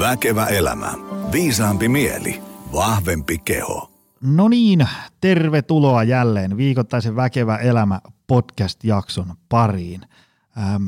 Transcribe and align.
Väkevä 0.00 0.46
elämä. 0.46 0.94
Viisaampi 1.32 1.88
mieli. 1.88 2.42
Vahvempi 2.72 3.38
keho. 3.38 3.90
No 4.20 4.48
niin, 4.48 4.88
tervetuloa 5.20 6.04
jälleen 6.04 6.56
viikoittaisen 6.56 7.16
Väkevä 7.16 7.56
elämä 7.56 8.00
podcast-jakson 8.26 9.34
pariin. 9.48 10.00
Ähm, 10.58 10.82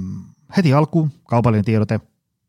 heti 0.56 0.74
alkuun 0.74 1.12
kaupallinen 1.28 1.64
tiedote. 1.64 2.00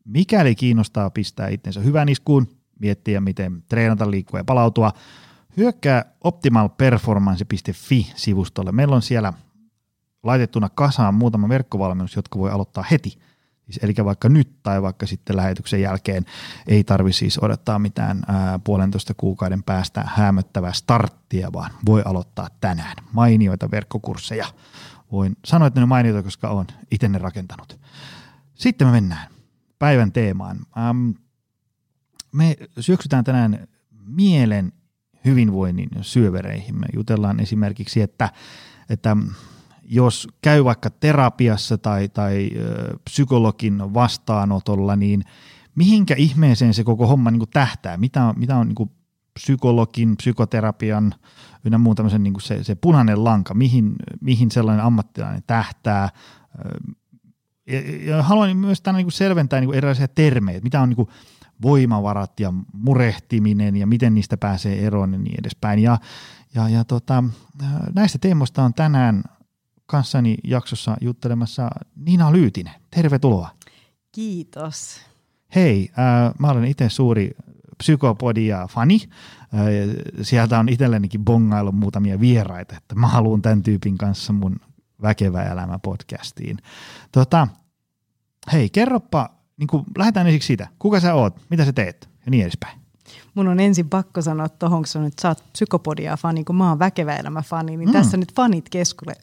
Mikäli 0.04 0.54
kiinnostaa 0.54 1.10
pistää 1.10 1.48
itsensä 1.48 1.80
hyvän 1.80 2.08
iskuun, 2.08 2.48
miettiä 2.80 3.20
miten 3.20 3.62
treenata, 3.68 4.10
liikkua 4.10 4.40
ja 4.40 4.44
palautua, 4.44 4.92
hyökkää 5.56 6.04
optimalperformance.fi-sivustolle. 6.24 8.72
Meillä 8.72 8.96
on 8.96 9.02
siellä 9.02 9.32
laitettuna 10.22 10.68
kasaan 10.68 11.14
muutama 11.14 11.48
verkkovalmennus, 11.48 12.16
jotka 12.16 12.38
voi 12.38 12.50
aloittaa 12.50 12.84
heti. 12.90 13.18
Siis, 13.64 13.78
eli 13.82 13.94
vaikka 14.04 14.28
nyt 14.28 14.62
tai 14.62 14.82
vaikka 14.82 15.06
sitten 15.06 15.36
lähetyksen 15.36 15.80
jälkeen 15.80 16.24
ei 16.66 16.84
tarvi 16.84 17.12
siis 17.12 17.38
odottaa 17.42 17.78
mitään 17.78 18.22
ää, 18.28 18.58
puolentoista 18.58 19.14
kuukauden 19.16 19.62
päästä 19.62 20.04
hämöttävää 20.06 20.72
starttia, 20.72 21.52
vaan 21.52 21.70
voi 21.86 22.02
aloittaa 22.04 22.48
tänään. 22.60 22.96
Mainioita 23.12 23.70
verkkokursseja. 23.70 24.46
Voin 25.12 25.36
sanoa, 25.44 25.68
että 25.68 25.80
ne 25.80 25.82
on 25.82 25.88
mainioita, 25.88 26.22
koska 26.22 26.48
olen 26.48 26.66
itse 26.90 27.08
ne 27.08 27.18
rakentanut. 27.18 27.80
Sitten 28.54 28.86
me 28.86 28.92
mennään 28.92 29.28
päivän 29.78 30.12
teemaan. 30.12 30.58
Ähm, 30.78 31.10
me 32.32 32.56
syöksytään 32.80 33.24
tänään 33.24 33.68
mielen 34.06 34.72
hyvinvoinnin 35.24 35.88
syövereihin. 36.00 36.80
Me 36.80 36.86
jutellaan 36.94 37.40
esimerkiksi, 37.40 38.00
että, 38.00 38.30
että 38.90 39.16
jos 39.84 40.28
käy 40.42 40.64
vaikka 40.64 40.90
terapiassa 40.90 41.78
tai, 41.78 42.08
tai 42.08 42.50
psykologin 43.04 43.94
vastaanotolla, 43.94 44.96
niin 44.96 45.24
mihinkä 45.74 46.14
ihmeeseen 46.14 46.74
se 46.74 46.84
koko 46.84 47.06
homma 47.06 47.30
niin 47.30 47.42
tähtää? 47.52 47.96
Mitä 47.96 48.24
on, 48.24 48.34
mitä 48.36 48.56
on 48.56 48.68
niin 48.68 48.90
psykologin, 49.34 50.16
psykoterapian 50.16 51.14
ynnä 51.64 51.78
muun 51.78 51.96
tämmöisen 51.96 52.22
niin 52.22 52.34
se, 52.40 52.64
se 52.64 52.74
punainen 52.74 53.24
lanka, 53.24 53.54
mihin, 53.54 53.92
mihin 54.20 54.50
sellainen 54.50 54.84
ammattilainen 54.84 55.42
tähtää? 55.46 56.08
Ja, 57.66 57.80
ja 58.06 58.22
haluan 58.22 58.56
myös 58.56 58.80
tänään 58.80 59.04
niin 59.04 59.12
selventää 59.12 59.60
niin 59.60 59.74
erilaisia 59.74 60.08
termejä, 60.08 60.60
mitä 60.62 60.80
on 60.80 60.88
niin 60.88 61.08
voimavarat 61.62 62.40
ja 62.40 62.52
murehtiminen 62.72 63.76
ja 63.76 63.86
miten 63.86 64.14
niistä 64.14 64.36
pääsee 64.36 64.86
eroon 64.86 65.12
ja 65.12 65.18
niin 65.18 65.40
edespäin. 65.40 65.78
Ja, 65.78 65.98
ja, 66.54 66.68
ja 66.68 66.84
tota, 66.84 67.24
näistä 67.94 68.18
teemoista 68.18 68.62
on 68.64 68.74
tänään 68.74 69.24
kanssani 69.86 70.36
jaksossa 70.44 70.96
juttelemassa 71.00 71.70
Nina 71.96 72.32
Lyytinen. 72.32 72.74
Tervetuloa. 72.90 73.50
Kiitos. 74.12 75.00
Hei, 75.54 75.90
äh, 75.90 76.34
mä 76.38 76.50
olen 76.50 76.64
itse 76.64 76.88
suuri 76.88 77.30
psykopodia-fani. 77.78 79.00
Äh, 79.04 79.10
sieltä 80.22 80.58
on 80.58 80.68
itsellenikin 80.68 81.24
bongailu 81.24 81.72
muutamia 81.72 82.20
vieraita, 82.20 82.76
että 82.76 82.94
mä 82.94 83.06
haluan 83.06 83.42
tämän 83.42 83.62
tyypin 83.62 83.98
kanssa 83.98 84.32
mun 84.32 84.56
Väkevä 85.02 85.42
elämä 85.42 85.78
podcastiin. 85.78 86.56
Tota, 87.12 87.48
hei, 88.52 88.70
kerropa, 88.70 89.30
niin 89.56 89.68
lähdetään 89.98 90.26
ensiksi 90.26 90.46
siitä, 90.46 90.68
kuka 90.78 91.00
sä 91.00 91.14
oot, 91.14 91.40
mitä 91.50 91.64
sä 91.64 91.72
teet 91.72 92.08
ja 92.26 92.30
niin 92.30 92.42
edespäin 92.42 92.83
mun 93.34 93.48
on 93.48 93.60
ensin 93.60 93.88
pakko 93.88 94.22
sanoa 94.22 94.48
tuohon, 94.48 94.78
kun 94.78 94.86
sä 94.86 95.00
sä 95.20 95.28
oot 95.28 95.44
psykopodia 95.52 96.16
fani, 96.16 96.44
kun 96.44 96.56
mä 96.56 96.68
oon 96.68 96.78
väkevä 96.78 97.16
elämä 97.16 97.42
fani, 97.42 97.76
niin 97.76 97.88
mm. 97.88 97.92
tässä 97.92 98.16
nyt 98.16 98.34
fanit 98.34 98.68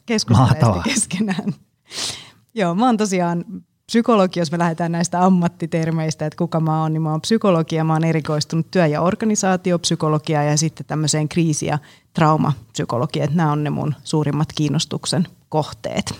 keskustelevat 0.06 0.82
keskenään. 0.84 1.54
Joo, 2.54 2.74
mä 2.74 2.86
oon 2.86 2.96
tosiaan 2.96 3.44
psykologi, 3.86 4.40
jos 4.40 4.52
me 4.52 4.58
lähdetään 4.58 4.92
näistä 4.92 5.24
ammattitermeistä, 5.24 6.26
että 6.26 6.36
kuka 6.36 6.60
mä 6.60 6.82
oon, 6.82 6.92
niin 6.92 7.02
mä 7.02 7.10
oon 7.10 7.20
psykologia, 7.20 7.84
mä 7.84 7.92
oon 7.92 8.04
erikoistunut 8.04 8.70
työ- 8.70 8.86
ja 8.86 9.00
organisaatiopsykologia 9.00 10.42
ja 10.42 10.56
sitten 10.56 10.86
tämmöiseen 10.86 11.28
kriisi- 11.28 11.66
ja 11.66 11.78
traumapsykologia, 12.14 13.24
että 13.24 13.36
nämä 13.36 13.52
on 13.52 13.64
ne 13.64 13.70
mun 13.70 13.94
suurimmat 14.04 14.48
kiinnostuksen 14.54 15.28
kohteet. 15.48 16.14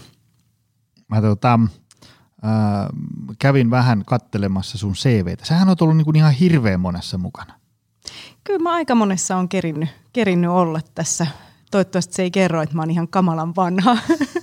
Mä 1.09 1.21
tota, 1.21 1.61
äh, 2.45 2.51
kävin 3.39 3.71
vähän 3.71 4.03
kattelemassa 4.07 4.79
sun 4.79 4.93
CVtä. 4.93 5.45
Sähän 5.45 5.69
on 5.69 5.77
ollut 5.81 5.97
niinku 5.97 6.13
ihan 6.15 6.33
hirveän 6.33 6.81
monessa 6.81 7.19
mukana. 7.19 7.62
Kyllä 8.45 8.59
mä 8.59 8.73
aika 8.73 8.95
monessa 8.95 9.37
on 9.37 9.49
kerinnyt, 9.49 9.89
kerinnyt 10.13 10.51
olla 10.51 10.81
tässä. 10.95 11.27
Toivottavasti 11.71 12.15
se 12.15 12.23
ei 12.23 12.31
kerro, 12.31 12.63
että 12.63 12.75
mä 12.75 12.83
oon 12.83 12.91
ihan 12.91 13.09
kamalan 13.09 13.57
vanha. 13.57 13.99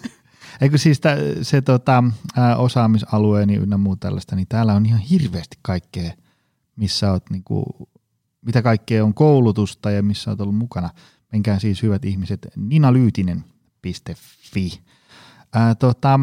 Eikö 0.61 0.77
siis 0.77 0.99
tä, 0.99 1.17
se 1.41 1.61
tota, 1.61 2.03
osaamisalueeni 2.57 3.55
ynnä 3.55 3.77
muu 3.77 3.95
tällaista, 3.95 4.35
niin 4.35 4.47
täällä 4.47 4.73
on 4.73 4.85
ihan 4.85 4.99
hirveästi 4.99 5.57
kaikkea, 5.61 6.11
missä 6.75 7.11
oot 7.11 7.29
niinku, 7.29 7.89
mitä 8.45 8.61
kaikkea 8.61 9.05
on 9.05 9.13
koulutusta 9.13 9.91
ja 9.91 10.03
missä 10.03 10.31
oot 10.31 10.41
ollut 10.41 10.55
mukana. 10.55 10.89
Menkää 11.31 11.59
siis 11.59 11.83
hyvät 11.83 12.05
ihmiset 12.05 12.47
ninalyytinen.fi. 12.55 14.81
Ää, 15.53 15.75
tota, 15.75 16.19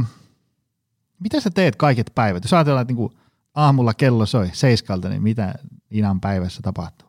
mitä 1.21 1.41
sä 1.41 1.51
teet 1.51 1.77
kaiket 1.77 2.13
päivät? 2.15 2.45
Jos 2.45 2.53
ajatellaan, 2.53 2.83
että 2.83 2.93
niinku 2.93 3.13
aamulla 3.55 3.95
kello 3.95 4.27
soi 4.27 4.51
seiskalta, 4.53 5.09
niin 5.09 5.23
mitä 5.23 5.55
Inan 5.91 6.21
päivässä 6.21 6.63
tapahtuu? 6.63 7.06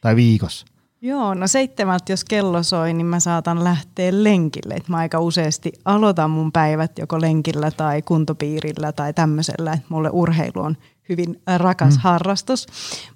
Tai 0.00 0.16
viikossa? 0.16 0.66
Joo, 1.02 1.34
no 1.34 1.46
seitsemältä 1.46 2.12
jos 2.12 2.24
kello 2.24 2.62
soi, 2.62 2.92
niin 2.92 3.06
mä 3.06 3.20
saatan 3.20 3.64
lähteä 3.64 4.10
lenkille. 4.24 4.74
Et 4.74 4.88
mä 4.88 4.96
aika 4.96 5.20
useasti 5.20 5.72
aloitan 5.84 6.30
mun 6.30 6.52
päivät 6.52 6.98
joko 6.98 7.20
lenkillä 7.20 7.70
tai 7.70 8.02
kuntopiirillä 8.02 8.92
tai 8.92 9.14
tämmöisellä. 9.14 9.72
Et 9.72 9.82
mulle 9.88 10.10
urheilu 10.12 10.60
on 10.60 10.76
hyvin 11.08 11.40
rakas 11.56 11.94
mm. 11.94 12.00
harrastus, 12.00 12.66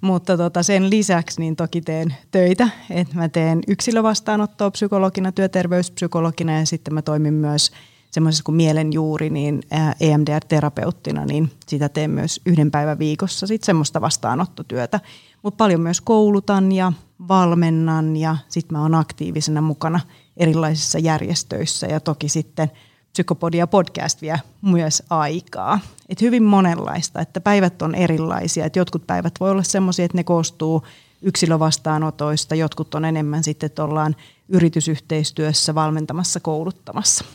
mutta 0.01 0.37
tota 0.37 0.63
sen 0.63 0.89
lisäksi 0.89 1.41
niin 1.41 1.55
toki 1.55 1.81
teen 1.81 2.15
töitä, 2.31 2.69
että 2.89 3.15
mä 3.15 3.29
teen 3.29 3.59
yksilövastaanottoa 3.67 4.71
psykologina, 4.71 5.31
työterveyspsykologina 5.31 6.59
ja 6.59 6.65
sitten 6.65 6.93
mä 6.93 7.01
toimin 7.01 7.33
myös– 7.33 7.71
semmoisessa 8.13 8.43
kuin 8.43 8.55
mielenjuuri, 8.55 9.29
niin 9.29 9.63
EMDR-terapeuttina, 9.99 11.25
niin 11.25 11.51
sitä 11.67 11.89
teen 11.89 12.11
myös 12.11 12.41
yhden 12.45 12.71
päivän 12.71 12.99
viikossa 12.99 13.47
sitten 13.47 13.65
semmoista 13.65 14.01
vastaanottotyötä. 14.01 14.99
Mutta 15.43 15.57
paljon 15.57 15.81
myös 15.81 16.01
koulutan 16.01 16.71
ja 16.71 16.93
valmennan 17.27 18.17
ja 18.17 18.37
sitten 18.49 18.77
mä 18.77 18.81
oon 18.81 18.95
aktiivisena 18.95 19.61
mukana 19.61 19.99
erilaisissa 20.37 20.99
järjestöissä 20.99 21.87
ja 21.87 21.99
toki 21.99 22.29
sitten 22.29 22.71
Psykopodia 23.11 23.67
podcast 23.67 24.21
vie 24.21 24.39
myös 24.61 25.03
aikaa. 25.09 25.79
Et 26.09 26.21
hyvin 26.21 26.43
monenlaista, 26.43 27.21
että 27.21 27.41
päivät 27.41 27.81
on 27.81 27.95
erilaisia. 27.95 28.65
Et 28.65 28.75
jotkut 28.75 29.07
päivät 29.07 29.33
voi 29.39 29.51
olla 29.51 29.63
semmoisia, 29.63 30.05
että 30.05 30.17
ne 30.17 30.23
koostuu 30.23 30.83
yksilövastaanotoista, 31.21 32.55
jotkut 32.55 32.95
on 32.95 33.05
enemmän 33.05 33.43
sitten, 33.43 33.65
että 33.67 33.83
ollaan 33.83 34.15
yritysyhteistyössä 34.49 35.75
valmentamassa, 35.75 36.39
kouluttamassa. 36.39 37.25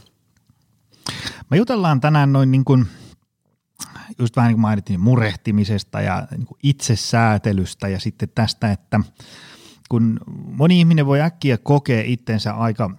Me 1.51 1.57
jutellaan 1.57 2.01
tänään 2.01 2.33
noin 2.33 2.51
niin 2.51 2.65
kuin, 2.65 2.87
just 4.19 4.37
vähän 4.37 4.49
niin 4.49 4.55
kuin 4.55 4.63
mainittiin, 4.63 5.01
murehtimisesta 5.01 6.01
ja 6.01 6.29
niin 6.31 6.47
kuin 6.47 6.59
itsesäätelystä 6.63 7.89
ja 7.89 8.01
sitten 8.01 8.29
tästä, 8.35 8.73
että 8.73 9.01
kun 9.89 10.21
moni 10.47 10.79
ihminen 10.79 11.07
voi 11.07 11.21
äkkiä 11.21 11.59
kokea 11.59 12.03
itsensä 12.05 12.53
aika 12.53 12.91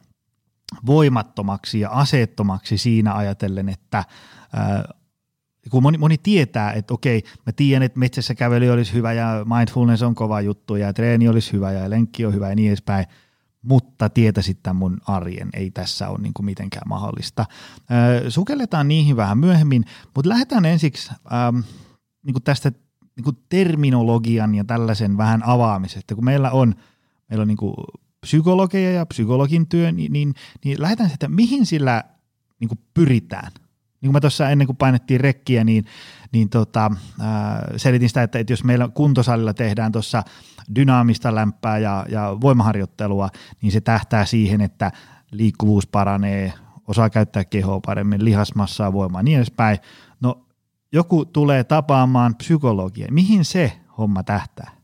voimattomaksi 0.86 1.80
ja 1.80 1.90
aseettomaksi 1.90 2.78
siinä 2.78 3.16
ajatellen, 3.16 3.70
että 3.70 4.04
ää, 4.54 4.84
kun 5.72 5.84
moni, 5.84 5.98
moni 5.98 6.18
tietää, 6.18 6.74
että 6.74 6.94
okei, 6.94 7.24
mä 7.46 7.52
tiedän, 7.52 7.84
että 7.84 8.00
metsässä 8.00 8.36
kävely 8.36 8.70
olisi 8.70 8.94
hyvä 8.94 9.14
ja 9.14 9.46
mindfulness 9.58 10.04
on 10.04 10.16
kova 10.16 10.42
juttu 10.42 10.76
ja 10.76 10.94
treeni 10.94 11.28
olisi 11.28 11.54
hyvä 11.54 11.72
ja 11.72 11.90
lenkki 11.90 12.26
on 12.26 12.34
hyvä 12.34 12.50
ja 12.50 12.56
niin 12.56 12.70
edespäin– 12.70 13.06
mutta 13.62 14.10
tietäisit 14.10 14.64
tämän 14.64 14.76
mun 14.76 14.98
arjen, 15.08 15.50
ei 15.54 15.72
tässä 15.72 16.10
ole 16.10 16.20
niin 16.22 16.34
kuin 16.34 16.46
mitenkään 16.46 16.90
mahdollista. 16.90 17.46
Ö, 18.26 18.32
sukelletaan 18.32 18.88
niihin 18.88 19.16
vähän 19.16 19.38
myöhemmin, 19.38 19.86
mutta 20.16 20.30
lähdetään 20.30 20.66
ensiksi 20.66 21.12
ähm, 21.34 21.60
niin 22.24 22.34
kuin 22.34 22.44
tästä 22.44 22.72
niin 23.16 23.24
kuin 23.24 23.38
terminologian 23.50 24.56
ja 24.56 24.64
tällaisen 24.64 25.18
vähän 25.18 25.44
avaamisesta, 25.46 26.16
kun 26.16 26.26
meillä 26.26 26.52
on, 26.52 26.76
meillä 27.30 27.42
on 27.42 27.48
niin 27.48 27.58
kuin 27.58 27.76
psykologeja 28.22 28.92
ja 28.92 29.06
psykologin 29.06 29.70
työ, 29.70 29.92
niin, 29.92 30.14
niin, 30.14 30.34
niin 30.66 30.82
lähdetään 30.82 31.10
sitä, 31.10 31.28
mihin 31.28 31.66
sillä 31.66 32.04
niin 32.60 32.68
kuin 32.68 32.80
pyritään. 32.94 33.52
Niin 34.02 34.08
kuin 34.08 34.14
mä 34.14 34.20
tuossa 34.20 34.50
ennen 34.50 34.68
kuin 34.68 34.78
painettiin 34.78 35.20
rekkiä, 35.20 35.64
niin, 35.64 35.86
niin 36.32 36.50
tota, 36.50 36.92
äh, 37.22 37.28
selitin 37.78 38.10
sitä, 38.10 38.24
että, 38.24 38.40
että 38.40 38.54
jos 38.54 38.64
meillä 38.64 38.90
kuntosalilla 38.94 39.54
tehdään 39.54 39.92
tuossa 39.92 40.24
dynaamista 40.76 41.36
lämpää 41.36 41.78
ja, 41.78 42.06
ja 42.10 42.38
voimaharjoittelua, 42.42 43.30
niin 43.62 43.72
se 43.72 43.82
tähtää 43.82 44.26
siihen, 44.26 44.62
että 44.62 44.92
liikkuvuus 45.32 45.88
paranee, 45.88 46.54
osaa 46.88 47.10
käyttää 47.10 47.46
kehoa 47.46 47.80
paremmin, 47.86 48.26
lihasmassaa, 48.26 48.94
voimaa 48.94 49.24
niin 49.24 49.38
edespäin. 49.38 49.78
No 50.22 50.46
joku 50.92 51.26
tulee 51.26 51.64
tapaamaan 51.64 52.36
psykologia. 52.36 53.08
Mihin 53.12 53.46
se 53.46 53.80
homma 53.98 54.24
tähtää? 54.24 54.79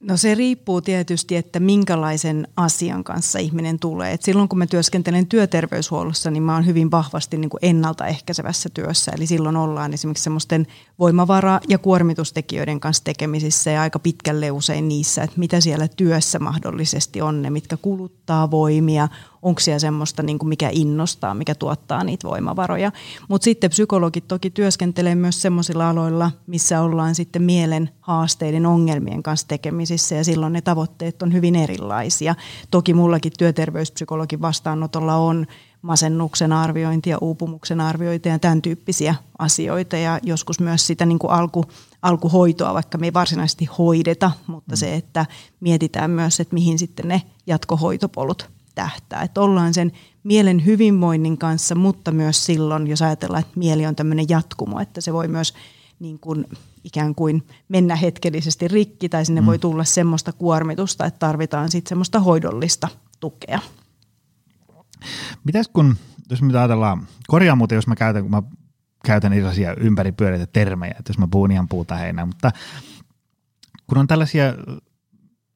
No 0.00 0.16
se 0.16 0.34
riippuu 0.34 0.80
tietysti, 0.80 1.36
että 1.36 1.60
minkälaisen 1.60 2.48
asian 2.56 3.04
kanssa 3.04 3.38
ihminen 3.38 3.78
tulee. 3.78 4.12
Et 4.12 4.22
silloin 4.22 4.48
kun 4.48 4.58
mä 4.58 4.66
työskentelen 4.66 5.26
työterveyshuollossa, 5.26 6.30
niin 6.30 6.42
mä 6.42 6.54
oon 6.54 6.66
hyvin 6.66 6.90
vahvasti 6.90 7.36
niin 7.36 7.50
kuin 7.50 7.58
ennaltaehkäisevässä 7.62 8.68
työssä. 8.74 9.12
Eli 9.16 9.26
silloin 9.26 9.56
ollaan 9.56 9.94
esimerkiksi 9.94 10.24
semmoisten 10.24 10.66
voimavara- 10.98 11.60
ja 11.68 11.78
kuormitustekijöiden 11.78 12.80
kanssa 12.80 13.04
tekemisissä 13.04 13.70
ja 13.70 13.82
aika 13.82 13.98
pitkälle 13.98 14.50
usein 14.50 14.88
niissä, 14.88 15.22
että 15.22 15.38
mitä 15.38 15.60
siellä 15.60 15.88
työssä 15.88 16.38
mahdollisesti 16.38 17.20
on, 17.20 17.42
ne 17.42 17.50
mitkä 17.50 17.76
kuluttaa 17.76 18.50
voimia, 18.50 19.08
onko 19.42 19.60
siellä 19.60 19.78
semmoista, 19.78 20.22
niin 20.22 20.38
kuin 20.38 20.48
mikä 20.48 20.68
innostaa, 20.72 21.34
mikä 21.34 21.54
tuottaa 21.54 22.04
niitä 22.04 22.28
voimavaroja. 22.28 22.92
Mutta 23.28 23.44
sitten 23.44 23.70
psykologit 23.70 24.28
toki 24.28 24.50
työskentelee 24.50 25.14
myös 25.14 25.42
semmoisilla 25.42 25.90
aloilla, 25.90 26.30
missä 26.46 26.80
ollaan 26.80 27.14
sitten 27.14 27.42
mielen 27.42 27.90
haasteiden, 28.00 28.66
ongelmien 28.66 29.22
kanssa 29.22 29.48
tekemisissä 29.48 30.14
ja 30.14 30.24
silloin 30.24 30.52
ne 30.52 30.60
tavoitteet 30.60 31.22
on 31.22 31.32
hyvin 31.32 31.56
erilaisia. 31.56 32.34
Toki 32.70 32.94
mullakin 32.94 33.32
työterveyspsykologin 33.38 34.40
vastaanotolla 34.40 35.16
on 35.16 35.46
masennuksen 35.82 36.52
arviointia, 36.52 37.18
uupumuksen 37.20 37.80
arviointia 37.80 38.32
ja 38.32 38.38
tämän 38.38 38.62
tyyppisiä 38.62 39.14
asioita 39.38 39.96
ja 39.96 40.20
joskus 40.22 40.60
myös 40.60 40.86
sitä 40.86 41.06
niin 41.06 41.18
kuin 41.18 41.30
alku, 41.30 41.64
alkuhoitoa, 42.02 42.74
vaikka 42.74 42.98
me 42.98 43.06
ei 43.06 43.12
varsinaisesti 43.12 43.64
hoideta, 43.64 44.30
mutta 44.46 44.72
mm. 44.72 44.76
se, 44.76 44.94
että 44.94 45.26
mietitään 45.60 46.10
myös, 46.10 46.40
että 46.40 46.54
mihin 46.54 46.78
sitten 46.78 47.08
ne 47.08 47.22
jatkohoitopolut 47.46 48.57
tähtää. 48.78 49.22
Että 49.22 49.40
ollaan 49.40 49.74
sen 49.74 49.92
mielen 50.24 50.64
hyvinvoinnin 50.64 51.38
kanssa, 51.38 51.74
mutta 51.74 52.12
myös 52.12 52.46
silloin, 52.46 52.86
jos 52.86 53.02
ajatellaan, 53.02 53.40
että 53.40 53.58
mieli 53.58 53.86
on 53.86 53.96
tämmöinen 53.96 54.26
jatkumo, 54.28 54.80
että 54.80 55.00
se 55.00 55.12
voi 55.12 55.28
myös 55.28 55.54
niin 55.98 56.18
kuin 56.18 56.44
ikään 56.84 57.14
kuin 57.14 57.46
mennä 57.68 57.96
hetkellisesti 57.96 58.68
rikki 58.68 59.08
tai 59.08 59.24
sinne 59.24 59.40
mm. 59.40 59.46
voi 59.46 59.58
tulla 59.58 59.84
semmoista 59.84 60.32
kuormitusta, 60.32 61.06
että 61.06 61.18
tarvitaan 61.18 61.70
sitten 61.70 61.88
semmoista 61.88 62.20
hoidollista 62.20 62.88
tukea. 63.20 63.60
Mitäs 65.44 65.68
kun, 65.68 65.96
jos 66.30 66.42
me 66.42 66.58
ajatellaan, 66.58 67.06
korjaa 67.28 67.56
muuten, 67.56 67.76
jos 67.76 67.86
mä 67.86 67.96
käytän, 67.96 68.22
kun 68.22 68.30
mä 68.30 68.42
käytän 69.04 69.32
erilaisia 69.32 69.74
ympäripyöreitä 69.74 70.46
termejä, 70.46 70.94
että 70.98 71.10
jos 71.10 71.18
mä 71.18 71.28
puhun 71.30 71.50
ihan 71.50 71.68
puuta 71.68 71.96
heinää, 71.96 72.26
mutta 72.26 72.50
kun 73.86 73.98
on 73.98 74.06
tällaisia 74.06 74.44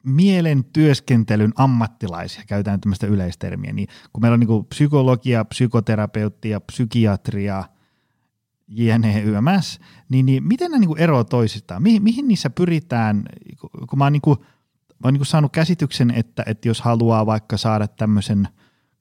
mielen 0.03 0.65
työskentelyn 0.65 1.53
ammattilaisia, 1.57 2.43
käytetään 2.47 2.81
tämmöistä 2.81 3.07
yleistermiä, 3.07 3.73
niin 3.73 3.89
kun 4.13 4.21
meillä 4.23 4.35
on 4.35 4.41
niin 4.41 4.65
psykologia, 4.65 5.45
psykoterapeuttia, 5.45 6.61
psykiatria, 6.61 7.65
jne. 8.69 9.21
YMS, 9.21 9.81
niin, 10.09 10.27
niin 10.27 10.45
miten 10.45 10.71
nämä 10.71 10.81
niin 10.81 10.99
eroavat 10.99 11.29
toisistaan? 11.29 11.83
Mihin, 11.83 12.03
mihin 12.03 12.29
niissä 12.29 12.51
pyritään, 12.51 13.23
kun 13.91 13.99
mä 13.99 14.05
oon, 14.05 14.13
niin 14.13 14.23
kuin, 14.23 14.39
mä 14.89 15.05
oon 15.05 15.15
niin 15.15 15.27
saanut 15.27 15.53
käsityksen, 15.53 16.11
että, 16.11 16.43
että 16.47 16.69
jos 16.69 16.81
haluaa 16.81 17.27
vaikka 17.27 17.57
saada 17.57 17.89
tämmöisen, 17.89 18.49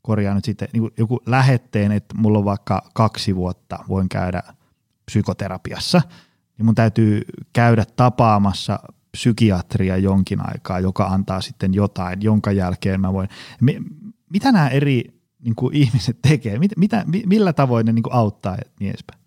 korjaa 0.01 0.35
nyt 0.35 0.45
sitten 0.45 0.67
niin 0.73 0.91
joku 0.97 1.19
lähetteen, 1.25 1.91
että 1.91 2.15
mulla 2.17 2.37
on 2.37 2.45
vaikka 2.45 2.81
kaksi 2.93 3.35
vuotta, 3.35 3.79
voin 3.87 4.09
käydä 4.09 4.43
psykoterapiassa, 5.05 6.01
niin 6.57 6.65
mun 6.65 6.75
täytyy 6.75 7.21
käydä 7.53 7.85
tapaamassa 7.95 8.79
psykiatria 9.11 9.97
jonkin 9.97 10.39
aikaa, 10.41 10.79
joka 10.79 11.05
antaa 11.05 11.41
sitten 11.41 11.73
jotain, 11.73 12.21
jonka 12.21 12.51
jälkeen 12.51 13.01
mä 13.01 13.13
voin. 13.13 13.29
Mitä 14.29 14.51
nämä 14.51 14.67
eri 14.67 15.21
niin 15.43 15.55
kuin 15.55 15.75
ihmiset 15.75 16.17
tekee? 16.21 16.59
Mitä, 16.59 16.75
mitä, 16.77 17.05
millä 17.25 17.53
tavoin 17.53 17.85
ne 17.85 17.93
niin 17.93 18.03
kuin 18.03 18.13
auttaa 18.13 18.55
ja 18.55 18.63
niin 18.79 18.89
edespäin? 18.89 19.21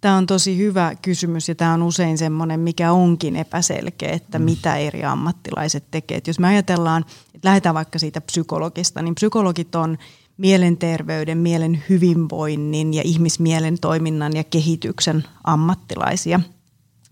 Tämä 0.00 0.16
on 0.16 0.26
tosi 0.26 0.58
hyvä 0.58 0.94
kysymys 1.02 1.48
ja 1.48 1.54
tämä 1.54 1.72
on 1.72 1.82
usein 1.82 2.18
semmoinen, 2.18 2.60
mikä 2.60 2.92
onkin 2.92 3.36
epäselkeä, 3.36 4.10
että 4.10 4.38
mm. 4.38 4.44
mitä 4.44 4.76
eri 4.76 5.04
ammattilaiset 5.04 5.84
tekee. 5.90 6.20
jos 6.26 6.38
me 6.38 6.48
ajatellaan, 6.48 7.04
että 7.34 7.48
lähdetään 7.48 7.74
vaikka 7.74 7.98
siitä 7.98 8.20
psykologista, 8.20 9.02
niin 9.02 9.14
psykologit 9.14 9.74
on 9.74 9.98
mielenterveyden, 10.36 11.38
mielen 11.38 11.82
hyvinvoinnin 11.88 12.94
ja 12.94 13.02
ihmismielen 13.04 13.78
toiminnan 13.80 14.36
ja 14.36 14.44
kehityksen 14.44 15.24
ammattilaisia– 15.44 16.40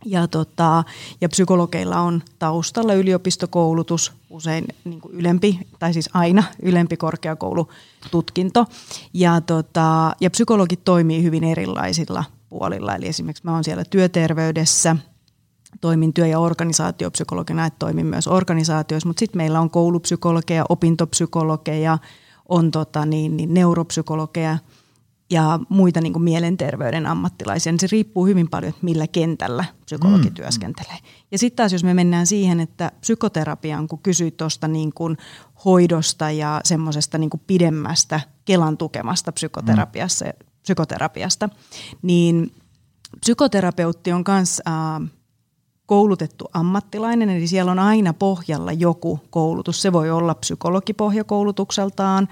ja, 0.05 0.29
tota, 0.29 0.85
ja 1.21 1.29
psykologeilla 1.29 2.01
on 2.01 2.23
taustalla 2.39 2.95
yliopistokoulutus, 2.95 4.13
usein 4.31 4.65
niin 4.85 5.01
kuin 5.01 5.15
ylempi, 5.15 5.61
tai 5.79 5.93
siis 5.93 6.11
aina 6.13 6.45
ylempi 6.63 6.97
korkeakoulututkinto. 6.97 8.67
Ja, 9.15 9.41
tota, 9.41 10.17
ja 10.21 10.31
psykologit 10.31 10.85
toimii 10.85 11.23
hyvin 11.23 11.45
erilaisilla 11.45 12.25
puolilla. 12.49 12.95
Eli 12.95 13.09
esimerkiksi 13.09 13.45
mä 13.45 13.55
oon 13.55 13.65
siellä 13.65 13.85
työterveydessä, 13.91 14.97
toimin 15.81 16.13
työ- 16.13 16.27
ja 16.27 16.39
organisaatiopsykologina, 16.39 17.67
että 17.67 17.79
toimin 17.79 18.07
myös 18.07 18.29
organisaatioissa, 18.29 19.09
mutta 19.09 19.21
sitten 19.21 19.39
meillä 19.39 19.61
on 19.61 19.71
koulupsykologeja, 19.71 20.65
opintopsykologeja, 20.69 21.99
on 22.49 22.71
tota, 22.71 23.07
niin, 23.07 23.37
niin 23.37 23.55
neuropsykologeja– 23.55 24.59
ja 25.35 25.61
muita 25.69 26.01
niin 26.01 26.13
kuin 26.13 26.23
mielenterveyden 26.23 27.07
ammattilaisia, 27.07 27.73
niin 27.73 27.81
se 27.81 27.87
riippuu 27.93 28.27
hyvin 28.27 28.51
paljon, 28.51 28.71
että 28.71 28.85
millä 28.85 29.07
kentällä 29.07 29.65
psykologi 29.85 30.29
mm. 30.29 30.35
työskentelee. 30.35 30.99
Ja 31.31 31.39
sitten 31.39 31.57
taas 31.57 31.73
jos 31.73 31.85
me 31.85 31.95
mennään 31.95 32.27
siihen, 32.27 32.61
että 32.61 32.93
psykoterapiaan, 33.01 33.89
kun 33.89 33.99
kysyit 33.99 34.37
tuosta 34.37 34.69
niin 34.69 34.93
kuin 34.93 35.17
hoidosta 35.65 36.31
ja 36.31 36.61
semmoisesta 36.65 37.19
niin 37.19 37.31
pidemmästä 37.47 38.21
Kelan 38.45 38.77
tukemasta 38.77 39.33
psykoterapiassa, 39.33 40.25
mm. 40.25 40.33
psykoterapiasta, 40.63 41.49
niin 42.03 42.53
psykoterapeutti 43.21 44.13
on 44.13 44.25
myös 44.29 44.63
äh, 44.69 45.11
koulutettu 45.87 46.49
ammattilainen, 46.53 47.31
eli 47.31 47.47
siellä 47.47 47.73
on 47.73 47.79
aina 47.79 48.13
pohjalla 48.13 48.73
joku 48.73 49.21
koulutus. 49.31 49.83
Se 49.83 49.93
voi 49.93 50.11
olla 50.11 50.35
psykologipohjakoulutukseltaan, 50.35 52.29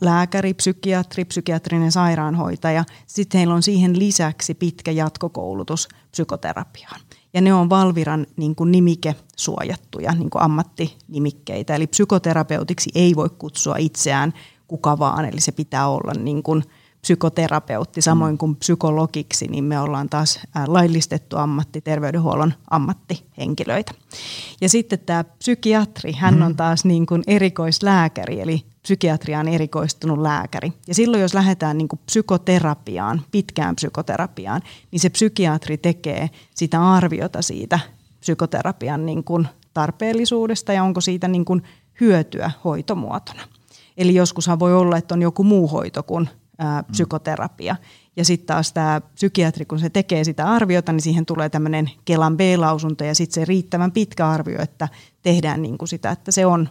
lääkäri, 0.00 0.54
psykiatri, 0.54 1.24
psykiatrinen 1.24 1.92
sairaanhoitaja. 1.92 2.84
Sitten 3.06 3.38
heillä 3.38 3.54
on 3.54 3.62
siihen 3.62 3.98
lisäksi 3.98 4.54
pitkä 4.54 4.90
jatkokoulutus 4.90 5.88
psykoterapiaan. 6.10 7.00
Ja 7.34 7.40
ne 7.40 7.54
on 7.54 7.70
Valviran 7.70 8.26
niin 8.36 8.54
kuin 8.54 8.72
nimike 8.72 9.14
suojattuja 9.36 10.12
niin 10.12 10.30
kuin 10.30 10.42
ammattinimikkeitä. 10.42 11.74
Eli 11.74 11.86
psykoterapeutiksi 11.86 12.90
ei 12.94 13.16
voi 13.16 13.30
kutsua 13.38 13.76
itseään 13.78 14.32
kuka 14.68 14.98
vaan, 14.98 15.24
eli 15.24 15.40
se 15.40 15.52
pitää 15.52 15.88
olla 15.88 16.12
niin 16.12 16.42
kuin 16.42 16.64
psykoterapeutti, 17.00 18.02
samoin 18.02 18.38
kuin 18.38 18.56
psykologiksi, 18.56 19.46
niin 19.46 19.64
me 19.64 19.80
ollaan 19.80 20.08
taas 20.08 20.40
laillistettu 20.66 21.36
ammatti, 21.36 21.80
terveydenhuollon 21.80 22.54
ammattihenkilöitä. 22.70 23.92
Ja 24.60 24.68
sitten 24.68 24.98
tämä 24.98 25.24
psykiatri, 25.24 26.12
hän 26.12 26.42
on 26.42 26.52
mm. 26.52 26.56
taas 26.56 26.84
niin 26.84 27.06
kuin 27.06 27.22
erikoislääkäri, 27.26 28.40
eli 28.40 28.64
psykiatriaan 28.88 29.48
erikoistunut 29.48 30.18
lääkäri. 30.18 30.72
Ja 30.86 30.94
silloin, 30.94 31.20
jos 31.20 31.34
lähdetään 31.34 31.78
niin 31.78 31.88
kuin 31.88 32.00
psykoterapiaan, 32.06 33.22
pitkään 33.30 33.76
psykoterapiaan, 33.76 34.62
niin 34.90 35.00
se 35.00 35.10
psykiatri 35.10 35.76
tekee 35.76 36.30
sitä 36.54 36.92
arviota 36.92 37.42
siitä 37.42 37.80
psykoterapian 38.20 39.06
niin 39.06 39.24
kuin 39.24 39.48
tarpeellisuudesta 39.74 40.72
ja 40.72 40.84
onko 40.84 41.00
siitä 41.00 41.28
niin 41.28 41.44
kuin 41.44 41.62
hyötyä 42.00 42.50
hoitomuotona. 42.64 43.42
Eli 43.96 44.14
joskushan 44.14 44.58
voi 44.58 44.74
olla, 44.74 44.96
että 44.96 45.14
on 45.14 45.22
joku 45.22 45.44
muu 45.44 45.68
hoito 45.68 46.02
kuin 46.02 46.28
ää, 46.58 46.82
mm. 46.82 46.90
psykoterapia. 46.90 47.76
Ja 48.16 48.24
sitten 48.24 48.46
taas 48.46 48.72
tämä 48.72 49.00
psykiatri, 49.14 49.64
kun 49.64 49.78
se 49.78 49.90
tekee 49.90 50.24
sitä 50.24 50.46
arviota, 50.46 50.92
niin 50.92 51.02
siihen 51.02 51.26
tulee 51.26 51.48
tämmöinen 51.48 51.90
Kelan 52.04 52.36
B-lausunto 52.36 53.04
ja 53.04 53.14
sitten 53.14 53.34
se 53.34 53.44
riittävän 53.44 53.92
pitkä 53.92 54.28
arvio, 54.28 54.62
että 54.62 54.88
tehdään 55.22 55.62
niin 55.62 55.78
kuin 55.78 55.88
sitä, 55.88 56.10
että 56.10 56.30
se 56.30 56.46
on 56.46 56.68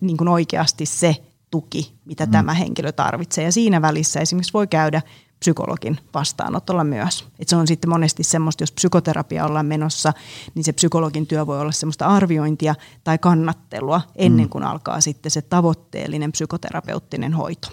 niin 0.00 0.16
kuin 0.16 0.28
oikeasti 0.28 0.86
se 0.86 1.16
tuki, 1.52 1.94
mitä 2.04 2.26
mm. 2.26 2.32
tämä 2.32 2.54
henkilö 2.54 2.92
tarvitsee. 2.92 3.44
Ja 3.44 3.52
siinä 3.52 3.82
välissä 3.82 4.20
esimerkiksi 4.20 4.52
voi 4.52 4.66
käydä 4.66 5.02
psykologin 5.38 5.98
vastaanotolla 6.14 6.84
myös. 6.84 7.28
Et 7.38 7.48
se 7.48 7.56
on 7.56 7.66
sitten 7.66 7.90
monesti 7.90 8.22
semmoista, 8.22 8.62
jos 8.62 8.72
psykoterapia 8.72 9.46
ollaan 9.46 9.66
menossa, 9.66 10.12
niin 10.54 10.64
se 10.64 10.72
psykologin 10.72 11.26
työ 11.26 11.46
voi 11.46 11.60
olla 11.60 11.72
semmoista 11.72 12.06
arviointia 12.06 12.74
tai 13.04 13.18
kannattelua 13.18 14.00
ennen 14.16 14.46
mm. 14.46 14.50
kuin 14.50 14.64
alkaa 14.64 15.00
sitten 15.00 15.30
se 15.30 15.42
tavoitteellinen 15.42 16.32
psykoterapeuttinen 16.32 17.32
hoito. 17.32 17.68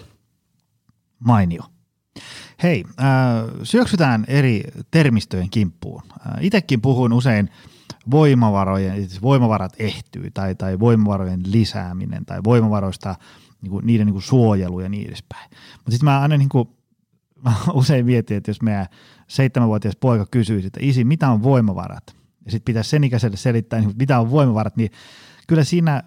Mainio. 1.18 1.62
Hei, 2.62 2.84
äh, 3.00 3.06
syöksytään 3.62 4.24
eri 4.28 4.62
termistöjen 4.90 5.50
kimppuun. 5.50 6.02
Äh, 6.10 6.44
Itekin 6.44 6.80
puhun 6.80 7.12
usein 7.12 7.50
voimavarojen, 8.10 8.96
siis 8.96 9.22
voimavarat 9.22 9.72
ehtyy 9.78 10.30
tai, 10.30 10.54
tai 10.54 10.78
voimavarojen 10.78 11.40
lisääminen 11.46 12.24
tai 12.24 12.40
voimavaroista 12.44 13.14
niin 13.62 13.70
kuin, 13.70 13.86
niiden 13.86 14.06
niin 14.06 14.14
kuin 14.14 14.22
suojelu 14.22 14.80
ja 14.80 14.88
niin 14.88 15.08
edespäin. 15.08 15.50
Mutta 15.76 15.90
sitten 15.90 16.04
mä 16.04 16.20
aina 16.20 16.36
niin 16.36 16.48
kuin, 16.48 16.68
mä 17.44 17.52
usein 17.72 18.06
mietin, 18.06 18.36
että 18.36 18.50
jos 18.50 18.62
meidän 18.62 18.86
seitsemänvuotias 19.28 19.96
poika 19.96 20.26
kysyisi, 20.30 20.66
että 20.66 20.80
isi, 20.82 21.04
mitä 21.04 21.30
on 21.30 21.42
voimavarat? 21.42 22.16
Ja 22.44 22.50
sitten 22.50 22.64
pitäisi 22.64 22.90
sen 22.90 23.04
ikäiselle 23.04 23.36
selittää, 23.36 23.80
niin, 23.80 23.94
mitä 23.98 24.20
on 24.20 24.30
voimavarat, 24.30 24.76
niin 24.76 24.90
kyllä 25.46 25.64
siinä 25.64 26.02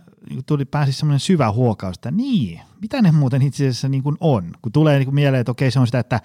tuli 0.46 0.66
pääsi 0.66 0.94
semmoinen 0.94 1.20
syvä 1.20 1.52
huokaus, 1.52 1.96
että 1.96 2.12
niin, 2.12 2.62
mitä 2.82 3.02
ne 3.02 3.12
muuten 3.12 3.42
itse 3.42 3.64
asiassa 3.64 3.90
niin 3.90 4.04
kuin 4.04 4.18
on? 4.20 4.52
Kun 4.62 4.72
tulee 4.72 4.98
niin 4.98 5.06
kuin 5.06 5.16
mieleen, 5.16 5.42
että 5.42 5.52
okei, 5.52 5.72
se 5.72 5.80
on 5.80 5.88
sitä, 5.88 6.00
että 6.00 6.22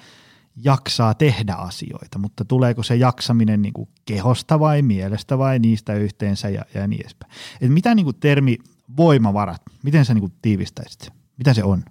jaksaa 0.64 1.14
tehdä 1.14 1.54
asioita, 1.54 2.18
mutta 2.18 2.44
tuleeko 2.44 2.82
se 2.82 2.96
jaksaminen 2.96 3.62
niin 3.62 3.72
kuin 3.72 3.88
kehosta 4.04 4.60
vai 4.60 4.82
mielestä 4.82 5.38
vai 5.38 5.58
niistä 5.58 5.94
yhteensä 5.94 6.48
ja, 6.48 6.64
ja 6.74 6.86
niin 6.86 7.00
edespäin. 7.00 7.32
Et 7.60 7.70
mitä 7.70 7.94
niin 7.94 8.04
kuin 8.04 8.16
termi 8.20 8.58
voimavarat, 8.96 9.62
miten 9.82 10.04
sä 10.04 10.14
niin 10.14 10.22
kuin 10.22 10.32
tiivistäisit? 10.42 11.17
Mitä 11.38 11.54
se 11.54 11.64
on? 11.64 11.84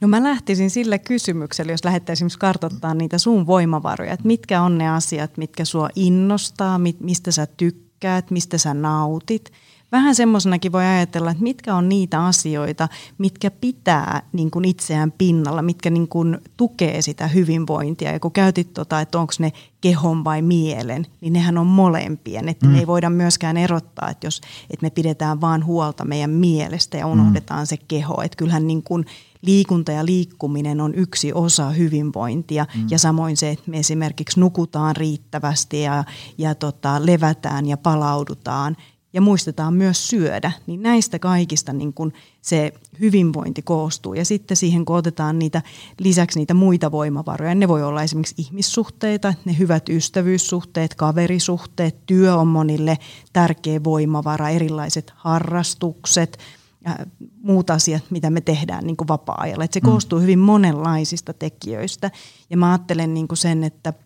No 0.00 0.08
mä 0.08 0.22
lähtisin 0.22 0.70
sillä 0.70 0.98
kysymyksellä, 0.98 1.72
jos 1.72 1.84
lähettäisiin 1.84 2.30
kartoittaa 2.38 2.94
niitä 2.94 3.18
sun 3.18 3.46
voimavaroja, 3.46 4.12
että 4.12 4.26
mitkä 4.26 4.62
on 4.62 4.78
ne 4.78 4.88
asiat, 4.88 5.36
mitkä 5.36 5.64
sua 5.64 5.88
innostaa, 5.94 6.80
mistä 7.00 7.30
sä 7.30 7.46
tykkäät, 7.46 8.30
mistä 8.30 8.58
sä 8.58 8.74
nautit– 8.74 9.52
vähän 9.94 10.14
semmoisenakin 10.14 10.72
voi 10.72 10.84
ajatella, 10.84 11.30
että 11.30 11.42
mitkä 11.42 11.74
on 11.74 11.88
niitä 11.88 12.24
asioita, 12.24 12.88
mitkä 13.18 13.50
pitää 13.50 14.22
niin 14.32 14.50
kuin 14.50 14.64
itseään 14.64 15.12
pinnalla, 15.12 15.62
mitkä 15.62 15.90
niin 15.90 16.08
kuin 16.08 16.38
tukee 16.56 17.02
sitä 17.02 17.26
hyvinvointia. 17.26 18.12
Ja 18.12 18.20
kun 18.20 18.32
käytit 18.32 18.72
tota, 18.74 19.00
että 19.00 19.18
onko 19.18 19.32
ne 19.38 19.52
kehon 19.80 20.24
vai 20.24 20.42
mielen, 20.42 21.06
niin 21.20 21.32
nehän 21.32 21.58
on 21.58 21.66
molempien. 21.66 22.48
Että 22.48 22.66
mm. 22.66 22.74
ei 22.74 22.86
voida 22.86 23.10
myöskään 23.10 23.56
erottaa, 23.56 24.10
että, 24.10 24.26
jos, 24.26 24.40
että 24.70 24.86
me 24.86 24.90
pidetään 24.90 25.40
vaan 25.40 25.64
huolta 25.64 26.04
meidän 26.04 26.30
mielestä 26.30 26.96
ja 26.96 27.06
unohdetaan 27.06 27.62
mm. 27.62 27.66
se 27.66 27.76
keho. 27.88 28.22
Että 28.22 28.36
kyllähän 28.36 28.66
niin 28.66 28.82
kuin 28.82 29.06
liikunta 29.42 29.92
ja 29.92 30.06
liikkuminen 30.06 30.80
on 30.80 30.94
yksi 30.94 31.32
osa 31.32 31.70
hyvinvointia 31.70 32.66
mm. 32.74 32.86
ja 32.90 32.98
samoin 32.98 33.36
se, 33.36 33.50
että 33.50 33.70
me 33.70 33.78
esimerkiksi 33.78 34.40
nukutaan 34.40 34.96
riittävästi 34.96 35.82
ja, 35.82 36.04
ja 36.38 36.54
tota, 36.54 37.06
levätään 37.06 37.66
ja 37.66 37.76
palaudutaan– 37.76 38.76
ja 39.14 39.20
muistetaan 39.20 39.74
myös 39.74 40.08
syödä, 40.08 40.52
niin 40.66 40.82
näistä 40.82 41.18
kaikista 41.18 41.72
niin 41.72 41.92
kun 41.92 42.12
se 42.42 42.72
hyvinvointi 43.00 43.62
koostuu. 43.62 44.14
Ja 44.14 44.24
sitten 44.24 44.56
siihen 44.56 44.84
kun 44.84 44.96
otetaan 44.96 45.38
niitä, 45.38 45.62
lisäksi 45.98 46.38
niitä 46.38 46.54
muita 46.54 46.92
voimavaroja, 46.92 47.54
ne 47.54 47.68
voi 47.68 47.82
olla 47.82 48.02
esimerkiksi 48.02 48.34
ihmissuhteita, 48.38 49.34
ne 49.44 49.58
hyvät 49.58 49.88
ystävyyssuhteet, 49.88 50.94
kaverisuhteet, 50.94 52.06
työ 52.06 52.36
on 52.36 52.46
monille 52.46 52.98
tärkeä 53.32 53.84
voimavara, 53.84 54.48
erilaiset 54.48 55.12
harrastukset, 55.16 56.38
ja 56.84 56.96
muut 57.42 57.70
asiat, 57.70 58.02
mitä 58.10 58.30
me 58.30 58.40
tehdään 58.40 58.86
niin 58.86 58.96
kuin 58.96 59.08
vapaa-ajalla. 59.08 59.64
Että 59.64 59.74
se 59.74 59.80
mm. 59.80 59.90
koostuu 59.90 60.20
hyvin 60.20 60.38
monenlaisista 60.38 61.32
tekijöistä. 61.32 62.10
Ja 62.50 62.56
mä 62.56 62.70
ajattelen 62.70 63.14
niin 63.14 63.28
kuin 63.28 63.38
sen, 63.38 63.64
että– 63.64 63.92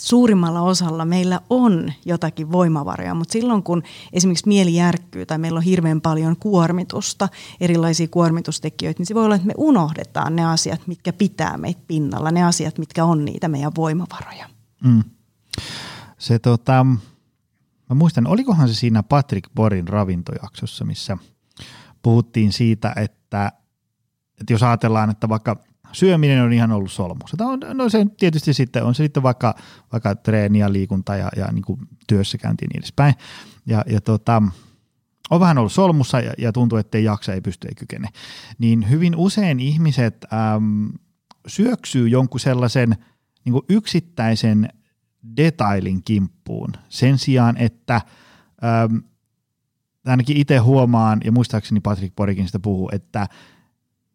suurimmalla 0.00 0.60
osalla 0.60 1.04
meillä 1.04 1.40
on 1.50 1.92
jotakin 2.04 2.52
voimavaroja, 2.52 3.14
mutta 3.14 3.32
silloin 3.32 3.62
kun 3.62 3.82
esimerkiksi 4.12 4.48
mieli 4.48 4.74
järkkyy 4.74 5.26
tai 5.26 5.38
meillä 5.38 5.56
on 5.56 5.62
hirveän 5.62 6.00
paljon 6.00 6.36
kuormitusta, 6.36 7.28
erilaisia 7.60 8.08
kuormitustekijöitä, 8.08 9.00
niin 9.00 9.06
se 9.06 9.14
voi 9.14 9.24
olla, 9.24 9.34
että 9.34 9.46
me 9.46 9.54
unohdetaan 9.56 10.36
ne 10.36 10.44
asiat, 10.44 10.86
mitkä 10.86 11.12
pitää 11.12 11.56
meitä 11.56 11.80
pinnalla, 11.86 12.30
ne 12.30 12.44
asiat, 12.44 12.78
mitkä 12.78 13.04
on 13.04 13.24
niitä 13.24 13.48
meidän 13.48 13.72
voimavaroja. 13.76 14.48
Mm. 14.84 15.04
Se 16.18 16.38
tota, 16.38 16.86
mä 17.90 17.94
muistan, 17.94 18.26
olikohan 18.26 18.68
se 18.68 18.74
siinä 18.74 19.02
Patrick 19.02 19.54
Borin 19.54 19.88
ravintojaksossa, 19.88 20.84
missä 20.84 21.18
puhuttiin 22.02 22.52
siitä, 22.52 22.92
että, 22.96 23.52
että 24.40 24.52
jos 24.52 24.62
ajatellaan, 24.62 25.10
että 25.10 25.28
vaikka 25.28 25.56
syöminen 25.92 26.42
on 26.42 26.52
ihan 26.52 26.72
ollut 26.72 26.92
solmu. 26.92 27.20
Se 27.26 27.36
on, 27.44 27.60
no 27.74 27.88
se 27.88 28.06
tietysti 28.16 28.54
sitten 28.54 28.84
on 28.84 28.94
se 28.94 29.02
sitten 29.02 29.22
vaikka, 29.22 29.54
vaikka 29.92 30.14
treeni 30.14 30.58
ja 30.58 30.72
liikunta 30.72 31.16
ja, 31.16 31.28
ja 31.36 31.52
niin 31.52 31.64
kuin 31.64 31.80
työssäkäynti 32.06 32.64
ja 32.64 32.68
niin 32.68 32.78
edespäin. 32.78 33.14
Ja, 33.66 33.84
ja 33.86 34.00
tota, 34.00 34.42
on 35.30 35.40
vähän 35.40 35.58
ollut 35.58 35.72
solmussa 35.72 36.20
ja, 36.20 36.34
ja 36.38 36.52
tuntuu, 36.52 36.78
että 36.78 36.98
ei 36.98 37.04
jaksa, 37.04 37.32
ei 37.32 37.40
pysty, 37.40 37.68
ei 37.68 37.74
kykene. 37.74 38.08
Niin 38.58 38.90
hyvin 38.90 39.16
usein 39.16 39.60
ihmiset 39.60 40.26
äm, 40.32 40.92
syöksyy 41.46 42.08
jonkun 42.08 42.40
sellaisen 42.40 42.96
niin 43.44 43.52
kuin 43.52 43.64
yksittäisen 43.68 44.68
detailin 45.36 46.02
kimppuun 46.02 46.72
sen 46.88 47.18
sijaan, 47.18 47.56
että 47.56 47.94
äm, 48.84 49.02
ainakin 50.06 50.36
itse 50.36 50.56
huomaan, 50.58 51.20
ja 51.24 51.32
muistaakseni 51.32 51.80
Patrick 51.80 52.16
Porikin 52.16 52.46
sitä 52.46 52.60
puhuu, 52.60 52.90
että 52.92 53.28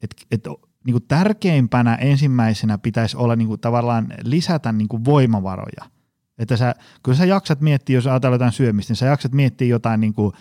et, 0.01 0.15
et 0.31 0.43
niin 0.85 0.93
kuin 0.93 1.05
tärkeimpänä 1.07 1.95
ensimmäisenä 1.95 2.77
pitäisi 2.77 3.17
olla 3.17 3.35
niin 3.35 3.47
kuin 3.47 3.59
tavallaan 3.59 4.07
lisätä 4.23 4.71
niin 4.71 4.87
kuin 4.87 5.05
voimavaroja. 5.05 5.91
Että 6.37 6.57
sä, 6.57 6.75
kun 7.03 7.15
sä 7.15 7.25
jaksat 7.25 7.61
miettiä, 7.61 7.97
jos 7.97 8.07
ajatellaan 8.07 8.35
jotain 8.35 8.51
syömistä, 8.51 8.91
niin 8.91 8.97
sä 8.97 9.05
jaksat 9.05 9.31
miettiä 9.31 9.67
jotain 9.67 10.01
niin 10.01 10.13
kuin 10.13 10.33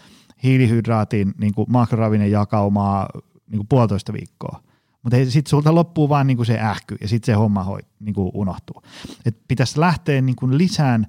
hiilihydraatin 0.42 1.34
niin 1.38 1.54
kuin 1.54 1.66
makroravinen 1.70 2.30
jakaumaa 2.30 3.08
niin 3.46 3.58
kuin 3.58 3.66
puolitoista 3.68 4.12
viikkoa. 4.12 4.62
Mutta 5.02 5.16
sitten 5.16 5.50
sulta 5.50 5.74
loppuu 5.74 6.08
vaan 6.08 6.26
niin 6.26 6.36
kuin 6.36 6.46
se 6.46 6.60
ähky 6.60 6.96
ja 7.00 7.08
sitten 7.08 7.26
se 7.26 7.36
homma 7.36 7.64
hoi, 7.64 7.80
niin 8.00 8.14
kuin 8.14 8.30
unohtuu. 8.34 8.82
Et 9.24 9.36
pitäisi 9.48 9.80
lähteä 9.80 10.20
niin 10.20 10.36
kuin 10.36 10.58
lisään 10.58 11.06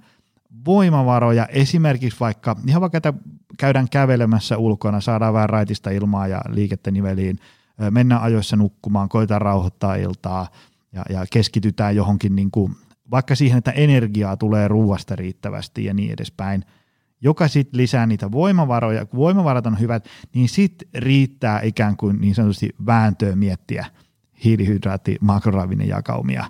voimavaroja 0.65 1.45
esimerkiksi 1.45 2.19
vaikka, 2.19 2.55
ihan 2.67 2.81
vaikka 2.81 2.97
että 2.97 3.13
käydään 3.57 3.89
kävelemässä 3.89 4.57
ulkona, 4.57 5.01
saadaan 5.01 5.33
vähän 5.33 5.49
raitista 5.49 5.89
ilmaa 5.89 6.27
ja 6.27 6.41
liikettä 6.49 6.91
niveliin– 6.91 7.39
mennään 7.91 8.21
ajoissa 8.21 8.55
nukkumaan, 8.55 9.09
koitetaan 9.09 9.41
rauhoittaa 9.41 9.95
iltaa 9.95 10.47
ja, 10.91 11.05
ja 11.09 11.25
keskitytään 11.31 11.95
johonkin 11.95 12.35
niin 12.35 12.51
kuin, 12.51 12.75
vaikka 13.11 13.35
siihen, 13.35 13.57
että 13.57 13.71
energiaa 13.71 14.37
tulee 14.37 14.67
ruuasta 14.67 15.15
riittävästi 15.15 15.85
ja 15.85 15.93
niin 15.93 16.11
edespäin, 16.11 16.65
joka 17.21 17.47
sitten 17.47 17.77
lisää 17.77 18.05
niitä 18.05 18.31
voimavaroja. 18.31 19.05
Kun 19.05 19.19
voimavarat 19.19 19.67
on 19.67 19.79
hyvät, 19.79 20.05
niin 20.35 20.49
sitten 20.49 20.87
riittää 20.93 21.61
ikään 21.61 21.97
kuin 21.97 22.21
niin 22.21 22.35
sanotusti 22.35 22.69
vääntöä 22.85 23.35
miettiä 23.35 23.85
hiilihydraatti, 24.43 25.17
makroravinen 25.21 25.87
jakaumia 25.87 26.45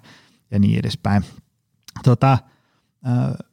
ja 0.51 0.59
niin 0.59 0.79
edespäin. 0.79 1.23
Tota, 2.03 2.31
äh, 2.31 3.50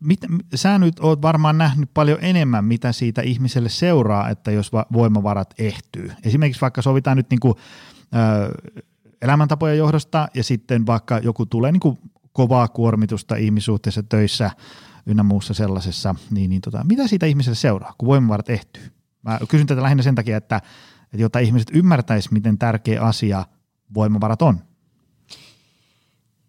mit, 0.00 0.20
sä 0.54 0.78
nyt 0.78 1.00
oot 1.00 1.22
varmaan 1.22 1.58
nähnyt 1.58 1.90
paljon 1.94 2.18
enemmän, 2.22 2.64
mitä 2.64 2.92
siitä 2.92 3.22
ihmiselle 3.22 3.68
seuraa, 3.68 4.28
että 4.28 4.50
jos 4.50 4.72
va- 4.72 4.86
voimavarat 4.92 5.54
ehtyy. 5.58 6.12
Esimerkiksi 6.24 6.60
vaikka 6.60 6.82
sovitaan 6.82 7.16
nyt 7.16 7.30
niin 7.30 7.40
kuin, 7.40 7.54
ö, 8.14 8.72
elämäntapojen 9.22 9.78
johdosta 9.78 10.28
ja 10.34 10.44
sitten 10.44 10.86
vaikka 10.86 11.18
joku 11.18 11.46
tulee 11.46 11.72
niin 11.72 11.80
kuin 11.80 11.98
kovaa 12.32 12.68
kuormitusta 12.68 13.36
ihmissuhteessa 13.36 14.02
töissä 14.02 14.50
ynnä 15.06 15.22
muussa 15.22 15.54
sellaisessa, 15.54 16.14
niin, 16.30 16.50
niin 16.50 16.62
tota, 16.62 16.84
mitä 16.84 17.06
siitä 17.06 17.26
ihmiselle 17.26 17.56
seuraa, 17.56 17.94
kun 17.98 18.06
voimavarat 18.06 18.50
ehtyy? 18.50 18.82
Mä 19.22 19.38
kysyn 19.48 19.66
tätä 19.66 19.82
lähinnä 19.82 20.02
sen 20.02 20.14
takia, 20.14 20.36
että, 20.36 20.56
että 21.04 21.16
jotta 21.22 21.38
ihmiset 21.38 21.70
ymmärtäisivät, 21.74 22.32
miten 22.32 22.58
tärkeä 22.58 23.02
asia 23.02 23.44
voimavarat 23.94 24.42
on. 24.42 24.60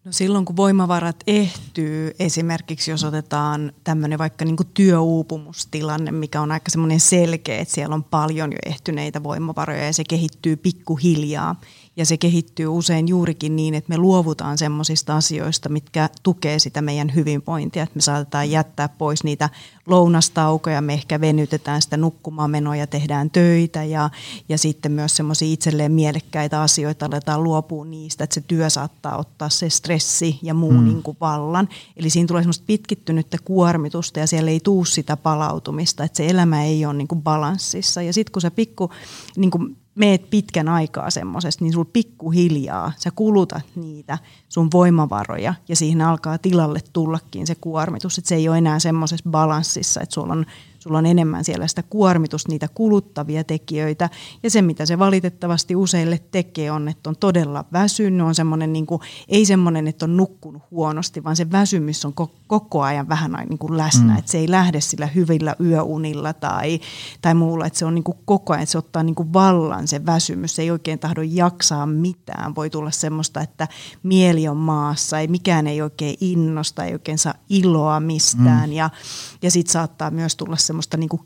No 0.04 0.12
silloin 0.12 0.44
kun 0.44 0.56
voimavarat 0.56 1.16
ehtyy, 1.26 2.14
esimerkiksi 2.18 2.90
jos 2.90 3.04
otetaan 3.04 3.72
tämmöinen 3.84 4.18
vaikka 4.18 4.44
niin 4.44 4.56
työuupumustilanne, 4.74 6.12
mikä 6.12 6.40
on 6.40 6.52
aika 6.52 6.70
semmoinen 6.70 7.00
selkeä, 7.00 7.58
että 7.58 7.74
siellä 7.74 7.94
on 7.94 8.04
paljon 8.04 8.52
jo 8.52 8.58
ehtyneitä 8.66 9.22
voimavaroja 9.22 9.84
ja 9.84 9.92
se 9.92 10.04
kehittyy 10.08 10.56
pikkuhiljaa– 10.56 11.56
ja 11.96 12.06
se 12.06 12.16
kehittyy 12.16 12.66
usein 12.66 13.08
juurikin 13.08 13.56
niin, 13.56 13.74
että 13.74 13.88
me 13.88 13.98
luovutaan 13.98 14.58
semmoisista 14.58 15.16
asioista, 15.16 15.68
mitkä 15.68 16.08
tukee 16.22 16.58
sitä 16.58 16.82
meidän 16.82 17.14
hyvinvointia. 17.14 17.82
Että 17.82 17.96
me 17.96 18.02
saatetaan 18.02 18.50
jättää 18.50 18.88
pois 18.88 19.24
niitä 19.24 19.50
lounastaukoja, 19.86 20.80
me 20.80 20.92
ehkä 20.94 21.20
venytetään 21.20 21.82
sitä 21.82 21.96
nukkumaan 21.96 22.52
ja 22.78 22.86
tehdään 22.86 23.30
töitä 23.30 23.84
ja, 23.84 24.10
ja 24.48 24.58
sitten 24.58 24.92
myös 24.92 25.16
semmoisia 25.16 25.52
itselleen 25.52 25.92
mielekkäitä 25.92 26.62
asioita 26.62 27.06
aletaan 27.06 27.44
luopua 27.44 27.84
niistä, 27.84 28.24
että 28.24 28.34
se 28.34 28.40
työ 28.40 28.70
saattaa 28.70 29.18
ottaa 29.18 29.48
se 29.48 29.70
stressi 29.70 30.38
ja 30.42 30.54
muu 30.54 30.72
mm. 30.72 30.84
niin 30.84 31.02
kuin 31.02 31.16
vallan. 31.20 31.68
Eli 31.96 32.10
siinä 32.10 32.26
tulee 32.26 32.42
semmoista 32.42 32.64
pitkittynyttä 32.66 33.36
kuormitusta 33.44 34.20
ja 34.20 34.26
siellä 34.26 34.50
ei 34.50 34.60
tuu 34.60 34.84
sitä 34.84 35.16
palautumista, 35.16 36.04
että 36.04 36.16
se 36.16 36.28
elämä 36.28 36.64
ei 36.64 36.86
ole 36.86 36.94
niin 36.94 37.08
kuin 37.08 37.22
balanssissa. 37.22 38.02
Ja 38.02 38.12
sitten 38.12 38.32
kun 38.32 38.42
se 38.42 38.50
pikku 38.50 38.90
niin 39.36 39.50
kuin 39.50 39.76
meet 39.94 40.30
pitkän 40.30 40.68
aikaa 40.68 41.10
semmoisesta, 41.10 41.64
niin 41.64 41.72
sulla 41.72 41.90
pikkuhiljaa 41.92 42.92
sä 42.96 43.10
kulutat 43.10 43.64
niitä 43.74 44.18
sun 44.48 44.68
voimavaroja 44.72 45.54
ja 45.68 45.76
siihen 45.76 46.00
alkaa 46.00 46.38
tilalle 46.38 46.80
tullakin 46.92 47.46
se 47.46 47.54
kuormitus, 47.54 48.18
että 48.18 48.28
se 48.28 48.34
ei 48.34 48.48
ole 48.48 48.58
enää 48.58 48.78
semmoisessa 48.78 49.30
balanssissa, 49.30 50.00
että 50.00 50.14
sulla 50.14 50.32
on 50.32 50.46
sulla 50.82 50.98
on 50.98 51.06
enemmän 51.06 51.44
siellä 51.44 51.66
sitä 51.66 51.82
kuormitusta, 51.82 52.48
niitä 52.48 52.68
kuluttavia 52.74 53.44
tekijöitä. 53.44 54.10
Ja 54.42 54.50
se, 54.50 54.62
mitä 54.62 54.86
se 54.86 54.98
valitettavasti 54.98 55.76
useille 55.76 56.20
tekee, 56.30 56.70
on, 56.70 56.88
että 56.88 57.10
on 57.10 57.16
todella 57.16 57.64
väsynyt, 57.72 58.26
on 58.26 58.34
semmoinen, 58.34 58.72
niin 58.72 58.86
kuin, 58.86 59.00
ei 59.28 59.46
semmoinen, 59.46 59.88
että 59.88 60.04
on 60.04 60.16
nukkunut 60.16 60.62
huonosti, 60.70 61.24
vaan 61.24 61.36
se 61.36 61.50
väsymys 61.50 62.04
on 62.04 62.12
koko 62.46 62.82
ajan 62.82 63.08
vähän 63.08 63.32
niin 63.48 63.58
kuin 63.58 63.76
läsnä, 63.76 64.12
mm. 64.12 64.18
että 64.18 64.30
se 64.30 64.38
ei 64.38 64.50
lähde 64.50 64.80
sillä 64.80 65.06
hyvillä 65.06 65.56
yöunilla 65.60 66.32
tai, 66.32 66.80
tai 67.20 67.34
muulla, 67.34 67.66
että 67.66 67.78
se 67.78 67.84
on 67.84 67.94
niin 67.94 68.04
kuin 68.04 68.18
koko 68.24 68.52
ajan, 68.52 68.62
että 68.62 68.72
se 68.72 68.78
ottaa 68.78 69.02
niin 69.02 69.14
kuin 69.14 69.32
vallan 69.32 69.88
se 69.88 70.06
väsymys, 70.06 70.56
se 70.56 70.62
ei 70.62 70.70
oikein 70.70 70.98
tahdo 70.98 71.22
jaksaa 71.22 71.86
mitään, 71.86 72.54
voi 72.54 72.70
tulla 72.70 72.90
semmoista, 72.90 73.40
että 73.40 73.68
mieli 74.02 74.48
on 74.48 74.56
maassa, 74.56 75.18
ei 75.18 75.28
mikään 75.28 75.66
ei 75.66 75.82
oikein 75.82 76.16
innosta, 76.20 76.84
ei 76.84 76.92
oikein 76.92 77.18
saa 77.18 77.34
iloa 77.48 78.00
mistään 78.00 78.70
mm. 78.70 78.76
ja, 78.76 78.90
ja 79.42 79.50
sitten 79.50 79.72
saattaa 79.72 80.10
myös 80.10 80.36
tulla 80.36 80.56
se 80.56 80.71
semmoista 80.72 80.96
niin 80.96 81.08
kuin 81.08 81.22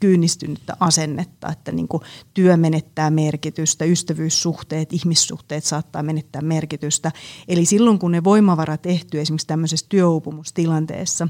kyynistynyttä 0.00 0.76
asennetta, 0.80 1.48
että 1.52 1.72
niin 1.72 1.88
kuin 1.88 2.02
työ 2.34 2.56
menettää 2.56 3.10
merkitystä, 3.10 3.84
ystävyyssuhteet, 3.84 4.92
ihmissuhteet 4.92 5.64
saattaa 5.64 6.02
menettää 6.02 6.42
merkitystä. 6.42 7.12
Eli 7.48 7.64
silloin 7.64 7.98
kun 7.98 8.12
ne 8.12 8.24
voimavarat 8.24 8.86
ehtyy 8.86 9.20
esimerkiksi 9.20 9.46
tämmöisessä 9.46 9.86
työuupumustilanteessa, 9.88 11.28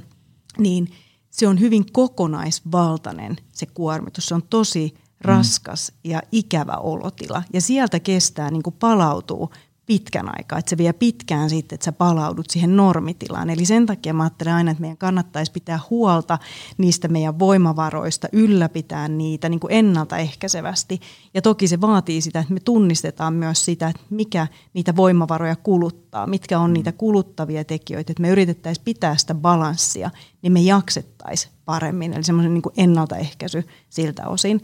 niin 0.59 0.89
se 1.31 1.49
on 1.49 1.61
hyvin 1.61 1.93
kokonaisvaltainen 1.93 3.37
se 3.53 3.67
kuormitus. 3.67 4.27
Se 4.27 4.35
on 4.35 4.43
tosi 4.43 4.95
raskas 5.21 5.93
ja 6.05 6.23
ikävä 6.33 6.77
olotila. 6.77 7.43
Ja 7.53 7.61
sieltä 7.61 8.01
kestää 8.01 8.51
niin 8.51 8.63
kuin 8.63 8.77
palautuu 8.79 9.51
pitkän 9.87 10.39
aikaa, 10.39 10.59
että 10.59 10.71
se 10.71 10.79
vie 10.79 10.93
pitkään 10.93 11.51
sitten, 11.51 11.77
että 11.77 11.85
sä 11.85 11.93
palaudut 11.93 12.51
siihen 12.51 12.77
normitilaan. 12.77 13.51
Eli 13.51 13.65
sen 13.65 13.87
takia 13.87 14.15
mä 14.15 14.23
ajattelen 14.23 14.55
aina, 14.55 14.71
että 14.71 14.81
meidän 14.81 14.97
kannattaisi 14.97 15.53
pitää 15.53 15.81
huolta 15.91 16.39
niistä 16.79 17.09
meidän 17.09 17.39
voimavaroista, 17.39 18.29
ylläpitää 18.33 19.09
niitä 19.09 19.49
niin 19.49 19.61
kuin 19.61 19.73
ennaltaehkäisevästi. 19.73 21.01
Ja 21.35 21.43
toki 21.43 21.69
se 21.69 21.81
vaatii 21.81 22.21
sitä, 22.21 22.41
että 22.41 22.55
me 22.55 22.61
tunnistetaan 22.61 23.35
myös 23.35 23.65
sitä, 23.65 23.89
että 23.89 24.03
mikä 24.11 24.47
niitä 24.75 24.97
voimavaroja 24.97 25.57
kuluttaa, 25.57 26.27
mitkä 26.27 26.59
on 26.59 26.71
mm. 26.71 26.75
niitä 26.75 26.93
kuluttavia 26.93 27.65
tekijöitä, 27.65 28.13
että 28.13 28.23
me 28.23 28.29
yritettäisiin 28.29 28.85
pitää 28.85 29.17
sitä 29.17 29.35
balanssia, 29.35 30.11
niin 30.43 30.53
me 30.53 30.61
jaksettaisiin 30.61 31.53
paremmin. 31.65 32.13
Eli 32.13 32.25
semmoinen 32.25 32.55
niin 32.55 32.63
ennaltaehkäisy 32.77 33.65
siltä 33.91 34.29
osin. 34.29 34.61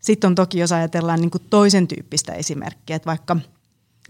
Sitten 0.00 0.28
on 0.28 0.34
toki, 0.34 0.58
jos 0.58 0.72
ajatellaan 0.72 1.20
niin 1.20 1.30
kuin 1.30 1.42
toisen 1.50 1.88
tyyppistä 1.88 2.32
esimerkkiä, 2.32 2.96
että 2.96 3.06
vaikka 3.06 3.36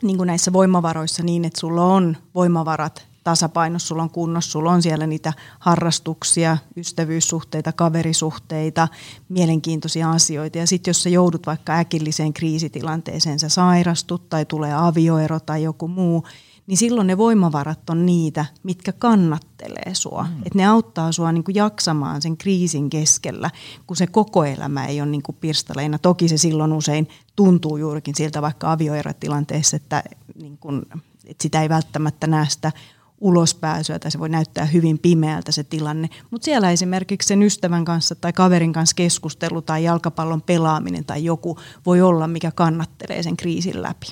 niin 0.03 0.17
kuin 0.17 0.27
näissä 0.27 0.53
voimavaroissa 0.53 1.23
niin, 1.23 1.45
että 1.45 1.61
sulla 1.61 1.85
on 1.85 2.17
voimavarat 2.35 3.07
tasapainossa, 3.25 3.89
sulla 3.89 4.03
on 4.03 4.11
kunnossa, 4.11 4.51
sulla 4.51 4.73
on 4.73 4.83
siellä 4.83 5.07
niitä 5.07 5.33
harrastuksia, 5.59 6.59
ystävyyssuhteita, 6.77 7.73
kaverisuhteita, 7.73 8.89
mielenkiintoisia 9.29 10.11
asioita. 10.11 10.59
Ja 10.59 10.67
sitten 10.67 10.91
jos 10.91 11.03
sä 11.03 11.09
joudut 11.09 11.47
vaikka 11.47 11.73
äkilliseen 11.73 12.33
kriisitilanteeseen, 12.33 13.39
sä 13.39 13.49
sairastut 13.49 14.29
tai 14.29 14.45
tulee 14.45 14.75
avioero 14.75 15.41
tai 15.41 15.63
joku 15.63 15.89
muu, 15.89 16.25
niin 16.67 16.79
silloin 16.79 17.07
ne 17.07 17.19
voimavarat 17.19 17.91
on 17.91 18.07
niitä, 18.07 18.47
mitkä 18.63 18.93
kannattelee 18.93 19.95
sua. 19.95 20.23
Mm. 20.23 20.37
Että 20.37 20.59
ne 20.59 20.67
auttaa 20.67 21.13
sua 21.13 21.33
niin 21.33 21.45
kuin 21.45 21.55
jaksamaan 21.55 22.23
sen 22.23 22.37
kriisin 22.37 22.91
keskellä, 22.91 23.51
kun 23.87 23.97
se 23.97 24.07
koko 24.07 24.45
elämä 24.45 24.87
ei 24.87 25.01
ole 25.01 25.11
niin 25.11 25.23
kuin 25.23 25.37
pirstaleina. 25.41 25.99
Toki 25.99 26.29
se 26.29 26.37
silloin 26.37 26.73
usein 26.73 27.09
tuntuu 27.37 27.77
juurikin 27.77 28.15
siltä 28.15 28.43
vaikka 28.43 28.73
avioerotilanteessa, 28.73 29.77
että, 29.77 30.03
niin 30.41 30.59
kuin, 30.59 30.83
että 31.27 31.43
sitä 31.43 31.63
ei 31.63 31.69
välttämättä 31.69 32.27
näe 32.27 32.47
sitä 32.49 32.73
ulospääsyä 33.21 33.99
tai 33.99 34.11
se 34.11 34.19
voi 34.19 34.29
näyttää 34.29 34.65
hyvin 34.65 34.99
pimeältä 34.99 35.53
se 35.53 35.65
tilanne. 35.65 36.09
Mutta 36.31 36.45
siellä 36.45 36.71
esimerkiksi 36.71 37.29
sen 37.29 37.43
ystävän 37.43 37.85
kanssa 37.85 38.15
tai 38.15 38.33
kaverin 38.33 38.73
kanssa 38.73 38.95
keskustelu 38.95 39.63
tai 39.63 39.85
jalkapallon 39.85 40.43
pelaaminen 40.43 41.05
tai 41.05 41.25
joku 41.25 41.59
voi 41.87 42.01
olla, 42.01 42.29
mikä 42.29 42.51
kannattelee 42.51 43.23
sen 43.23 43.37
kriisin 43.37 43.83
läpi. 43.83 44.07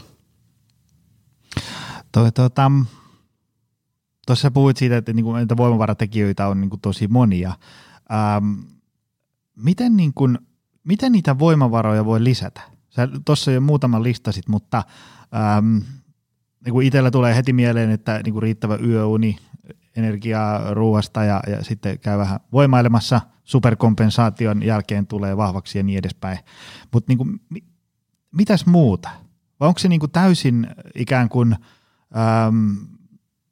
Toi, 2.13 2.33
tuota, 2.33 2.71
tuossa 4.27 4.51
puhuit 4.51 4.77
siitä, 4.77 4.97
että 4.97 5.13
niinku, 5.13 5.33
niitä 5.33 5.57
voimavaratekijöitä 5.57 6.49
on 6.49 6.61
niinku 6.61 6.77
tosi 6.77 7.09
monia. 7.09 7.53
Ähm, 8.13 8.53
miten, 9.57 9.97
niinku, 9.97 10.29
miten 10.85 11.13
niitä 11.13 11.39
voimavaroja 11.39 12.05
voi 12.05 12.25
lisätä? 12.25 12.61
Sä 12.91 13.09
tuossa 13.25 13.53
jo 13.53 13.61
muutaman 13.61 14.03
listasit, 14.03 14.49
mutta 14.49 14.83
ähm, 15.35 15.77
niinku 16.65 16.81
itsellä 16.81 17.11
tulee 17.11 17.37
heti 17.37 17.53
mieleen, 17.53 17.91
että 17.91 18.21
niinku 18.25 18.41
riittävä 18.41 18.77
yöuni, 18.77 19.37
energiaa 19.97 20.75
ruuasta 20.75 21.25
ja, 21.25 21.41
ja 21.47 21.65
sitten 21.65 21.99
käy 21.99 22.19
vähän 22.19 22.41
voimailemassa, 22.53 23.21
superkompensaation 23.45 24.63
jälkeen 24.63 25.07
tulee 25.07 25.37
vahvaksi 25.37 25.79
ja 25.79 25.85
niin 25.85 25.99
edespäin. 25.99 26.39
Mutta 26.93 27.11
niinku, 27.11 27.25
mi, 27.51 27.65
mitäs 28.33 28.67
muuta? 28.67 29.11
Vai 29.61 29.69
onko 29.69 29.79
se 29.79 29.89
niinku 29.89 30.09
täysin 30.09 30.67
ikään 30.95 31.29
kuin– 31.29 31.57
äm, 32.17 32.77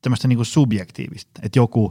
tämmöistä 0.02 0.28
niin 0.28 0.36
kuin 0.36 0.46
subjektiivista, 0.46 1.40
että 1.42 1.58
joku, 1.58 1.84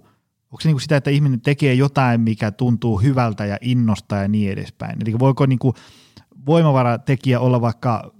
onko 0.51 0.61
se 0.61 0.67
niin 0.67 0.75
kuin 0.75 0.81
sitä, 0.81 0.97
että 0.97 1.09
ihminen 1.09 1.41
tekee 1.41 1.73
jotain, 1.73 2.21
mikä 2.21 2.51
tuntuu 2.51 2.97
hyvältä 2.97 3.45
ja 3.45 3.57
innostaa 3.61 4.21
ja 4.21 4.27
niin 4.27 4.51
edespäin. 4.51 5.01
Eli 5.01 5.19
voiko 5.19 5.45
niin 5.45 5.59
kuin 5.59 5.73
voimavaratekijä 6.45 7.39
olla 7.39 7.61
vaikka 7.61 8.11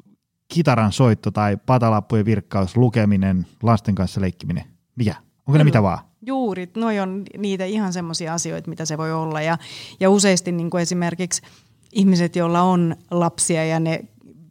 kitaran 0.48 0.92
soitto 0.92 1.32
tai 1.32 1.58
patalappujen 1.66 2.26
virkkaus, 2.26 2.78
lukeminen, 2.78 3.48
lasten 3.64 3.96
kanssa 3.96 4.22
leikkiminen? 4.22 4.64
Mikä? 4.96 5.16
Onko 5.48 5.58
ne 5.58 5.64
mitä 5.64 5.84
vaan? 5.84 6.00
Juuri, 6.22 6.72
noi 6.76 7.00
on 7.00 7.24
niitä 7.38 7.66
ihan 7.66 7.94
semmoisia 7.94 8.34
asioita, 8.34 8.70
mitä 8.70 8.86
se 8.86 8.98
voi 8.98 9.14
olla. 9.14 9.42
Ja, 9.42 9.58
ja 10.00 10.10
useasti 10.10 10.52
niin 10.52 10.70
kuin 10.70 10.82
esimerkiksi 10.82 11.42
ihmiset, 11.92 12.36
joilla 12.36 12.62
on 12.62 12.96
lapsia 13.12 13.66
ja 13.66 13.80
ne 13.80 14.06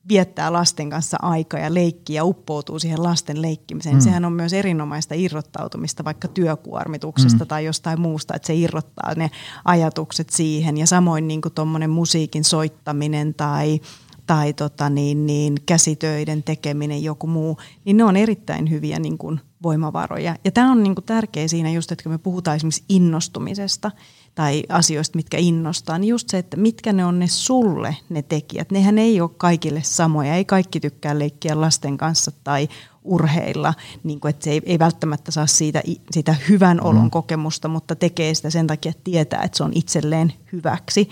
viettää 0.09 0.53
lasten 0.53 0.91
kanssa 0.91 1.17
aikaa 1.23 1.61
ja 1.61 1.75
leikkiä 1.75 2.17
ja 2.17 2.25
uppoutuu 2.25 2.79
siihen 2.79 3.03
lasten 3.03 3.43
leikkimiseen. 3.43 3.95
Mm. 3.95 4.01
Sehän 4.01 4.25
on 4.25 4.33
myös 4.33 4.53
erinomaista 4.53 5.15
irrottautumista 5.15 6.05
vaikka 6.05 6.29
työkuormituksesta 6.29 7.45
mm. 7.45 7.49
tai 7.49 7.65
jostain 7.65 8.01
muusta, 8.01 8.35
että 8.35 8.47
se 8.47 8.55
irrottaa 8.55 9.15
ne 9.15 9.31
ajatukset 9.65 10.31
siihen. 10.31 10.77
Ja 10.77 10.87
samoin 10.87 11.29
niin 11.29 11.41
kuin 11.41 11.91
musiikin 11.91 12.45
soittaminen 12.45 13.35
tai, 13.35 13.81
tai 14.27 14.53
tota 14.53 14.91
niin, 14.91 15.27
niin, 15.27 15.55
käsitöiden 15.67 16.43
tekeminen, 16.43 17.03
joku 17.03 17.27
muu, 17.27 17.59
niin 17.85 17.97
ne 17.97 18.05
on 18.05 18.17
erittäin 18.17 18.71
hyviä 18.71 18.99
niin 18.99 19.19
kuin 19.19 19.41
voimavaroja. 19.63 20.37
Ja 20.45 20.51
tämä 20.51 20.73
on 20.73 20.83
niin 20.83 20.95
kuin 20.95 21.05
tärkeä 21.05 21.49
siinä 21.49 21.71
just, 21.71 21.93
että 21.93 22.03
kun 22.03 22.13
me 22.13 22.19
puhutaan 22.19 22.57
esimerkiksi 22.57 22.85
innostumisesta– 22.89 23.91
tai 24.35 24.63
asioista, 24.69 25.17
mitkä 25.17 25.39
innostaa, 25.39 25.99
niin 25.99 26.09
just 26.09 26.29
se, 26.29 26.39
että 26.39 26.57
mitkä 26.57 26.93
ne 26.93 27.05
on 27.05 27.19
ne 27.19 27.27
sulle 27.27 27.97
ne 28.09 28.23
tekijät. 28.23 28.71
Nehän 28.71 28.99
ei 28.99 29.21
ole 29.21 29.31
kaikille 29.37 29.83
samoja, 29.83 30.35
ei 30.35 30.45
kaikki 30.45 30.81
tykkää 30.81 31.19
leikkiä 31.19 31.61
lasten 31.61 31.97
kanssa 31.97 32.33
tai 32.45 32.69
urheilla, 33.05 33.75
niin 34.05 34.21
kuin, 34.21 34.31
että 34.31 34.45
se 34.45 34.51
ei, 34.51 34.63
ei 34.67 34.79
välttämättä 34.79 35.31
saa 35.31 35.47
siitä, 35.47 35.83
sitä 36.11 36.37
hyvän 36.49 36.81
olon 36.81 37.05
mm. 37.05 37.11
kokemusta, 37.11 37.69
mutta 37.69 37.97
tekee 37.97 38.35
sitä 38.35 38.51
sen 38.51 38.67
takia, 38.67 38.91
että 38.91 39.05
tietää, 39.05 39.43
että 39.43 39.57
se 39.57 39.65
on 39.65 39.73
itselleen 39.75 40.33
hyväksi. 40.53 41.09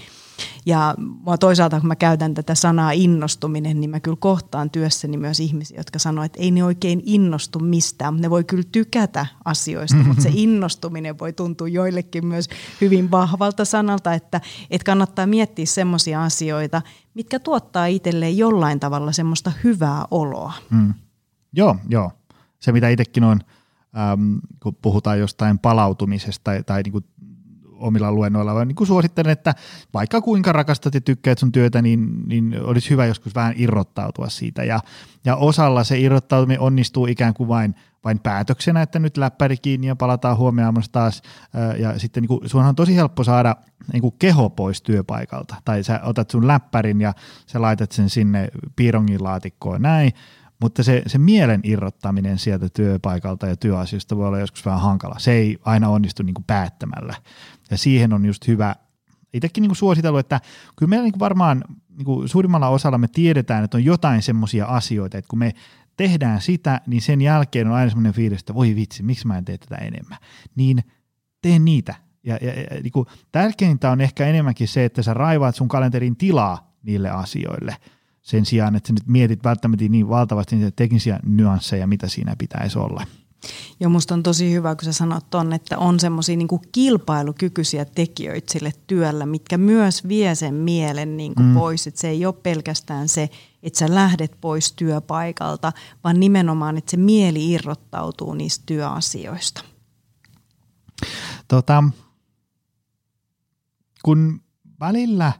Ja 0.67 0.95
mua 0.99 1.39
toisaalta, 1.39 1.81
kun 1.81 1.89
mä 1.89 1.97
käytän 1.97 2.35
tätä 2.35 2.55
sanaa 2.55 2.91
innostuminen, 2.91 3.81
niin 3.81 3.91
mä 3.91 4.01
kyllä 4.01 4.17
kohtaan 4.21 4.71
työssäni 4.71 5.17
myös 5.17 5.41
ihmisiä, 5.41 5.77
jotka 5.77 5.99
sanoo, 5.99 6.25
että 6.25 6.41
ei 6.41 6.51
ne 6.51 6.65
oikein 6.65 7.03
innostu 7.05 7.59
mistään, 7.59 8.15
mutta 8.15 8.27
ne 8.27 8.31
voi 8.31 8.45
kyllä 8.45 8.63
tykätä 8.73 9.27
asioista, 9.45 9.97
mm-hmm. 9.97 10.09
mutta 10.11 10.23
se 10.23 10.31
innostuminen 10.33 11.19
voi 11.19 11.33
tuntua 11.33 11.69
joillekin 11.69 12.27
myös 12.27 12.49
hyvin 12.81 13.11
vahvalta 13.11 13.65
sanalta, 13.65 14.15
että, 14.15 14.41
että 14.71 14.85
kannattaa 14.85 15.27
miettiä 15.27 15.67
semmoisia 15.67 16.25
asioita, 16.25 16.83
mitkä 17.15 17.39
tuottaa 17.39 17.87
itselleen 17.87 18.39
jollain 18.39 18.81
tavalla 18.81 19.13
semmoista 19.13 19.53
hyvää 19.65 20.05
oloa. 20.11 20.53
Mm. 20.71 20.95
Joo, 21.53 21.77
joo. 21.89 22.11
Se 22.61 22.73
mitä 22.73 22.89
itsekin 22.89 23.25
on, 23.25 23.41
ähm, 23.99 24.37
kun 24.63 24.77
puhutaan 24.83 25.19
jostain 25.19 25.59
palautumisesta 25.59 26.45
tai, 26.45 26.63
tai 26.63 26.83
niin 26.83 26.93
kuin 26.93 27.05
omilla 27.83 28.13
luennoilla, 28.13 28.55
vaan 28.55 28.69
niin 28.69 28.77
kuin 28.77 28.87
suosittelen, 28.87 29.33
että 29.33 29.55
vaikka 29.95 30.21
kuinka 30.21 30.53
rakastat 30.53 30.95
ja 30.95 31.01
tykkäät 31.01 31.39
sun 31.39 31.53
työtä, 31.53 31.83
niin, 31.83 32.29
niin 32.29 32.57
olisi 32.63 32.91
hyvä 32.91 33.07
joskus 33.07 33.35
vähän 33.35 33.55
irrottautua 33.57 34.29
siitä. 34.29 34.65
Ja, 34.65 34.81
ja 35.25 35.37
osalla 35.37 35.85
se 35.85 35.99
irrottautuminen 35.99 36.61
onnistuu 36.61 37.07
ikään 37.07 37.35
kuin 37.35 37.49
vain, 37.49 37.75
vain 38.05 38.19
päätöksenä, 38.19 38.83
että 38.83 38.99
nyt 38.99 39.17
läppäri 39.17 39.57
kiinni 39.57 39.87
ja 39.87 39.97
palataan 39.97 40.37
huomenna 40.37 40.83
taas. 40.93 41.23
Ja 41.79 41.99
sitten 41.99 42.23
niin 42.23 42.29
kuin, 42.29 42.67
on 42.67 42.75
tosi 42.75 42.97
helppo 42.97 43.25
saada 43.25 43.57
niin 43.93 44.01
kuin 44.01 44.15
keho 44.19 44.51
pois 44.51 44.83
työpaikalta. 44.83 45.55
Tai 45.65 45.85
sä 45.85 46.01
otat 46.03 46.31
sun 46.31 46.47
läppärin 46.47 47.01
ja 47.01 47.15
sä 47.47 47.63
laitat 47.63 47.93
sen 47.93 48.11
sinne 48.11 48.49
piirongin 48.77 49.25
laatikkoon 49.25 49.83
näin, 49.83 50.13
mutta 50.63 50.83
se, 50.83 51.03
se 51.07 51.19
mielen 51.19 51.61
irrottaminen 51.65 52.39
sieltä 52.39 52.69
työpaikalta 52.69 53.47
ja 53.47 53.57
työasioista 53.57 54.17
voi 54.17 54.27
olla 54.27 54.39
joskus 54.39 54.65
vähän 54.65 54.81
hankala. 54.81 55.15
Se 55.19 55.33
ei 55.33 55.59
aina 55.65 55.89
onnistu 55.89 56.23
niin 56.23 56.35
kuin 56.35 56.45
päättämällä. 56.45 57.15
Ja 57.71 57.79
siihen 57.79 58.13
on 58.13 58.25
just 58.25 58.49
hyvä 58.49 58.77
itsekin 59.35 59.63
niin 59.63 59.77
suositellut, 59.77 60.21
että 60.21 60.41
kyllä 60.77 60.91
meillä 60.91 61.05
niin 61.05 61.19
varmaan 61.19 61.65
niin 61.97 62.29
suurimmalla 62.29 62.69
osalla 62.69 62.99
me 62.99 63.09
tiedetään, 63.09 63.65
että 63.65 63.77
on 63.77 63.85
jotain 63.85 64.23
semmoisia 64.23 64.67
asioita, 64.67 65.19
että 65.19 65.29
kun 65.29 65.39
me 65.39 65.53
tehdään 65.97 66.41
sitä, 66.41 66.81
niin 66.87 67.03
sen 67.03 67.21
jälkeen 67.21 67.69
on 67.69 67.75
aina 67.75 67.91
semmoinen 67.91 68.13
fiilis, 68.13 68.41
että 68.41 68.55
voi 68.55 68.77
vitsi, 68.77 69.03
miksi 69.03 69.27
mä 69.27 69.39
en 69.39 69.45
tee 69.45 69.59
tätä 69.59 69.77
enemmän. 69.77 70.19
Niin 70.55 70.85
tee 71.43 71.59
niitä. 71.59 71.95
Ja, 72.25 72.39
ja, 72.43 72.53
ja 72.53 72.83
niin 72.83 72.93
kuin, 72.93 73.07
tärkeintä 73.33 73.91
on 73.91 74.01
ehkä 74.01 74.27
enemmänkin 74.27 74.69
se, 74.69 74.85
että 74.85 75.03
sä 75.03 75.15
raivaat 75.15 75.55
sun 75.55 75.69
kalenterin 75.69 76.17
tilaa 76.17 76.77
niille 76.83 77.11
asioille– 77.11 77.77
sen 78.23 78.47
sijaan, 78.47 78.77
että 78.77 78.87
sä 78.89 78.93
nyt 78.93 79.07
mietit 79.07 79.45
välttämättä 79.45 79.85
niin 79.89 80.09
valtavasti 80.09 80.57
niitä 80.57 80.71
teknisiä 80.77 81.21
nyansseja, 81.27 81.87
mitä 81.87 82.09
siinä 82.09 82.37
pitäisi 82.39 82.79
olla. 82.79 83.07
Joo, 83.81 83.91
musta 83.91 84.15
on 84.15 84.23
tosi 84.23 84.53
hyvä, 84.53 84.75
kun 84.75 84.85
sä 84.85 84.93
sanot 84.93 85.31
ton, 85.31 85.53
että 85.53 85.79
on 85.79 86.01
semmoisia 86.01 86.37
niin 86.37 86.49
kilpailukykyisiä 86.73 87.85
tekijöitä 87.85 88.53
sille 88.53 88.73
työllä, 88.87 89.27
mitkä 89.27 89.59
myös 89.59 90.09
vie 90.09 90.35
sen 90.35 90.55
mielen 90.55 91.17
niin 91.17 91.35
kuin 91.35 91.47
mm. 91.47 91.55
pois. 91.55 91.87
Että 91.87 92.01
se 92.01 92.09
ei 92.09 92.27
ole 92.27 92.35
pelkästään 92.43 93.09
se, 93.09 93.31
että 93.63 93.79
sä 93.79 93.95
lähdet 93.95 94.37
pois 94.41 94.73
työpaikalta, 94.73 95.73
vaan 96.05 96.21
nimenomaan, 96.21 96.77
että 96.77 96.91
se 96.91 96.97
mieli 96.97 97.51
irrottautuu 97.53 98.35
niistä 98.35 98.63
työasioista. 98.67 99.65
Tota, 101.49 101.85
kun 104.05 104.41
välillä 104.81 105.33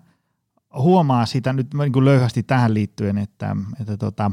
huomaa 0.79 1.27
sitä 1.27 1.53
nyt 1.53 1.75
niin 1.75 1.93
kuin 1.93 2.05
löyhästi 2.05 2.43
tähän 2.43 2.75
liittyen, 2.75 3.19
että, 3.19 3.57
että 3.81 3.97
tota, 3.97 4.31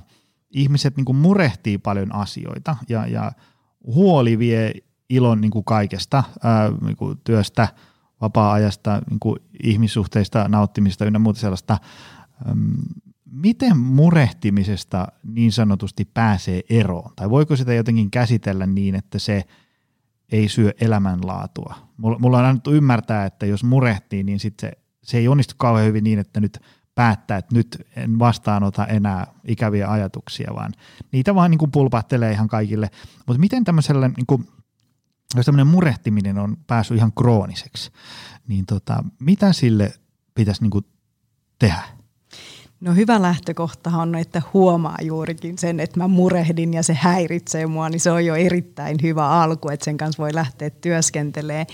ihmiset 0.52 0.98
niin 0.98 1.06
kuin 1.06 1.16
murehtii 1.16 1.78
paljon 1.78 2.16
asioita 2.16 2.76
ja, 2.90 3.08
ja 3.08 3.32
huoli 3.86 4.40
vie 4.40 4.72
ilon 5.10 5.42
niin 5.42 5.52
kuin 5.52 5.66
kaikesta 5.66 6.24
ää, 6.44 6.72
niin 6.82 6.98
kuin 6.98 7.20
työstä, 7.24 7.68
vapaa-ajasta, 8.22 9.02
niin 9.10 9.20
kuin 9.20 9.40
ihmissuhteista, 9.64 10.48
nauttimista 10.48 11.06
ynnä 11.06 11.20
muuta 11.20 11.40
sellaista. 11.40 11.78
Miten 13.32 13.78
murehtimisesta 13.78 15.08
niin 15.24 15.52
sanotusti 15.52 16.06
pääsee 16.14 16.62
eroon? 16.70 17.12
Tai 17.16 17.30
voiko 17.30 17.56
sitä 17.56 17.74
jotenkin 17.74 18.12
käsitellä 18.12 18.66
niin, 18.66 18.96
että 18.96 19.20
se 19.20 19.44
ei 20.32 20.50
syö 20.50 20.74
elämänlaatua? 20.82 21.76
Mulla 21.98 22.40
on 22.40 22.46
annettu 22.46 22.74
ymmärtää, 22.74 23.26
että 23.26 23.46
jos 23.46 23.64
murehtii, 23.64 24.24
niin 24.24 24.40
sit 24.40 24.60
se, 24.60 24.72
se 25.10 25.18
ei 25.18 25.28
onnistu 25.28 25.56
kauhean 25.58 25.88
hyvin 25.88 26.04
niin, 26.04 26.20
että 26.20 26.40
nyt 26.40 26.60
päättää, 26.96 27.38
että 27.38 27.56
nyt 27.56 27.88
en 27.96 28.20
vastaanota 28.20 28.86
enää 28.86 29.28
ikäviä 29.48 29.92
ajatuksia, 29.92 30.52
vaan 30.56 30.72
niitä 31.12 31.36
vaan 31.36 31.52
niin 31.52 31.60
kuin 31.60 31.72
pulpahtelee 31.72 32.32
ihan 32.32 32.48
kaikille. 32.48 32.90
Mutta 33.28 33.40
miten 33.40 33.64
tämmöiselle, 33.64 34.08
niin 34.08 34.26
kuin, 34.28 34.48
jos 35.36 35.46
tämmöinen 35.46 35.68
murehtiminen 35.68 36.38
on 36.38 36.58
päässyt 36.68 36.98
ihan 36.98 37.14
krooniseksi, 37.14 37.92
niin 38.48 38.66
tota, 38.66 39.04
mitä 39.20 39.54
sille 39.54 39.94
pitäisi 40.36 40.62
niin 40.62 40.72
kuin 40.72 40.86
tehdä? 41.60 41.84
No 42.82 42.94
hyvä 42.94 43.22
lähtökohta 43.22 43.90
on, 43.90 44.16
että 44.16 44.42
huomaa 44.54 44.98
juurikin 45.02 45.58
sen, 45.58 45.80
että 45.80 46.00
mä 46.00 46.08
murehdin 46.08 46.74
ja 46.74 46.84
se 46.84 46.94
häiritsee 46.94 47.68
mua, 47.68 47.90
niin 47.90 48.00
se 48.00 48.12
on 48.12 48.26
jo 48.26 48.36
erittäin 48.36 48.98
hyvä 49.04 49.30
alku, 49.30 49.70
että 49.70 49.84
sen 49.84 49.98
kanssa 49.98 50.24
voi 50.24 50.34
lähteä 50.34 50.70
työskentelemään. 50.70 51.66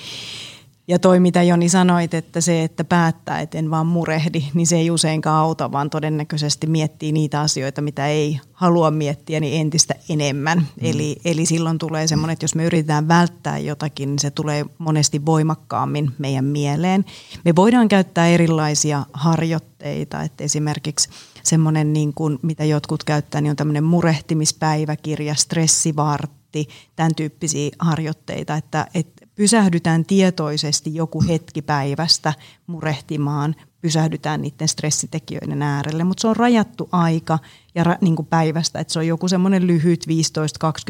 Ja 0.88 1.00
toi, 1.00 1.20
mitä 1.20 1.44
Joni 1.44 1.70
sanoit, 1.70 2.14
että 2.14 2.42
se, 2.42 2.64
että 2.64 2.84
päättää, 2.84 3.42
että 3.42 3.58
en 3.58 3.72
vaan 3.72 3.88
murehdi, 3.88 4.44
niin 4.54 4.68
se 4.68 4.76
ei 4.76 4.92
useinkaan 4.92 5.38
auta, 5.38 5.72
vaan 5.72 5.90
todennäköisesti 5.90 6.68
miettii 6.68 7.12
niitä 7.12 7.42
asioita, 7.42 7.82
mitä 7.82 8.08
ei 8.08 8.40
halua 8.54 8.92
miettiä, 8.92 9.40
niin 9.40 9.62
entistä 9.62 9.96
enemmän. 10.10 10.58
Mm. 10.58 10.66
Eli, 10.82 11.16
eli 11.26 11.46
silloin 11.46 11.78
tulee 11.78 12.08
semmoinen, 12.08 12.34
että 12.34 12.44
jos 12.44 12.56
me 12.56 12.66
yritetään 12.66 13.08
välttää 13.08 13.58
jotakin, 13.58 14.10
niin 14.10 14.20
se 14.20 14.32
tulee 14.32 14.66
monesti 14.78 15.26
voimakkaammin 15.26 16.12
meidän 16.18 16.46
mieleen. 16.46 17.06
Me 17.46 17.56
voidaan 17.56 17.88
käyttää 17.88 18.28
erilaisia 18.28 19.06
harjoitteita, 19.14 20.24
että 20.24 20.44
esimerkiksi 20.44 21.10
semmoinen, 21.44 21.94
niin 21.94 22.14
kuin, 22.14 22.40
mitä 22.42 22.66
jotkut 22.66 23.04
käyttää, 23.04 23.42
niin 23.42 23.50
on 23.50 23.56
tämmöinen 23.56 23.84
murehtimispäiväkirja, 23.84 25.36
stressivartti, 25.36 26.68
tämän 26.96 27.16
tyyppisiä 27.16 27.70
harjoitteita, 27.80 28.56
että, 28.56 28.88
että 28.94 29.25
pysähdytään 29.36 30.06
tietoisesti 30.06 30.96
joku 30.96 31.24
hetki 31.28 31.62
päivästä 31.62 32.34
murehtimaan, 32.68 33.56
pysähdytään 33.86 34.42
niiden 34.42 34.68
stressitekijöiden 34.68 35.62
äärelle, 35.62 36.04
mutta 36.04 36.22
se 36.22 36.28
on 36.28 36.36
rajattu 36.36 36.90
aika 36.92 37.40
ja 37.76 37.84
ra, 37.84 37.96
niin 38.02 38.16
kuin 38.16 38.26
päivästä, 38.26 38.80
että 38.80 38.94
se 38.94 39.00
on 39.00 39.08
joku 39.08 39.28
semmoinen 39.28 39.68
lyhyt 39.68 40.06
15-20 40.08 40.10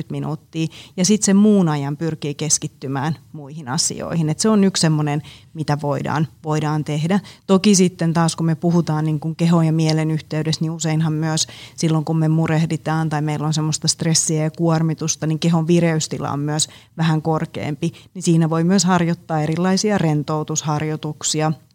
minuuttia 0.09 0.67
ja 0.97 1.05
sitten 1.05 1.25
sen 1.25 1.35
muun 1.35 1.69
ajan 1.69 1.97
pyrkii 1.97 2.35
keskittymään 2.35 3.15
muihin 3.33 3.67
asioihin. 3.67 4.29
Et 4.29 4.39
se 4.39 4.49
on 4.49 4.63
yksi 4.63 4.81
semmoinen, 4.81 5.21
mitä 5.53 5.77
voidaan, 5.81 6.27
voidaan 6.43 6.83
tehdä. 6.83 7.19
Toki 7.47 7.75
sitten 7.75 8.13
taas 8.13 8.35
kun 8.35 8.45
me 8.45 8.55
puhutaan 8.55 9.05
niin 9.05 9.19
kuin 9.19 9.35
kehon 9.35 9.65
ja 9.65 9.73
mielen 9.73 10.11
yhteydessä, 10.11 10.61
niin 10.61 10.71
useinhan 10.71 11.13
myös 11.13 11.47
silloin 11.75 12.05
kun 12.05 12.17
me 12.17 12.27
murehditaan 12.27 13.09
tai 13.09 13.21
meillä 13.21 13.47
on 13.47 13.53
semmoista 13.53 13.87
stressiä 13.87 14.43
ja 14.43 14.51
kuormitusta, 14.51 15.27
niin 15.27 15.39
kehon 15.39 15.67
vireystila 15.67 16.31
on 16.31 16.39
myös 16.39 16.69
vähän 16.97 17.21
korkeampi. 17.21 17.93
Niin 18.13 18.23
siinä 18.23 18.49
voi 18.49 18.63
myös 18.63 18.85
harjoittaa 18.85 19.41
erilaisia 19.41 19.97
rentoutusharjoituksia– 19.97 21.51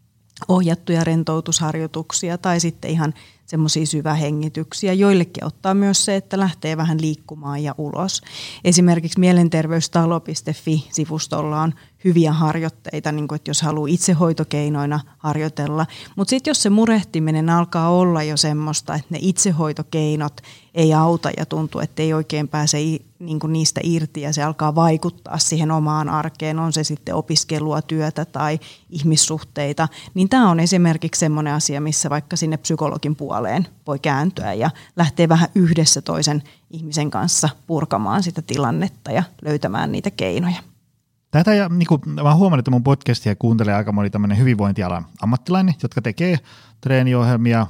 ohjattuja 0.49 1.05
rentoutusharjoituksia 1.05 2.39
tai 2.39 2.61
sitten 2.61 2.91
ihan 2.91 3.15
semmoisia 3.51 3.87
syvähengityksiä. 3.87 4.93
Joillekin 4.93 5.45
ottaa 5.45 5.75
myös 5.75 6.05
se, 6.05 6.17
että 6.17 6.39
lähtee 6.39 6.77
vähän 6.77 7.01
liikkumaan 7.01 7.63
ja 7.63 7.75
ulos. 7.79 8.23
Esimerkiksi 8.65 9.21
mielenterveystalo.fi-sivustolla 9.21 11.63
on 11.63 11.75
hyviä 12.05 12.33
harjoitteita, 12.33 13.13
niin 13.13 13.29
kuin, 13.29 13.37
että 13.37 13.51
jos 13.51 13.63
haluaa 13.63 13.89
itsehoitokeinoina 13.91 15.01
harjoitella. 15.19 15.87
Mutta 16.17 16.31
sitten 16.31 16.51
jos 16.51 16.63
se 16.63 16.71
murehtiminen 16.71 17.51
alkaa 17.51 17.91
olla 17.91 18.23
jo 18.23 18.37
semmoista, 18.37 18.95
että 18.95 19.09
ne 19.11 19.19
itsehoitokeinot 19.23 20.41
ei 20.75 20.95
auta 20.95 21.31
ja 21.37 21.47
tuntuu, 21.47 21.81
että 21.81 22.03
ei 22.03 22.13
oikein 22.13 22.49
pääse 22.49 22.79
niin 23.19 23.41
kuin 23.41 23.53
niistä 23.53 23.81
irti 23.85 24.21
ja 24.21 24.33
se 24.33 24.43
alkaa 24.43 24.75
vaikuttaa 24.75 25.39
siihen 25.39 25.71
omaan 25.71 26.09
arkeen, 26.09 26.59
on 26.59 26.73
se 26.73 26.85
sitten 26.85 27.15
opiskelua, 27.15 27.83
työtä 27.83 28.25
tai 28.25 28.59
ihmissuhteita, 28.91 29.89
niin 30.15 30.29
tämä 30.29 30.51
on 30.51 30.61
esimerkiksi 30.61 31.19
semmoinen 31.19 31.55
asia, 31.55 31.81
missä 31.81 32.11
vaikka 32.11 32.37
sinne 32.37 32.57
psykologin 32.57 33.17
puoleen 33.17 33.67
voi 33.87 33.99
kääntyä 33.99 34.53
ja 34.53 34.71
lähteä 34.97 35.29
vähän 35.29 35.49
yhdessä 35.55 36.03
toisen 36.03 36.43
ihmisen 36.71 37.11
kanssa 37.11 37.49
purkamaan 37.67 38.23
sitä 38.23 38.43
tilannetta 38.43 39.11
ja 39.11 39.23
löytämään 39.43 39.93
niitä 39.93 40.11
keinoja. 40.11 40.57
Tätä 41.31 41.55
ja 41.55 41.69
niin 41.69 41.87
kuin, 41.87 42.01
mä 42.23 42.35
huomannut, 42.35 42.63
että 42.63 42.71
mun 42.71 42.83
podcastia 42.83 43.37
kuuntelee 43.37 43.75
aika 43.75 43.93
moni 43.93 44.11
tämmöinen 44.11 44.39
hyvinvointialan 44.39 45.07
ammattilainen, 45.23 45.75
jotka 45.83 46.03
tekee 46.03 46.39
treeniohjelmia, 46.81 47.67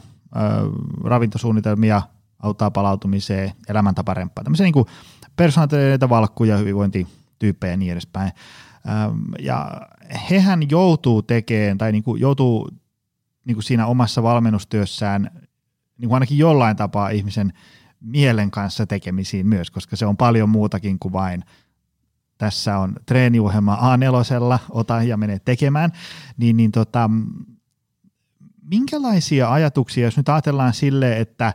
ravintosuunnitelmia, 1.04 2.02
auttaa 2.40 2.70
palautumiseen, 2.70 3.53
elämäntaparempaa, 3.68 4.44
tämmöisiä 4.44 4.64
niin 4.64 4.87
persoonallisia 5.37 6.09
valkkuja, 6.09 6.57
hyvinvointityyppejä 6.57 7.72
ja 7.72 7.76
niin 7.76 7.92
edespäin. 7.92 8.33
Ja 9.38 9.81
hehän 10.31 10.70
joutuu 10.70 11.22
tekemään 11.22 11.79
tai 11.79 11.92
niin 11.92 12.03
kuin 12.03 12.20
joutuu 12.20 12.70
niin 13.44 13.55
kuin 13.55 13.64
siinä 13.64 13.87
omassa 13.87 14.22
valmennustyössään 14.22 15.31
niin 15.98 16.09
kuin 16.09 16.14
ainakin 16.14 16.38
jollain 16.38 16.76
tapaa 16.76 17.09
ihmisen 17.11 17.53
mielen 18.00 18.50
kanssa 18.50 18.87
tekemisiin 18.87 19.46
myös, 19.46 19.70
koska 19.70 19.96
se 19.96 20.07
on 20.07 20.16
paljon 20.16 20.48
muutakin 20.48 20.98
kuin 20.98 21.12
vain– 21.12 21.44
tässä 22.40 22.79
on 22.79 22.94
treeniohjelma 23.07 23.76
A4, 23.76 24.59
ota 24.70 25.03
ja 25.03 25.16
mene 25.16 25.38
tekemään, 25.38 25.92
niin, 26.37 26.57
niin 26.57 26.72
tota, 26.72 27.11
minkälaisia 28.62 29.53
ajatuksia, 29.53 30.05
jos 30.05 30.16
nyt 30.16 30.29
ajatellaan 30.29 30.74
sille, 30.74 31.20
että 31.20 31.55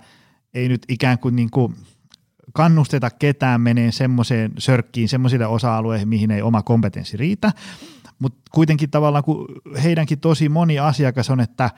ei 0.56 0.70
nyt 0.70 0.86
ikään 0.90 1.20
kuin, 1.20 1.36
niin 1.36 1.50
kuin 1.50 1.76
kannusteta 2.54 3.10
ketään 3.10 3.62
menee 3.62 3.92
semmoiseen 3.92 4.52
sörkkiin, 4.58 5.10
semmoisille 5.10 5.48
osa-alueihin, 5.48 6.08
mihin 6.08 6.32
ei 6.32 6.42
oma 6.42 6.64
kompetenssi 6.64 7.18
riitä, 7.18 7.52
mutta 8.20 8.40
kuitenkin 8.52 8.90
tavallaan, 8.90 9.24
kun 9.24 9.48
heidänkin 9.84 10.20
tosi 10.20 10.50
moni 10.50 10.80
asiakas 10.80 11.30
on, 11.30 11.40
että 11.40 11.70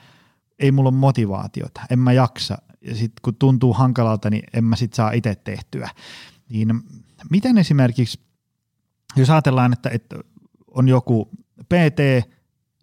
ei 0.58 0.72
mulla 0.72 0.88
ole 0.88 0.96
motivaatiota, 0.96 1.80
en 1.90 1.98
mä 1.98 2.12
jaksa, 2.12 2.58
ja 2.80 2.94
sitten 2.94 3.20
kun 3.22 3.36
tuntuu 3.36 3.72
hankalalta, 3.72 4.30
niin 4.30 4.42
en 4.52 4.64
mä 4.64 4.76
sit 4.76 4.94
saa 4.94 5.12
itse 5.12 5.34
tehtyä. 5.34 5.90
Niin 6.48 6.82
miten 7.30 7.58
esimerkiksi 7.58 8.20
jos 9.16 9.30
ajatellaan, 9.30 9.72
että, 9.72 9.90
että 9.90 10.16
on 10.66 10.88
joku 10.88 11.30
PT, 11.64 12.28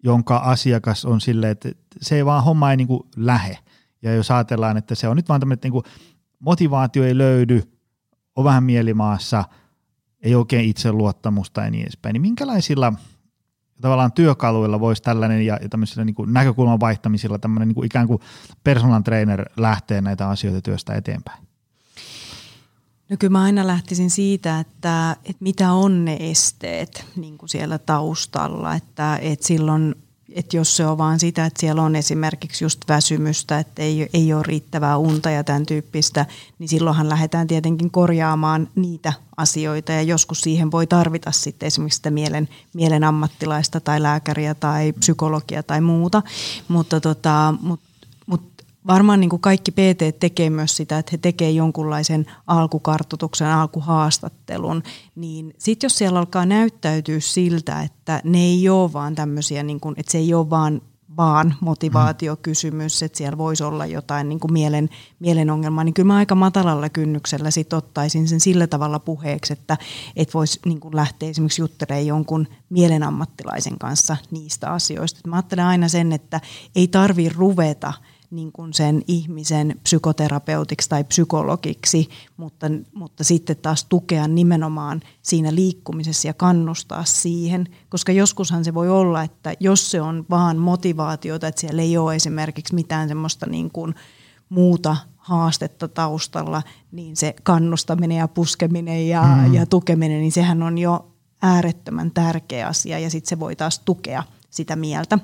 jonka 0.02 0.36
asiakas 0.36 1.04
on 1.04 1.20
silleen, 1.20 1.52
että 1.52 1.68
se 2.00 2.16
ei 2.16 2.24
vaan 2.24 2.44
homma 2.44 2.70
ei 2.70 2.76
niin 2.76 2.88
lähe. 3.16 3.58
Ja 4.06 4.14
jos 4.14 4.30
ajatellaan, 4.30 4.76
että 4.76 4.94
se 4.94 5.08
on 5.08 5.16
nyt 5.16 5.28
vaan 5.28 5.40
tämmöinen, 5.40 5.54
että 5.54 5.66
niin 5.66 5.72
kuin 5.72 5.84
motivaatio 6.38 7.04
ei 7.04 7.18
löydy, 7.18 7.62
on 8.36 8.44
vähän 8.44 8.64
mielimaassa, 8.64 9.44
ei 10.22 10.34
oikein 10.34 10.68
itseluottamusta 10.68 11.60
ja 11.60 11.70
niin 11.70 11.82
edespäin, 11.82 12.12
niin 12.12 12.22
minkälaisilla 12.22 12.92
tavallaan 13.80 14.12
työkaluilla 14.12 14.80
voisi 14.80 15.02
tällainen 15.02 15.46
ja, 15.46 15.58
ja 15.62 15.68
tämmöisillä 15.68 16.04
niin 16.04 16.14
kuin 16.14 16.32
näkökulman 16.32 16.80
vaihtamisilla 16.80 17.38
tämmöinen 17.38 17.68
niin 17.68 17.74
kuin 17.74 17.86
ikään 17.86 18.06
kuin 18.06 18.20
personal 18.64 19.02
trainer 19.02 19.44
lähtee 19.56 20.00
näitä 20.00 20.28
asioita 20.28 20.62
työstä 20.62 20.94
eteenpäin? 20.94 21.46
No 23.10 23.16
kyllä 23.18 23.30
mä 23.30 23.42
aina 23.42 23.66
lähtisin 23.66 24.10
siitä, 24.10 24.60
että, 24.60 25.16
että 25.24 25.42
mitä 25.42 25.72
on 25.72 26.04
ne 26.04 26.16
esteet 26.20 27.04
niin 27.16 27.38
kuin 27.38 27.48
siellä 27.48 27.78
taustalla, 27.78 28.74
että, 28.74 29.16
että 29.16 29.46
silloin 29.46 29.94
että 30.36 30.56
jos 30.56 30.76
se 30.76 30.86
on 30.86 30.98
vaan 30.98 31.20
sitä, 31.20 31.46
että 31.46 31.60
siellä 31.60 31.82
on 31.82 31.96
esimerkiksi 31.96 32.64
just 32.64 32.80
väsymystä, 32.88 33.58
että 33.58 33.82
ei, 33.82 34.08
ei 34.14 34.32
ole 34.32 34.42
riittävää 34.46 34.96
unta 34.96 35.30
ja 35.30 35.44
tämän 35.44 35.66
tyyppistä, 35.66 36.26
niin 36.58 36.68
silloinhan 36.68 37.08
lähdetään 37.08 37.46
tietenkin 37.46 37.90
korjaamaan 37.90 38.68
niitä 38.74 39.12
asioita. 39.36 39.92
Ja 39.92 40.02
joskus 40.02 40.40
siihen 40.40 40.70
voi 40.70 40.86
tarvita 40.86 41.32
sitten 41.32 41.66
esimerkiksi 41.66 41.96
sitä 41.96 42.10
mielen, 42.10 42.48
mielen 42.74 43.04
ammattilaista 43.04 43.80
tai 43.80 44.02
lääkäriä 44.02 44.54
tai 44.54 44.92
psykologia 44.92 45.62
tai 45.62 45.80
muuta, 45.80 46.22
mutta, 46.68 47.00
tota, 47.00 47.54
mutta 47.60 47.86
varmaan 48.86 49.20
niin 49.20 49.30
kuin 49.30 49.42
kaikki 49.42 49.72
PT 49.72 50.18
tekee 50.20 50.50
myös 50.50 50.76
sitä, 50.76 50.98
että 50.98 51.10
he 51.12 51.18
tekee 51.18 51.50
jonkunlaisen 51.50 52.26
alkukartoituksen, 52.46 53.48
alkuhaastattelun, 53.48 54.82
niin 55.14 55.54
sitten 55.58 55.86
jos 55.86 55.98
siellä 55.98 56.18
alkaa 56.18 56.46
näyttäytyä 56.46 57.20
siltä, 57.20 57.82
että 57.82 58.20
ne 58.24 58.38
ei 58.38 58.68
ole 58.68 58.92
vaan 58.92 59.14
tämmöisiä, 59.14 59.62
niin 59.62 59.80
kuin, 59.80 59.94
että 59.98 60.12
se 60.12 60.18
ei 60.18 60.34
ole 60.34 60.50
vaan 60.50 60.80
vaan 61.16 61.54
motivaatiokysymys, 61.60 63.02
että 63.02 63.18
siellä 63.18 63.38
voisi 63.38 63.64
olla 63.64 63.86
jotain 63.86 64.28
niin 64.28 64.40
kuin 64.40 64.52
mielen, 64.52 64.88
mielen 65.18 65.50
ongelmaa, 65.50 65.84
niin 65.84 65.94
kyllä 65.94 66.06
mä 66.06 66.16
aika 66.16 66.34
matalalla 66.34 66.88
kynnyksellä 66.88 67.50
sit 67.50 67.72
ottaisin 67.72 68.28
sen 68.28 68.40
sillä 68.40 68.66
tavalla 68.66 68.98
puheeksi, 68.98 69.52
että 69.52 69.78
et 70.16 70.34
voisi 70.34 70.60
niin 70.66 70.80
kuin 70.80 70.96
lähteä 70.96 71.28
esimerkiksi 71.28 71.62
juttelemaan 71.62 72.06
jonkun 72.06 72.48
mielenammattilaisen 72.70 73.78
kanssa 73.78 74.16
niistä 74.30 74.72
asioista. 74.72 75.28
Mä 75.28 75.36
ajattelen 75.36 75.64
aina 75.64 75.88
sen, 75.88 76.12
että 76.12 76.40
ei 76.76 76.88
tarvi 76.88 77.28
ruveta– 77.28 77.92
niin 78.30 78.52
kuin 78.52 78.74
sen 78.74 79.02
ihmisen 79.06 79.80
psykoterapeutiksi 79.82 80.88
tai 80.88 81.04
psykologiksi, 81.04 82.08
mutta, 82.36 82.66
mutta 82.94 83.24
sitten 83.24 83.56
taas 83.56 83.84
tukea 83.84 84.28
nimenomaan 84.28 85.00
siinä 85.22 85.54
liikkumisessa 85.54 86.28
ja 86.28 86.34
kannustaa 86.34 87.04
siihen, 87.04 87.66
koska 87.88 88.12
joskushan 88.12 88.64
se 88.64 88.74
voi 88.74 88.90
olla, 88.90 89.22
että 89.22 89.54
jos 89.60 89.90
se 89.90 90.00
on 90.00 90.26
vaan 90.30 90.56
motivaatiota, 90.56 91.48
että 91.48 91.60
siellä 91.60 91.82
ei 91.82 91.98
ole 91.98 92.14
esimerkiksi 92.14 92.74
mitään 92.74 93.08
semmoista 93.08 93.46
niin 93.46 93.70
kuin 93.70 93.94
muuta 94.48 94.96
haastetta 95.16 95.88
taustalla, 95.88 96.62
niin 96.92 97.16
se 97.16 97.34
kannustaminen 97.42 98.18
ja 98.18 98.28
puskeminen 98.28 99.08
ja, 99.08 99.22
mm. 99.22 99.54
ja 99.54 99.66
tukeminen, 99.66 100.20
niin 100.20 100.32
sehän 100.32 100.62
on 100.62 100.78
jo 100.78 101.12
äärettömän 101.42 102.10
tärkeä 102.10 102.66
asia 102.66 102.98
ja 102.98 103.10
sitten 103.10 103.28
se 103.28 103.40
voi 103.40 103.56
taas 103.56 103.78
tukea 103.78 104.22
sitä 104.50 104.76
mieltä. 104.76 105.18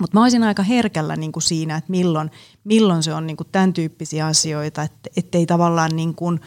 Mutta 0.00 0.18
mä 0.18 0.22
olisin 0.22 0.42
aika 0.42 0.62
herkällä 0.62 1.16
niin 1.16 1.32
kuin 1.32 1.42
siinä, 1.42 1.76
että 1.76 1.90
milloin, 1.90 2.30
milloin 2.64 3.02
se 3.02 3.14
on 3.14 3.26
niin 3.26 3.36
kuin 3.36 3.48
tämän 3.52 3.72
tyyppisiä 3.72 4.26
asioita, 4.26 4.82
että 4.82 5.10
ettei 5.16 5.46
tavallaan 5.46 5.96
niin 5.96 6.14
kuin 6.14 6.40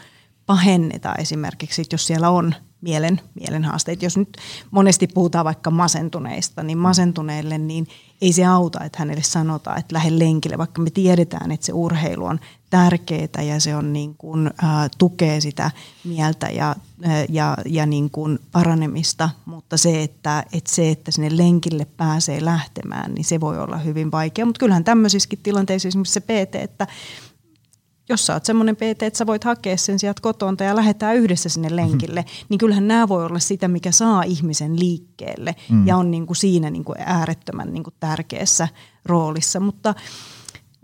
pahenneta 0.46 1.14
esimerkiksi, 1.14 1.84
jos 1.92 2.06
siellä 2.06 2.30
on 2.30 2.54
mielen, 2.80 3.20
mielen 3.40 3.64
haasteita. 3.64 4.04
Jos 4.04 4.16
nyt 4.16 4.36
monesti 4.70 5.06
puhutaan 5.06 5.44
vaikka 5.44 5.70
masentuneista, 5.70 6.62
niin 6.62 6.78
masentuneille 6.78 7.58
niin 7.58 7.88
ei 8.20 8.32
se 8.32 8.44
auta, 8.44 8.84
että 8.84 8.98
hänelle 8.98 9.22
sanotaan, 9.22 9.78
että 9.78 9.94
lähde 9.94 10.18
lenkille, 10.18 10.58
vaikka 10.58 10.82
me 10.82 10.90
tiedetään, 10.90 11.52
että 11.52 11.66
se 11.66 11.72
urheilu 11.72 12.24
on 12.24 12.40
tärkeää 12.70 13.42
ja 13.46 13.60
se 13.60 13.76
on 13.76 13.92
niin 13.92 14.14
kuin, 14.14 14.46
ä, 14.46 14.52
tukee 14.98 15.40
sitä 15.40 15.70
mieltä 16.04 16.46
ja, 16.46 16.70
ä, 16.70 16.74
ja, 17.28 17.56
ja 17.66 17.86
niin 17.86 18.10
kuin 18.10 18.38
paranemista, 18.52 19.30
mutta 19.44 19.76
se 19.76 20.02
että, 20.02 20.44
että 20.52 20.74
se, 20.74 20.90
että 20.90 21.10
sinne 21.10 21.36
lenkille 21.36 21.86
pääsee 21.96 22.44
lähtemään, 22.44 23.14
niin 23.14 23.24
se 23.24 23.40
voi 23.40 23.58
olla 23.58 23.78
hyvin 23.78 24.12
vaikea. 24.12 24.46
Mutta 24.46 24.58
kyllähän 24.58 24.84
tämmöisissäkin 24.84 25.38
tilanteissa 25.42 25.88
esimerkiksi 25.88 26.14
se 26.14 26.20
PT, 26.20 26.54
että 26.54 26.86
jos 28.08 28.26
sä 28.26 28.34
oot 28.34 28.44
semmoinen 28.44 28.76
PT, 28.76 29.02
että 29.02 29.16
sä 29.16 29.26
voit 29.26 29.44
hakea 29.44 29.76
sen 29.76 29.98
sieltä 29.98 30.20
kotonta 30.22 30.64
ja 30.64 30.76
lähdetään 30.76 31.16
yhdessä 31.16 31.48
sinne 31.48 31.76
lenkille, 31.76 32.20
mm-hmm. 32.20 32.46
niin 32.48 32.58
kyllähän 32.58 32.88
nämä 32.88 33.08
voi 33.08 33.24
olla 33.24 33.38
sitä, 33.38 33.68
mikä 33.68 33.92
saa 33.92 34.22
ihmisen 34.22 34.80
liikkeelle 34.80 35.54
mm. 35.70 35.86
ja 35.86 35.96
on 35.96 36.10
niin 36.10 36.26
kuin 36.26 36.36
siinä 36.36 36.70
niin 36.70 36.84
kuin 36.84 36.98
äärettömän 37.00 37.72
niin 37.72 37.84
kuin 37.84 37.94
tärkeässä 38.00 38.68
roolissa. 39.04 39.60
Mutta 39.60 39.94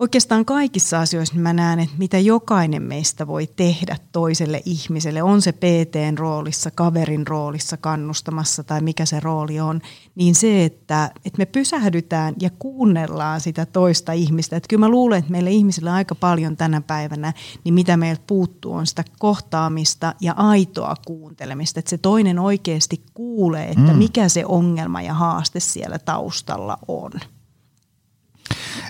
oikeastaan 0.02 0.44
kaikissa 0.44 1.00
asioissa 1.00 1.34
mä 1.34 1.52
näen, 1.52 1.78
että 1.80 1.94
mitä 1.98 2.18
jokainen 2.18 2.82
meistä 2.82 3.26
voi 3.26 3.46
tehdä 3.46 3.96
toiselle 4.12 4.62
ihmiselle, 4.64 5.22
on 5.22 5.42
se 5.42 5.52
PTn 5.52 6.18
roolissa, 6.18 6.70
kaverin 6.70 7.26
roolissa, 7.26 7.76
kannustamassa 7.76 8.64
tai 8.64 8.80
mikä 8.80 9.06
se 9.06 9.20
rooli 9.20 9.60
on, 9.60 9.80
niin 10.14 10.34
se, 10.34 10.64
että, 10.64 11.10
että 11.16 11.38
me 11.38 11.46
pysähdytään 11.46 12.34
ja 12.40 12.50
kuunnellaan 12.58 13.40
sitä 13.40 13.66
toista 13.66 14.12
ihmistä. 14.12 14.56
Että 14.56 14.68
kyllä 14.68 14.80
mä 14.80 14.88
luulen, 14.88 15.18
että 15.18 15.30
meille 15.30 15.50
ihmisille 15.50 15.90
aika 15.90 16.14
paljon 16.14 16.56
tänä 16.56 16.80
päivänä, 16.80 17.32
niin 17.64 17.74
mitä 17.74 17.96
meiltä 17.96 18.22
puuttuu 18.26 18.74
on 18.74 18.86
sitä 18.86 19.04
kohtaamista 19.18 20.14
ja 20.20 20.32
aitoa 20.36 20.94
kuuntelemista, 21.06 21.80
että 21.80 21.90
se 21.90 21.98
toinen 21.98 22.38
oikeasti 22.38 23.02
kuulee, 23.14 23.68
että 23.68 23.92
mm. 23.92 23.98
mikä 23.98 24.28
se 24.28 24.46
ongelma 24.46 25.02
ja 25.02 25.14
haaste 25.14 25.60
siellä 25.60 25.98
taustalla 25.98 26.78
on. 26.88 27.10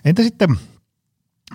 Entä 0.05 0.23
sitten 0.23 0.57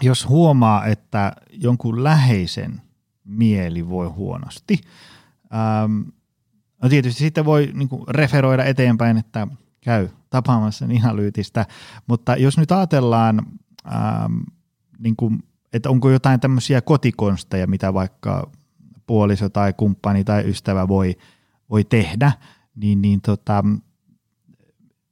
jos 0.02 0.28
huomaa, 0.28 0.86
että 0.86 1.34
jonkun 1.52 2.04
läheisen 2.04 2.82
mieli 3.24 3.90
voi 3.90 4.08
huonosti, 4.08 4.82
ähm, 5.54 6.02
no 6.84 6.90
tietysti 6.90 7.20
sitten 7.20 7.46
voi 7.46 7.72
niin 7.74 7.90
kuin 7.90 8.04
referoida 8.08 8.64
eteenpäin, 8.64 9.18
että 9.18 9.48
käy 9.82 10.10
tapaamassa 10.30 10.86
analyytistä, 11.04 11.66
mutta 12.08 12.36
jos 12.36 12.58
nyt 12.58 12.72
ajatellaan, 12.72 13.46
ähm, 13.94 14.38
niin 15.00 15.16
kuin, 15.16 15.44
että 15.74 15.90
onko 15.90 16.10
jotain 16.10 16.40
tämmöisiä 16.40 16.82
kotikonsteja, 16.82 17.68
mitä 17.68 17.94
vaikka 17.94 18.52
puoliso 19.08 19.50
tai 19.50 19.74
kumppani 19.74 20.24
tai 20.24 20.50
ystävä 20.50 20.88
voi, 20.88 21.16
voi 21.70 21.84
tehdä, 21.84 22.32
niin, 22.76 23.02
niin 23.02 23.22
tota, 23.22 23.64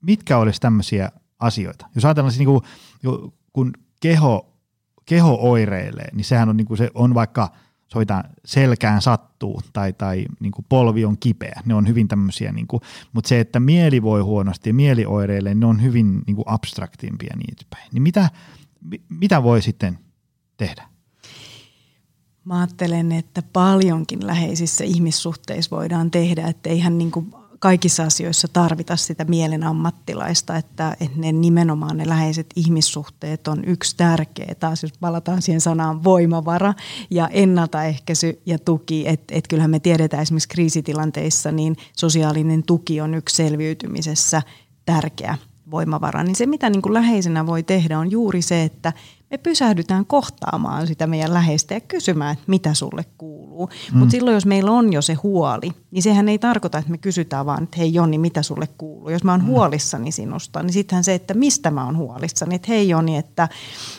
mitkä 0.01 0.37
olisi 0.37 0.61
tämmöisiä 0.61 1.11
asioita? 1.39 1.87
Jos 1.95 2.05
ajatellaan, 2.05 2.31
siis 2.31 2.47
niin 2.47 2.61
kuin, 3.01 3.31
kun 3.53 3.73
keho 3.99 4.54
keho 5.05 5.37
oireilee, 5.41 6.07
niin 6.13 6.25
sehän 6.25 6.49
on, 6.49 6.57
niin 6.57 6.67
kuin 6.67 6.77
se 6.77 6.89
on 6.93 7.13
vaikka 7.13 7.51
soitaan 7.87 8.23
selkään 8.45 9.01
sattuu 9.01 9.61
tai, 9.73 9.93
tai 9.93 10.25
niin 10.39 10.51
kuin 10.51 10.65
polvi 10.69 11.05
on 11.05 11.17
kipeä. 11.19 11.61
Ne 11.65 11.73
on 11.73 11.87
hyvin 11.87 12.07
tämmöisiä, 12.07 12.51
niin 12.51 12.67
kuin, 12.67 12.81
mutta 13.13 13.27
se, 13.27 13.39
että 13.39 13.59
mieli 13.59 14.01
voi 14.01 14.21
huonosti 14.21 14.69
ja 14.69 14.73
mieli 14.73 15.05
oireilee, 15.05 15.55
ne 15.55 15.65
on 15.65 15.81
hyvin 15.81 16.21
niin 16.27 16.35
kuin 16.35 16.47
abstraktimpia 16.47 17.35
niitä 17.37 17.63
päin. 17.69 17.89
Niin 17.93 18.01
mitä, 18.01 18.29
mitä 19.09 19.43
voi 19.43 19.61
sitten 19.61 19.99
tehdä? 20.57 20.89
Mä 22.45 22.57
ajattelen, 22.57 23.11
että 23.11 23.43
paljonkin 23.53 24.27
läheisissä 24.27 24.83
ihmissuhteissa 24.83 25.75
voidaan 25.75 26.11
tehdä, 26.11 26.47
että 26.47 26.69
eihän 26.69 26.97
niin 26.97 27.11
kuin 27.11 27.33
kaikissa 27.65 28.03
asioissa 28.03 28.47
tarvita 28.47 28.95
sitä 28.95 29.25
mielen 29.25 29.63
ammattilaista, 29.63 30.57
että, 30.57 30.97
että 30.99 31.19
ne 31.19 31.31
nimenomaan 31.31 31.97
ne 31.97 32.07
läheiset 32.07 32.47
ihmissuhteet 32.55 33.47
on 33.47 33.65
yksi 33.65 33.97
tärkeä. 33.97 34.55
Taas 34.59 34.83
jos 34.83 34.93
palataan 34.99 35.41
siihen 35.41 35.61
sanaan 35.61 36.03
voimavara 36.03 36.73
ja 37.09 37.27
ennaltaehkäisy 37.27 38.41
ja 38.45 38.59
tuki, 38.59 39.07
että 39.07 39.35
et 39.35 39.47
kyllähän 39.47 39.71
me 39.71 39.79
tiedetään 39.79 40.23
esimerkiksi 40.23 40.49
kriisitilanteissa, 40.49 41.51
niin 41.51 41.77
sosiaalinen 41.97 42.63
tuki 42.63 43.01
on 43.01 43.13
yksi 43.13 43.35
selviytymisessä 43.35 44.41
tärkeä 44.85 45.37
voimavara. 45.71 46.23
Niin 46.23 46.35
se, 46.35 46.45
mitä 46.45 46.69
niin 46.69 46.81
kuin 46.81 46.93
läheisenä 46.93 47.45
voi 47.45 47.63
tehdä, 47.63 47.99
on 47.99 48.11
juuri 48.11 48.41
se, 48.41 48.63
että 48.63 48.93
me 49.31 49.37
pysähdytään 49.37 50.05
kohtaamaan 50.05 50.87
sitä 50.87 51.07
meidän 51.07 51.33
läheistä 51.33 51.73
ja 51.73 51.79
kysymään, 51.79 52.33
että 52.33 52.45
mitä 52.47 52.73
sulle 52.73 53.05
kuuluu. 53.17 53.69
Mm. 53.91 53.99
Mutta 53.99 54.11
silloin, 54.11 54.33
jos 54.33 54.45
meillä 54.45 54.71
on 54.71 54.93
jo 54.93 55.01
se 55.01 55.13
huoli, 55.13 55.71
niin 55.95 56.03
sehän 56.03 56.29
ei 56.29 56.39
tarkoita, 56.39 56.77
että 56.77 56.91
me 56.91 56.97
kysytään 56.97 57.45
vaan, 57.45 57.63
että 57.63 57.77
hei 57.77 57.93
Joni, 57.93 58.17
mitä 58.17 58.43
sulle 58.43 58.67
kuuluu. 58.77 59.09
Jos 59.09 59.23
mä 59.23 59.31
oon 59.31 59.41
mm. 59.41 59.47
huolissani 59.47 60.11
sinusta, 60.11 60.63
niin 60.63 60.73
sittenhän 60.73 61.03
se, 61.03 61.13
että 61.13 61.33
mistä 61.33 61.71
mä 61.71 61.85
oon 61.85 61.97
huolissani. 61.97 62.55
Että 62.55 62.67
hei 62.67 62.89
Joni, 62.89 63.17
että, 63.17 63.49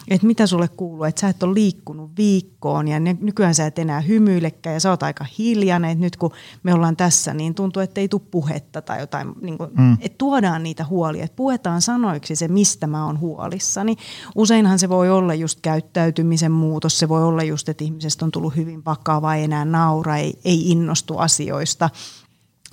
että 0.08 0.26
mitä 0.26 0.46
sulle 0.46 0.68
kuuluu, 0.68 1.04
että 1.04 1.20
sä 1.20 1.28
et 1.28 1.42
ole 1.42 1.54
liikkunut 1.54 2.10
viikkoon 2.16 2.88
ja 2.88 3.00
nykyään 3.00 3.54
sä 3.54 3.66
et 3.66 3.78
enää 3.78 4.00
hymyilekään 4.00 4.74
ja 4.74 4.80
sä 4.80 4.90
oot 4.90 5.02
aika 5.02 5.26
hiljainen. 5.38 5.90
Että 5.90 6.04
nyt 6.04 6.16
kun 6.16 6.30
me 6.62 6.74
ollaan 6.74 6.96
tässä, 6.96 7.34
niin 7.34 7.54
tuntuu, 7.54 7.82
että 7.82 8.00
ei 8.00 8.08
tule 8.08 8.22
puhetta 8.30 8.82
tai 8.82 9.00
jotain. 9.00 9.32
Niin 9.40 9.58
kuin, 9.58 9.70
mm. 9.78 9.92
Että 10.00 10.18
tuodaan 10.18 10.62
niitä 10.62 10.84
huolia, 10.84 11.24
että 11.24 11.36
puetaan 11.36 11.82
sanoiksi 11.82 12.36
se, 12.36 12.48
mistä 12.48 12.86
mä 12.86 13.06
oon 13.06 13.20
huolissani. 13.20 13.96
Useinhan 14.34 14.78
se 14.78 14.88
voi 14.88 15.10
olla 15.10 15.34
just 15.34 15.58
käyttäytymisen 15.62 16.52
muutos, 16.52 16.98
se 16.98 17.08
voi 17.08 17.22
olla 17.22 17.42
just, 17.42 17.68
että 17.68 17.84
ihmisestä 17.84 18.24
on 18.24 18.30
tullut 18.30 18.56
hyvin 18.56 18.84
vakava, 18.84 19.34
ei 19.34 19.44
enää 19.44 19.64
naura, 19.64 20.16
ei, 20.16 20.38
ei 20.44 20.70
innostu 20.70 21.18
asioista 21.18 21.85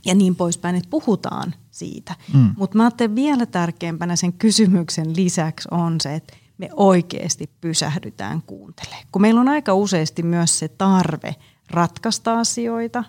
ja 0.06 0.16
niin 0.16 0.36
poispäin, 0.36 0.76
että 0.76 0.90
puhutaan 0.90 1.54
siitä. 1.72 2.16
Mm. 2.34 2.54
Mutta 2.58 2.78
mä 2.78 2.84
ajattelen 2.84 3.16
vielä 3.16 3.46
tärkeämpänä 3.46 4.16
sen 4.16 4.34
kysymyksen 4.34 5.16
lisäksi 5.16 5.68
on 5.72 6.02
se, 6.02 6.16
että 6.16 6.34
me 6.58 6.70
oikeasti 6.74 7.50
pysähdytään 7.62 8.42
kuuntelemaan. 8.42 9.06
Kun 9.12 9.22
meillä 9.22 9.42
on 9.42 9.50
aika 9.50 9.74
useasti 9.74 10.24
myös 10.24 10.60
se 10.60 10.68
tarve 10.68 11.36
ratkaista 11.70 12.40
asioita 12.40 13.04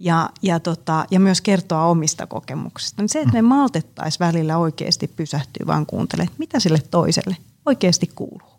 ja, 0.00 0.30
ja, 0.42 0.60
tota, 0.60 1.04
ja 1.10 1.20
myös 1.20 1.40
kertoa 1.40 1.84
omista 1.86 2.26
kokemuksista, 2.26 3.02
niin 3.02 3.08
se, 3.08 3.20
että 3.20 3.32
me 3.32 3.42
maltettaisiin 3.42 4.26
välillä 4.26 4.58
oikeasti 4.58 5.08
pysähtyä 5.08 5.66
vaan 5.66 5.86
kuuntelemaan, 5.86 6.34
mitä 6.38 6.60
sille 6.60 6.82
toiselle 6.90 7.36
oikeasti 7.66 8.10
kuuluu 8.14 8.50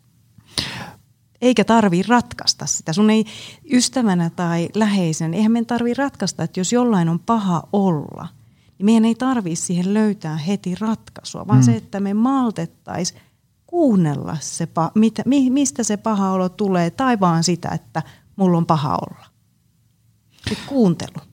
eikä 1.42 1.64
tarvi 1.64 2.02
ratkaista 2.02 2.66
sitä. 2.66 2.92
Sun 2.92 3.10
ei 3.10 3.24
ystävänä 3.72 4.30
tai 4.30 4.68
läheisen, 4.74 5.34
eihän 5.34 5.52
meidän 5.52 5.66
tarvi 5.66 5.94
ratkaista, 5.94 6.42
että 6.42 6.60
jos 6.60 6.72
jollain 6.72 7.08
on 7.08 7.18
paha 7.18 7.62
olla, 7.72 8.28
niin 8.78 8.84
meidän 8.84 9.04
ei 9.04 9.14
tarvi 9.14 9.56
siihen 9.56 9.94
löytää 9.94 10.36
heti 10.36 10.74
ratkaisua, 10.74 11.46
vaan 11.46 11.58
mm. 11.58 11.64
se, 11.64 11.76
että 11.76 12.00
me 12.00 12.14
maltettaisiin 12.14 13.20
kuunnella 13.66 14.36
se, 14.40 14.68
mitä, 14.94 15.22
mistä 15.50 15.82
se 15.82 15.96
paha 15.96 16.30
olo 16.30 16.48
tulee, 16.48 16.90
tai 16.90 17.20
vaan 17.20 17.44
sitä, 17.44 17.68
että 17.68 18.02
mulla 18.36 18.58
on 18.58 18.66
paha 18.66 18.98
olla. 19.10 19.26
Se 20.48 20.56
kuuntelu. 20.66 21.26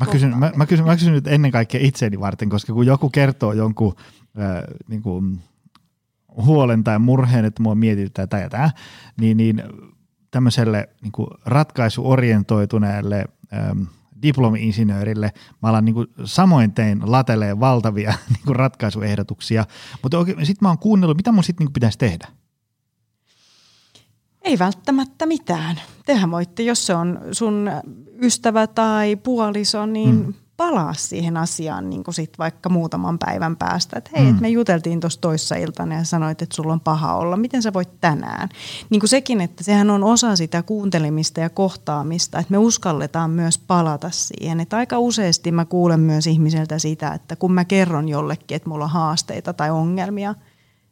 Mä 0.00 0.06
kysyn, 0.06 0.38
mä, 0.38 0.52
mä, 0.56 0.66
kysyn, 0.66 0.86
mä 0.86 0.96
kysyn 0.96 1.12
nyt 1.12 1.26
ennen 1.26 1.50
kaikkea 1.50 1.80
itseäni 1.84 2.20
varten, 2.20 2.48
koska 2.48 2.72
kun 2.72 2.86
joku 2.86 3.10
kertoo 3.10 3.52
jonkun 3.52 3.94
äh, 4.40 4.62
niin 4.88 5.02
kuin 5.02 5.40
huolen 6.36 6.84
tai 6.84 6.98
murheen, 6.98 7.44
että 7.44 7.62
mua 7.62 7.74
mietitään 7.74 8.28
tämä 8.28 8.42
ja 8.42 8.50
tämä, 8.50 8.70
niin, 9.20 9.36
niin 9.36 9.62
tämmöiselle 10.30 10.88
niin 11.02 11.12
kuin 11.12 11.28
ratkaisuorientoituneelle 11.44 13.24
ähm, 13.54 13.82
diplomi-insinöörille. 14.22 15.32
Mä 15.62 15.68
alan 15.68 15.84
niin 15.84 15.94
kuin, 15.94 16.06
samoin 16.24 16.72
tein 16.72 17.00
lateleen 17.04 17.60
valtavia 17.60 18.10
niin 18.34 18.44
kuin 18.46 18.56
ratkaisuehdotuksia, 18.56 19.64
mutta 20.02 20.24
sitten 20.24 20.56
mä 20.60 20.68
oon 20.68 20.78
kuunnellut, 20.78 21.16
mitä 21.16 21.32
mun 21.32 21.44
sitten 21.44 21.66
niin 21.66 21.72
pitäisi 21.72 21.98
tehdä. 21.98 22.28
Ei 24.42 24.58
välttämättä 24.58 25.26
mitään. 25.26 25.80
Tehän 26.06 26.30
voitte, 26.30 26.62
jos 26.62 26.86
se 26.86 26.94
on 26.94 27.20
sun 27.32 27.70
ystävä 28.22 28.66
tai 28.66 29.16
puoliso, 29.16 29.86
niin 29.86 30.14
mm 30.14 30.34
palaa 30.56 30.94
siihen 30.94 31.36
asiaan 31.36 31.90
niin 31.90 32.04
kuin 32.04 32.14
sit 32.14 32.38
vaikka 32.38 32.68
muutaman 32.68 33.18
päivän 33.18 33.56
päästä. 33.56 33.98
Että 33.98 34.10
hei, 34.16 34.24
mm. 34.24 34.30
et 34.30 34.40
me 34.40 34.48
juteltiin 34.48 35.00
tuossa 35.00 35.20
toissa 35.20 35.54
iltana 35.54 35.94
ja 35.94 36.04
sanoit, 36.04 36.42
että 36.42 36.56
sulla 36.56 36.72
on 36.72 36.80
paha 36.80 37.14
olla. 37.14 37.36
Miten 37.36 37.62
sä 37.62 37.72
voit 37.72 38.00
tänään? 38.00 38.48
Niin 38.90 39.00
kuin 39.00 39.10
sekin, 39.10 39.40
että 39.40 39.64
sehän 39.64 39.90
on 39.90 40.04
osa 40.04 40.36
sitä 40.36 40.62
kuuntelemista 40.62 41.40
ja 41.40 41.50
kohtaamista, 41.50 42.38
että 42.38 42.50
me 42.50 42.58
uskalletaan 42.58 43.30
myös 43.30 43.58
palata 43.58 44.10
siihen. 44.10 44.60
Että 44.60 44.76
aika 44.76 44.98
useasti 44.98 45.52
mä 45.52 45.64
kuulen 45.64 46.00
myös 46.00 46.26
ihmiseltä 46.26 46.78
sitä, 46.78 47.12
että 47.12 47.36
kun 47.36 47.52
mä 47.52 47.64
kerron 47.64 48.08
jollekin, 48.08 48.56
että 48.56 48.68
mulla 48.68 48.84
on 48.84 48.90
haasteita 48.90 49.52
tai 49.52 49.70
ongelmia– 49.70 50.34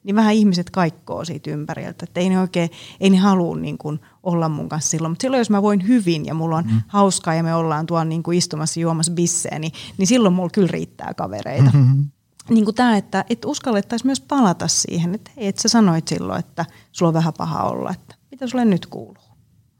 niin 0.04 0.16
vähän 0.16 0.34
ihmiset 0.34 0.70
kaikkoo 0.70 1.24
siitä 1.24 1.50
ympäriltä. 1.50 2.04
Että 2.04 2.20
ei 2.20 2.28
ne 2.28 2.40
oikein, 2.40 2.70
ei 3.00 3.10
ne 3.10 3.16
halua 3.16 3.56
niin 3.56 3.78
kuin 3.78 4.00
olla 4.22 4.48
mun 4.48 4.68
kanssa 4.68 4.90
silloin. 4.90 5.10
Mutta 5.10 5.22
silloin, 5.22 5.40
jos 5.40 5.50
mä 5.50 5.62
voin 5.62 5.88
hyvin 5.88 6.26
ja 6.26 6.34
mulla 6.34 6.56
on 6.56 6.64
mm. 6.64 6.80
hauskaa 6.88 7.34
ja 7.34 7.42
me 7.42 7.54
ollaan 7.54 7.86
tuolla 7.86 8.04
niin 8.04 8.22
kuin 8.22 8.38
istumassa 8.38 8.80
juomassa 8.80 9.12
bissejä, 9.12 9.58
niin, 9.58 9.72
niin 9.98 10.06
silloin 10.06 10.34
mulla 10.34 10.50
kyllä 10.50 10.68
riittää 10.70 11.14
kavereita. 11.14 11.70
Mm-hmm. 11.74 12.10
Niin 12.50 12.64
kuin 12.64 12.74
tämä, 12.74 12.96
että, 12.96 13.24
että 13.30 13.48
uskallettaisiin 13.48 14.08
myös 14.08 14.20
palata 14.20 14.68
siihen, 14.68 15.14
että 15.14 15.30
hei, 15.36 15.46
että 15.46 15.62
sä 15.62 15.68
sanoit 15.68 16.08
silloin, 16.08 16.38
että 16.38 16.64
sulla 16.92 17.08
on 17.08 17.14
vähän 17.14 17.32
paha 17.38 17.62
olla, 17.62 17.90
että 17.90 18.14
mitä 18.30 18.46
sulle 18.46 18.64
nyt 18.64 18.86
kuuluu? 18.86 19.24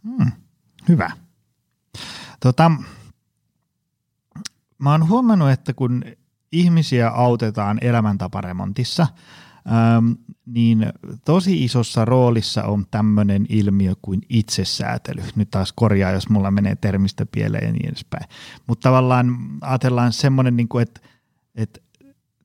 Mm, 0.03 0.33
hyvä. 0.89 1.11
Tota, 2.41 2.71
mä 4.79 4.91
oon 4.91 5.09
huomannut, 5.09 5.51
että 5.51 5.73
kun 5.73 6.05
ihmisiä 6.53 7.09
autetaan 7.09 7.79
elämäntaparemontissa– 7.83 9.07
ähm, 9.67 10.13
niin 10.47 10.87
tosi 11.25 11.65
isossa 11.65 12.05
roolissa 12.05 12.65
on 12.65 12.87
tämmöinen 12.91 13.47
ilmiö 13.49 13.95
kuin 14.03 14.21
itsesäätely. 14.29 15.23
Nyt 15.37 15.51
taas 15.51 15.73
korjaa, 15.73 16.11
jos 16.11 16.29
mulla 16.29 16.51
menee 16.51 16.77
termistä 16.77 17.27
pieleen 17.27 17.67
ja 17.67 17.73
niin 17.73 17.89
edespäin. 17.89 18.25
Mutta 18.67 18.89
tavallaan 18.89 19.37
ajatellaan 19.61 20.13
semmoinen, 20.13 20.57
niin 20.57 20.69
kuin, 20.69 20.83
että, 20.83 21.01
että 21.55 21.81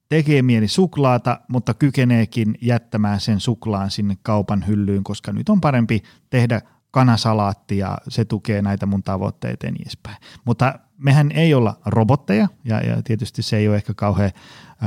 tekee 0.10 0.42
mieli 0.42 0.68
suklaata, 0.68 1.40
mutta 1.48 1.74
kykeneekin 1.74 2.58
jättämään 2.62 3.20
sen 3.20 3.40
suklaan 3.40 3.92
sinne 3.92 4.18
kaupan 4.24 4.68
hyllyyn, 4.68 5.04
koska 5.04 5.32
nyt 5.32 5.50
on 5.50 5.62
parempi 5.62 6.04
tehdä 6.30 6.62
kanasalaatti 6.92 7.78
ja 7.78 7.98
se 8.08 8.26
tukee 8.26 8.62
näitä 8.62 8.86
mun 8.86 9.04
tavoitteita 9.04 9.66
ja 9.66 9.72
niin 9.72 9.82
edespäin. 9.82 10.18
Mutta 10.46 10.80
mehän 10.98 11.32
ei 11.32 11.54
olla 11.54 11.80
robotteja 11.86 12.48
ja, 12.64 12.80
ja 12.80 13.02
tietysti 13.04 13.42
se 13.42 13.58
ei 13.58 13.68
ole 13.68 13.76
ehkä 13.76 13.94
kauhean 13.94 14.32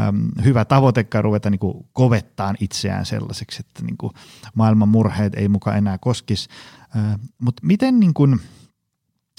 äm, 0.08 0.30
hyvä 0.44 0.64
tavoitekaan 0.64 1.24
ruveta 1.24 1.50
niin 1.50 1.58
kuin 1.58 1.86
kovettaan 1.92 2.56
itseään 2.60 3.06
sellaiseksi, 3.06 3.60
että 3.60 3.82
niin 3.82 3.96
kuin 3.96 4.12
maailman 4.54 4.88
murheet 4.88 5.34
ei 5.34 5.48
muka 5.48 5.74
enää 5.74 5.98
koskisi. 5.98 6.48
Äh, 6.96 7.18
Mutta 7.38 7.66
miten, 7.66 8.00
niin 8.00 8.14
kuin, 8.14 8.40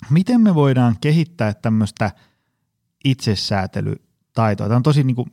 miten 0.10 0.42
me 0.42 0.56
voidaan 0.56 0.96
kehittää 1.02 1.54
tämmöistä 1.54 2.12
itsesäätelytaitoa? 3.06 4.68
Tämä 4.68 4.76
on 4.76 4.84
tosi 4.84 5.04
niin 5.04 5.16
kuin 5.16 5.32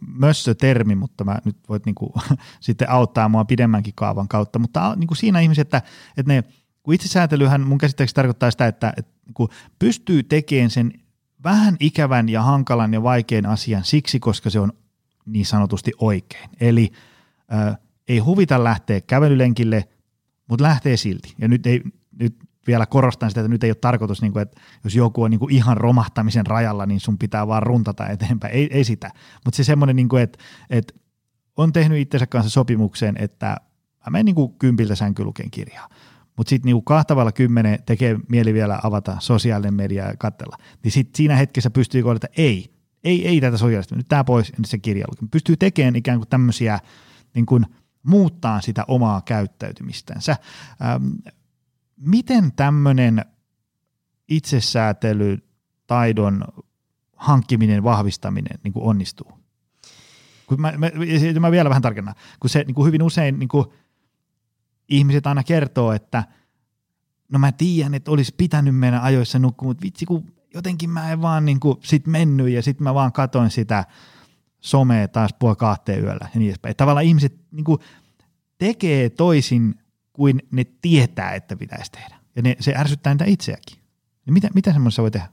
termi, 0.59 0.94
mutta 0.94 1.25
mä 1.25 1.38
nyt 1.44 1.57
voit 1.68 1.87
niin 1.87 1.94
kuin, 1.94 2.12
sitten 2.61 2.90
auttaa 2.90 3.29
mua 3.29 3.44
pidemmänkin 3.44 3.94
kaavan 3.96 4.29
kautta, 4.29 4.59
mutta 4.59 4.94
niin 4.96 5.09
kuin 5.09 5.18
siinä 5.18 5.40
ihmiset, 5.40 5.66
että, 5.66 5.83
että 6.16 6.33
ne, 6.33 6.44
kun 6.83 6.94
itsesäätelyhän 6.94 7.61
mun 7.61 7.79
käsittääkseni 7.79 8.14
tarkoittaa 8.14 8.51
sitä, 8.51 8.66
että, 8.66 8.92
että 8.96 9.12
kun 9.35 9.49
pystyy 9.79 10.22
tekemään 10.22 10.70
sen 10.70 10.92
vähän 11.46 11.76
ikävän 11.80 12.28
ja 12.28 12.42
hankalan 12.42 12.94
ja 12.94 13.02
vaikean 13.02 13.46
asian 13.46 13.85
siksi, 13.85 14.20
koska 14.20 14.50
se 14.50 14.61
on 14.61 14.72
niin 15.26 15.46
sanotusti 15.46 15.92
oikein. 15.98 16.50
Eli 16.61 16.92
äh, 17.52 17.76
ei 18.09 18.18
huvita 18.18 18.64
lähteä 18.64 19.00
kävelylenkille, 19.00 19.88
mutta 20.48 20.62
lähtee 20.62 20.96
silti. 20.96 21.35
Ja 21.38 21.48
nyt, 21.48 21.66
ei, 21.66 21.82
nyt 22.18 22.37
vielä 22.66 22.87
korostan 22.87 23.30
sitä, 23.30 23.40
että 23.40 23.48
nyt 23.48 23.64
ei 23.64 23.70
ole 23.70 23.76
tarkoitus, 23.80 24.22
niin 24.22 24.32
kuin, 24.32 24.42
että 24.42 24.61
jos 24.85 24.94
joku 24.94 25.22
on 25.22 25.30
niin 25.30 25.38
kuin 25.38 25.54
ihan 25.54 25.76
romahtamisen 25.76 26.46
rajalla, 26.46 26.87
niin 26.87 27.00
sun 27.00 27.18
pitää 27.18 27.46
vaan 27.46 27.62
runtata 27.62 28.09
eteenpäin. 28.09 28.54
Ei, 28.54 28.68
ei 28.70 28.85
sitä. 28.85 29.11
Mutta 29.44 29.56
se 29.56 29.64
semmoinen, 29.64 29.96
niin 29.96 30.09
että, 30.22 30.38
että 30.70 30.94
on 31.56 31.72
tehnyt 31.72 31.98
itsensä 31.98 32.26
kanssa 32.26 32.50
sopimuksen, 32.50 33.16
että 33.18 33.46
mä 34.06 34.11
menen 34.11 34.24
niin 34.24 34.59
kympiltä 34.59 34.94
sänkyluken 34.94 35.50
kirjaa. 35.50 35.88
Mutta 36.37 36.51
sitten 36.51 36.66
niinku 36.66 36.83
kahtavalla 36.83 37.33
kymmenen 37.33 37.79
tekee 37.87 38.18
mieli 38.29 38.55
vielä 38.55 38.79
avata 38.83 39.16
sosiaalinen 39.20 39.75
media 39.75 40.07
ja 40.07 40.16
katsella. 40.18 40.57
Niin 40.83 40.92
sitten 40.92 41.16
siinä 41.16 41.37
hetkessä 41.37 41.70
pystyy 41.70 42.03
kohdata, 42.03 42.27
että 42.27 42.42
ei, 42.42 42.75
ei, 43.05 43.29
ei 43.29 43.40
tätä 43.40 43.57
sosiaalista, 43.57 43.96
nyt 43.96 44.09
tämä 44.09 44.25
pois, 44.25 44.53
niin 44.53 44.64
se 44.64 44.79
kirja 44.79 45.07
Pystyy 45.31 45.57
tekemään 45.57 45.96
ikään 45.96 46.18
kuin 46.18 46.29
tämmöisiä, 46.29 46.79
niin 47.35 47.46
kuin 47.46 47.66
muuttaa 48.03 48.61
sitä 48.61 48.85
omaa 48.88 49.22
käyttäytymistänsä. 49.22 50.37
Ähm, 50.85 51.07
miten 51.96 52.53
tämmöinen 52.53 53.25
itsesäätely, 54.29 55.38
taidon 55.87 56.44
hankkiminen, 57.16 57.83
vahvistaminen 57.83 58.59
niin 58.62 58.72
kuin 58.72 58.85
onnistuu? 58.85 59.33
Kun 60.46 60.61
mä, 60.61 60.72
mä, 60.72 60.90
mä 61.40 61.51
vielä 61.51 61.68
vähän 61.68 61.83
tarkennan, 61.83 62.14
kun 62.40 62.51
se 62.51 62.64
niin 62.64 62.75
kuin 62.75 62.87
hyvin 62.87 63.03
usein 63.03 63.38
niin 63.38 63.49
kuin 63.49 63.66
ihmiset 64.88 65.27
aina 65.27 65.44
kertoo, 65.44 65.92
että 65.92 66.25
no 67.33 67.38
mä 67.38 67.53
tiedän, 67.53 67.94
että 67.94 68.11
olisi 68.11 68.35
pitänyt 68.37 68.77
mennä 68.77 69.03
ajoissa 69.03 69.38
nukkumaan, 69.38 69.70
mutta 69.70 69.83
vitsi 69.83 70.07
kun 70.07 70.33
jotenkin 70.55 70.90
mä 70.90 71.12
en 71.12 71.22
vaan 71.22 71.44
niin 71.44 71.61
kuin 71.61 71.79
sit 71.83 72.07
mennyt 72.07 72.49
ja 72.49 72.62
sitten 72.62 72.85
mä 72.85 72.94
vaan 72.94 73.12
katoin 73.12 73.51
sitä 73.51 73.85
somea 74.61 75.09
taas 75.09 75.35
puoli 75.38 75.57
kahteen 75.57 76.03
yöllä 76.03 76.29
ja 76.35 76.40
niin 76.40 76.49
edespäin. 76.49 76.77
Tavallaan 76.77 77.07
ihmiset 77.07 77.35
niin 77.51 77.64
kuin 77.64 77.79
tekee 78.59 79.11
toisin 79.11 79.75
kuin 80.12 80.42
ne 80.51 80.64
tietää, 80.83 81.35
että 81.35 81.57
pitäisi 81.57 81.92
tehdä. 81.92 82.16
Ja 82.37 82.42
ne, 82.42 82.57
se 82.61 82.75
ärsyttää 82.77 83.14
niitä 83.14 83.25
itseäkin. 83.25 83.79
Ja 84.27 84.33
mitä, 84.33 84.49
mitä 84.55 84.72
semmoisessa 84.72 85.03
voi 85.03 85.11
tehdä? 85.11 85.29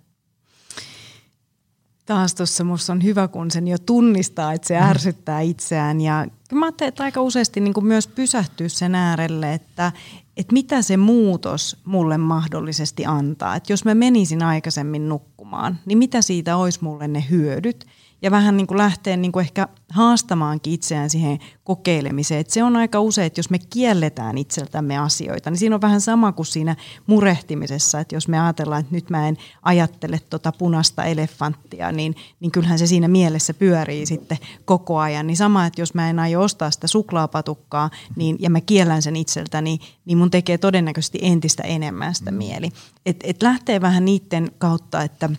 Taas 2.06 2.36
tuossa 2.36 2.64
musta 2.64 2.94
on 2.94 3.04
hyvä, 3.04 3.28
kun 3.28 3.52
sen 3.52 3.68
jo 3.68 3.78
tunnistaa, 3.78 4.54
että 4.54 4.68
se 4.68 4.80
mm. 4.80 4.86
ärsyttää 4.86 5.42
itseään. 5.42 6.02
Ja 6.02 6.28
mä 6.54 6.66
ajattelen, 6.66 6.90
että 6.90 7.04
aika 7.04 7.22
useasti 7.22 7.60
niin 7.60 7.74
kuin 7.74 7.86
myös 7.86 8.08
pysähtyä 8.08 8.70
sen 8.70 8.96
äärelle, 8.96 9.54
että, 9.54 9.92
että 10.38 10.54
mitä 10.54 10.82
se 10.82 10.98
muutos 10.98 11.78
mulle 11.86 12.18
mahdollisesti 12.18 13.06
antaa. 13.06 13.56
Että 13.56 13.74
jos 13.74 13.86
mä 13.86 13.96
menisin 13.96 14.44
aikaisemmin 14.44 15.10
nukkumaan, 15.10 15.80
niin 15.86 15.98
mitä 15.98 16.22
siitä 16.22 16.58
olisi 16.58 16.80
mulle 16.84 17.08
ne 17.08 17.26
hyödyt– 17.30 17.86
ja 18.24 18.32
vähän 18.32 18.58
niin 18.58 18.68
kuin 18.68 18.78
lähteä 18.78 19.18
niin 19.18 19.32
kuin 19.32 19.44
ehkä 19.44 19.68
haastamaankin 19.90 20.74
itseään 20.74 21.10
siihen 21.10 21.40
kokeilemiseen. 21.64 22.42
Et 22.42 22.50
se 22.50 22.64
on 22.64 22.76
aika 22.76 23.00
usein, 23.00 23.28
että 23.28 23.40
jos 23.40 23.50
me 23.50 23.60
kielletään 23.70 24.38
itseltämme 24.38 24.98
asioita, 24.98 25.50
niin 25.50 25.58
siinä 25.58 25.76
on 25.76 25.82
vähän 25.82 26.02
sama 26.02 26.32
kuin 26.32 26.46
siinä 26.46 26.76
murehtimisessa, 27.08 28.00
että 28.00 28.16
jos 28.16 28.28
me 28.28 28.40
ajatellaan, 28.40 28.82
että 28.82 28.96
nyt 28.96 29.10
mä 29.10 29.28
en 29.28 29.38
ajattele 29.62 30.20
tuota 30.30 30.52
punaista 30.52 31.04
elefanttia, 31.04 31.92
niin, 31.92 32.16
niin 32.40 32.52
kyllähän 32.52 32.80
se 32.80 32.88
siinä 32.88 33.08
mielessä 33.08 33.54
pyörii 33.54 34.06
sitten 34.06 34.38
koko 34.66 35.00
ajan. 35.00 35.28
Niin 35.28 35.38
sama, 35.38 35.66
että 35.66 35.82
jos 35.82 35.94
mä 35.94 36.10
en 36.10 36.20
aio 36.20 36.42
ostaa 36.42 36.72
sitä 36.72 36.88
suklaapatukkaa 36.88 37.90
niin, 38.16 38.36
ja 38.40 38.50
mä 38.50 38.62
kiellän 38.62 39.02
sen 39.02 39.16
itseltäni, 39.16 39.80
niin 40.06 40.18
mun 40.18 40.32
tekee 40.32 40.58
todennäköisesti 40.58 41.20
entistä 41.22 41.64
enemmän 41.64 42.16
sitä 42.16 42.32
mieli. 42.32 42.70
Et, 43.06 43.18
et 43.24 43.44
lähtee 43.44 43.82
vähän 43.82 44.06
niiden 44.06 44.52
kautta, 44.58 45.02
että, 45.02 45.30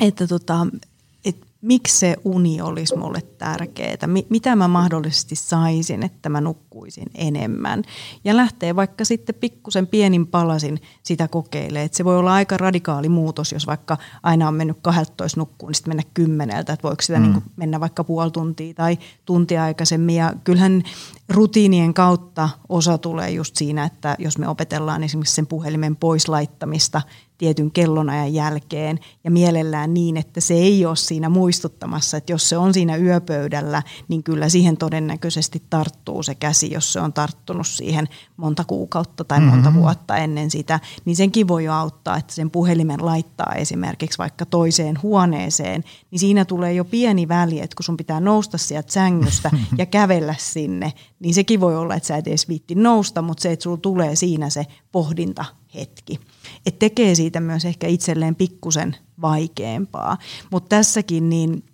että 0.00 0.26
tota, 0.26 0.66
miksi 1.64 1.98
se 1.98 2.16
uni 2.24 2.60
olisi 2.60 2.96
mulle 2.96 3.20
tärkeää, 3.38 4.08
mitä 4.30 4.56
mä 4.56 4.68
mahdollisesti 4.68 5.36
saisin, 5.36 6.02
että 6.02 6.28
mä 6.28 6.40
nukkuisin 6.40 7.10
enemmän. 7.14 7.82
Ja 8.24 8.36
lähtee 8.36 8.76
vaikka 8.76 9.04
sitten 9.04 9.34
pikkusen 9.34 9.86
pienin 9.86 10.26
palasin 10.26 10.80
sitä 11.02 11.28
kokeilemaan. 11.28 11.86
Että 11.86 11.96
se 11.96 12.04
voi 12.04 12.18
olla 12.18 12.34
aika 12.34 12.56
radikaali 12.56 13.08
muutos, 13.08 13.52
jos 13.52 13.66
vaikka 13.66 13.96
aina 14.22 14.48
on 14.48 14.54
mennyt 14.54 14.78
12 14.82 15.40
nukkuun, 15.40 15.70
niin 15.70 15.74
sitten 15.74 15.90
mennä 15.90 16.10
kymmeneltä, 16.14 16.72
että 16.72 16.88
voiko 16.88 17.02
sitä 17.02 17.18
mm. 17.18 17.24
niin 17.24 17.42
mennä 17.56 17.80
vaikka 17.80 18.04
puoli 18.04 18.30
tuntia 18.30 18.74
tai 18.74 18.98
tuntia 19.24 19.64
aikaisemmin. 19.64 20.16
Ja 20.16 20.32
kyllähän 20.44 20.82
rutiinien 21.28 21.94
kautta 21.94 22.48
osa 22.68 22.98
tulee 22.98 23.30
just 23.30 23.56
siinä, 23.56 23.84
että 23.84 24.16
jos 24.18 24.38
me 24.38 24.48
opetellaan 24.48 25.04
esimerkiksi 25.04 25.34
sen 25.34 25.46
puhelimen 25.46 25.96
pois 25.96 26.28
laittamista– 26.28 27.02
tietyn 27.38 27.70
kellonajan 27.70 28.34
jälkeen 28.34 28.98
ja 29.24 29.30
mielellään 29.30 29.94
niin, 29.94 30.16
että 30.16 30.40
se 30.40 30.54
ei 30.54 30.86
ole 30.86 30.96
siinä 30.96 31.28
muistuttamassa, 31.28 32.16
että 32.16 32.32
jos 32.32 32.48
se 32.48 32.56
on 32.56 32.74
siinä 32.74 32.96
yöpöydällä, 32.96 33.82
niin 34.08 34.22
kyllä 34.22 34.48
siihen 34.48 34.76
todennäköisesti 34.76 35.62
tarttuu 35.70 36.22
se 36.22 36.34
käsi, 36.34 36.72
jos 36.72 36.92
se 36.92 37.00
on 37.00 37.12
tarttunut 37.12 37.66
siihen 37.66 38.08
monta 38.36 38.64
kuukautta 38.64 39.24
tai 39.24 39.40
monta 39.40 39.70
mm-hmm. 39.70 39.82
vuotta 39.82 40.16
ennen 40.16 40.50
sitä, 40.50 40.80
niin 41.04 41.16
senkin 41.16 41.48
voi 41.48 41.64
jo 41.64 41.72
auttaa, 41.72 42.16
että 42.16 42.34
sen 42.34 42.50
puhelimen 42.50 43.06
laittaa 43.06 43.54
esimerkiksi 43.54 44.18
vaikka 44.18 44.46
toiseen 44.46 45.02
huoneeseen, 45.02 45.84
niin 46.10 46.18
siinä 46.18 46.44
tulee 46.44 46.72
jo 46.72 46.84
pieni 46.84 47.28
väli, 47.28 47.60
että 47.60 47.76
kun 47.76 47.84
sun 47.84 47.96
pitää 47.96 48.20
nousta 48.20 48.58
sieltä 48.58 48.92
sängystä 48.92 49.50
ja 49.78 49.86
kävellä 49.86 50.34
sinne, 50.38 50.92
niin 51.24 51.34
sekin 51.34 51.60
voi 51.60 51.76
olla, 51.76 51.94
että 51.94 52.06
sä 52.06 52.16
et 52.16 52.28
edes 52.28 52.48
viitti 52.48 52.74
nousta, 52.74 53.22
mutta 53.22 53.42
se, 53.42 53.52
että 53.52 53.62
sulla 53.62 53.76
tulee 53.76 54.16
siinä 54.16 54.50
se 54.50 54.66
pohdinta 54.92 55.44
hetki. 55.74 56.20
Et 56.66 56.78
tekee 56.78 57.14
siitä 57.14 57.40
myös 57.40 57.64
ehkä 57.64 57.86
itselleen 57.86 58.34
pikkusen 58.34 58.96
vaikeampaa. 59.20 60.18
Mutta 60.50 60.68
tässäkin 60.68 61.28
niin 61.28 61.64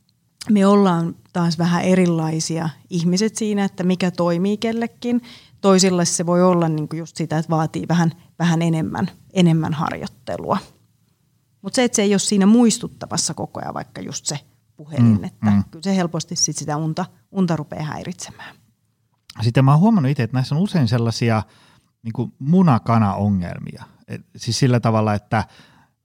me 0.51 0.67
ollaan 0.67 1.17
taas 1.33 1.59
vähän 1.59 1.83
erilaisia 1.83 2.69
ihmiset 2.91 3.37
siinä, 3.37 3.65
että 3.65 3.85
mikä 3.85 4.11
toimii 4.11 4.57
kellekin. 4.57 5.23
Toisille 5.61 6.05
se 6.05 6.27
voi 6.27 6.43
olla 6.43 6.69
niin 6.69 6.89
kuin 6.89 6.99
just 6.99 7.17
sitä, 7.17 7.39
että 7.39 7.51
vaatii 7.51 7.89
vähän, 7.89 8.13
vähän 8.39 8.63
enemmän, 8.63 9.11
enemmän 9.33 9.75
harjoittelua. 9.75 10.59
Mutta 11.63 11.77
se, 11.77 11.85
että 11.85 11.97
se 11.97 12.03
ei 12.03 12.13
ole 12.13 12.19
siinä 12.19 12.47
muistuttamassa 12.47 13.35
koko 13.35 13.61
ajan 13.61 13.75
vaikka 13.75 14.01
just 14.01 14.27
se 14.27 14.39
puhelin, 14.77 15.19
mm, 15.19 15.25
että 15.25 15.51
mm. 15.51 15.65
kyllä 15.71 15.83
se 15.83 15.97
helposti 15.97 16.37
sit 16.37 16.57
sitä 16.57 16.77
unta, 16.77 17.07
unta 17.31 17.57
rupeaa 17.57 17.85
häiritsemään. 17.85 18.60
Sitten 19.41 19.65
mä 19.65 19.71
oon 19.71 19.81
huomannut 19.81 20.11
itse, 20.11 20.23
että 20.23 20.37
näissä 20.37 20.55
on 20.55 20.61
usein 20.61 20.89
sellaisia 20.89 21.43
niin 22.03 22.13
kuin 22.13 22.33
munakana-ongelmia. 22.39 23.85
Et, 24.09 24.27
siis 24.37 24.59
sillä 24.59 24.81
tavalla, 24.81 25.15
että 25.15 25.45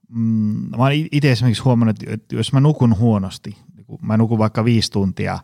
mm, 0.08 0.68
mä 0.70 0.76
oon 0.76 0.92
itse 1.12 1.32
esimerkiksi 1.32 1.62
huomannut, 1.62 1.96
että 2.06 2.36
jos 2.36 2.52
mä 2.52 2.60
nukun 2.60 2.98
huonosti, 2.98 3.56
niin 3.76 3.86
mä 4.02 4.16
nukun 4.16 4.38
vaikka 4.38 4.64
viisi 4.64 4.92
tuntia 4.92 5.38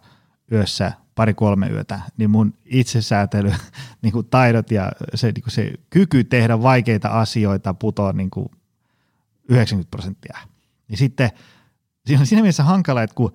yössä 0.53 0.93
pari-kolme 1.15 1.69
yötä, 1.69 2.01
niin 2.17 2.31
mun 2.31 2.55
itsesäätely, 2.65 3.53
niin 4.03 4.13
kuin 4.13 4.27
taidot 4.27 4.71
ja 4.71 4.93
se, 5.15 5.33
niin 5.33 5.43
kuin 5.43 5.53
se 5.53 5.73
kyky 5.91 6.25
tehdä 6.25 6.63
vaikeita 6.63 7.09
asioita 7.09 7.75
putoaa 7.75 8.13
niin 8.13 8.31
kuin 8.31 8.49
90 9.49 9.91
prosenttia. 9.91 10.39
Niin 10.89 10.99
sitten 10.99 11.31
siinä 12.07 12.21
on 12.21 12.27
siinä 12.27 12.43
mielessä 12.43 12.65
hankala, 12.65 13.03
että 13.03 13.15
kun 13.15 13.33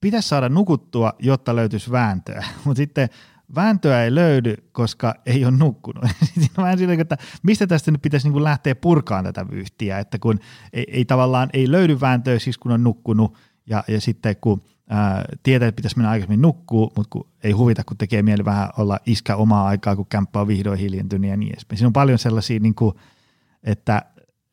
pitäisi 0.00 0.28
saada 0.28 0.48
nukuttua, 0.48 1.12
jotta 1.18 1.56
löytyisi 1.56 1.90
vääntöä, 1.90 2.44
mutta 2.64 2.76
sitten 2.76 3.08
vääntöä 3.54 4.04
ei 4.04 4.14
löydy, 4.14 4.54
koska 4.72 5.14
ei 5.26 5.44
ole 5.44 5.56
nukkunut. 5.56 6.04
On 6.58 6.64
vähän 6.64 6.78
sillä, 6.78 6.94
että 6.98 7.16
mistä 7.42 7.66
tästä 7.66 7.90
nyt 7.90 8.02
pitäisi 8.02 8.30
niin 8.30 8.44
lähteä 8.44 8.74
purkaan 8.74 9.24
tätä 9.24 9.50
vyhtiä, 9.50 9.98
että 9.98 10.18
kun 10.18 10.38
ei, 10.72 10.84
ei 10.88 11.04
tavallaan 11.04 11.50
ei 11.52 11.70
löydy 11.70 12.00
vääntöä 12.00 12.38
siis 12.38 12.58
kun 12.58 12.72
on 12.72 12.84
nukkunut 12.84 13.38
ja, 13.66 13.84
ja 13.88 14.00
sitten 14.00 14.36
kun 14.40 14.62
ää, 14.88 15.24
tietää, 15.42 15.68
että 15.68 15.76
pitäisi 15.76 15.96
mennä 15.96 16.10
aikaisemmin 16.10 16.42
nukkuu, 16.42 16.92
mutta 16.96 17.10
kun 17.10 17.28
ei 17.44 17.52
huvita, 17.52 17.84
kun 17.84 17.96
tekee 17.96 18.22
mieli 18.22 18.44
vähän 18.44 18.68
olla 18.78 18.98
iskä 19.06 19.36
omaa 19.36 19.66
aikaa, 19.66 19.96
kun 19.96 20.06
kämppä 20.06 20.40
on 20.40 20.46
vihdoin 20.46 20.78
hiljentynyt 20.78 21.30
ja 21.30 21.36
niin 21.36 21.52
edespäin. 21.52 21.78
Siinä 21.78 21.86
on 21.86 21.92
paljon 21.92 22.18
sellaisia, 22.18 22.60
niin 22.60 22.74
kuin, 22.74 22.94
että 23.62 24.02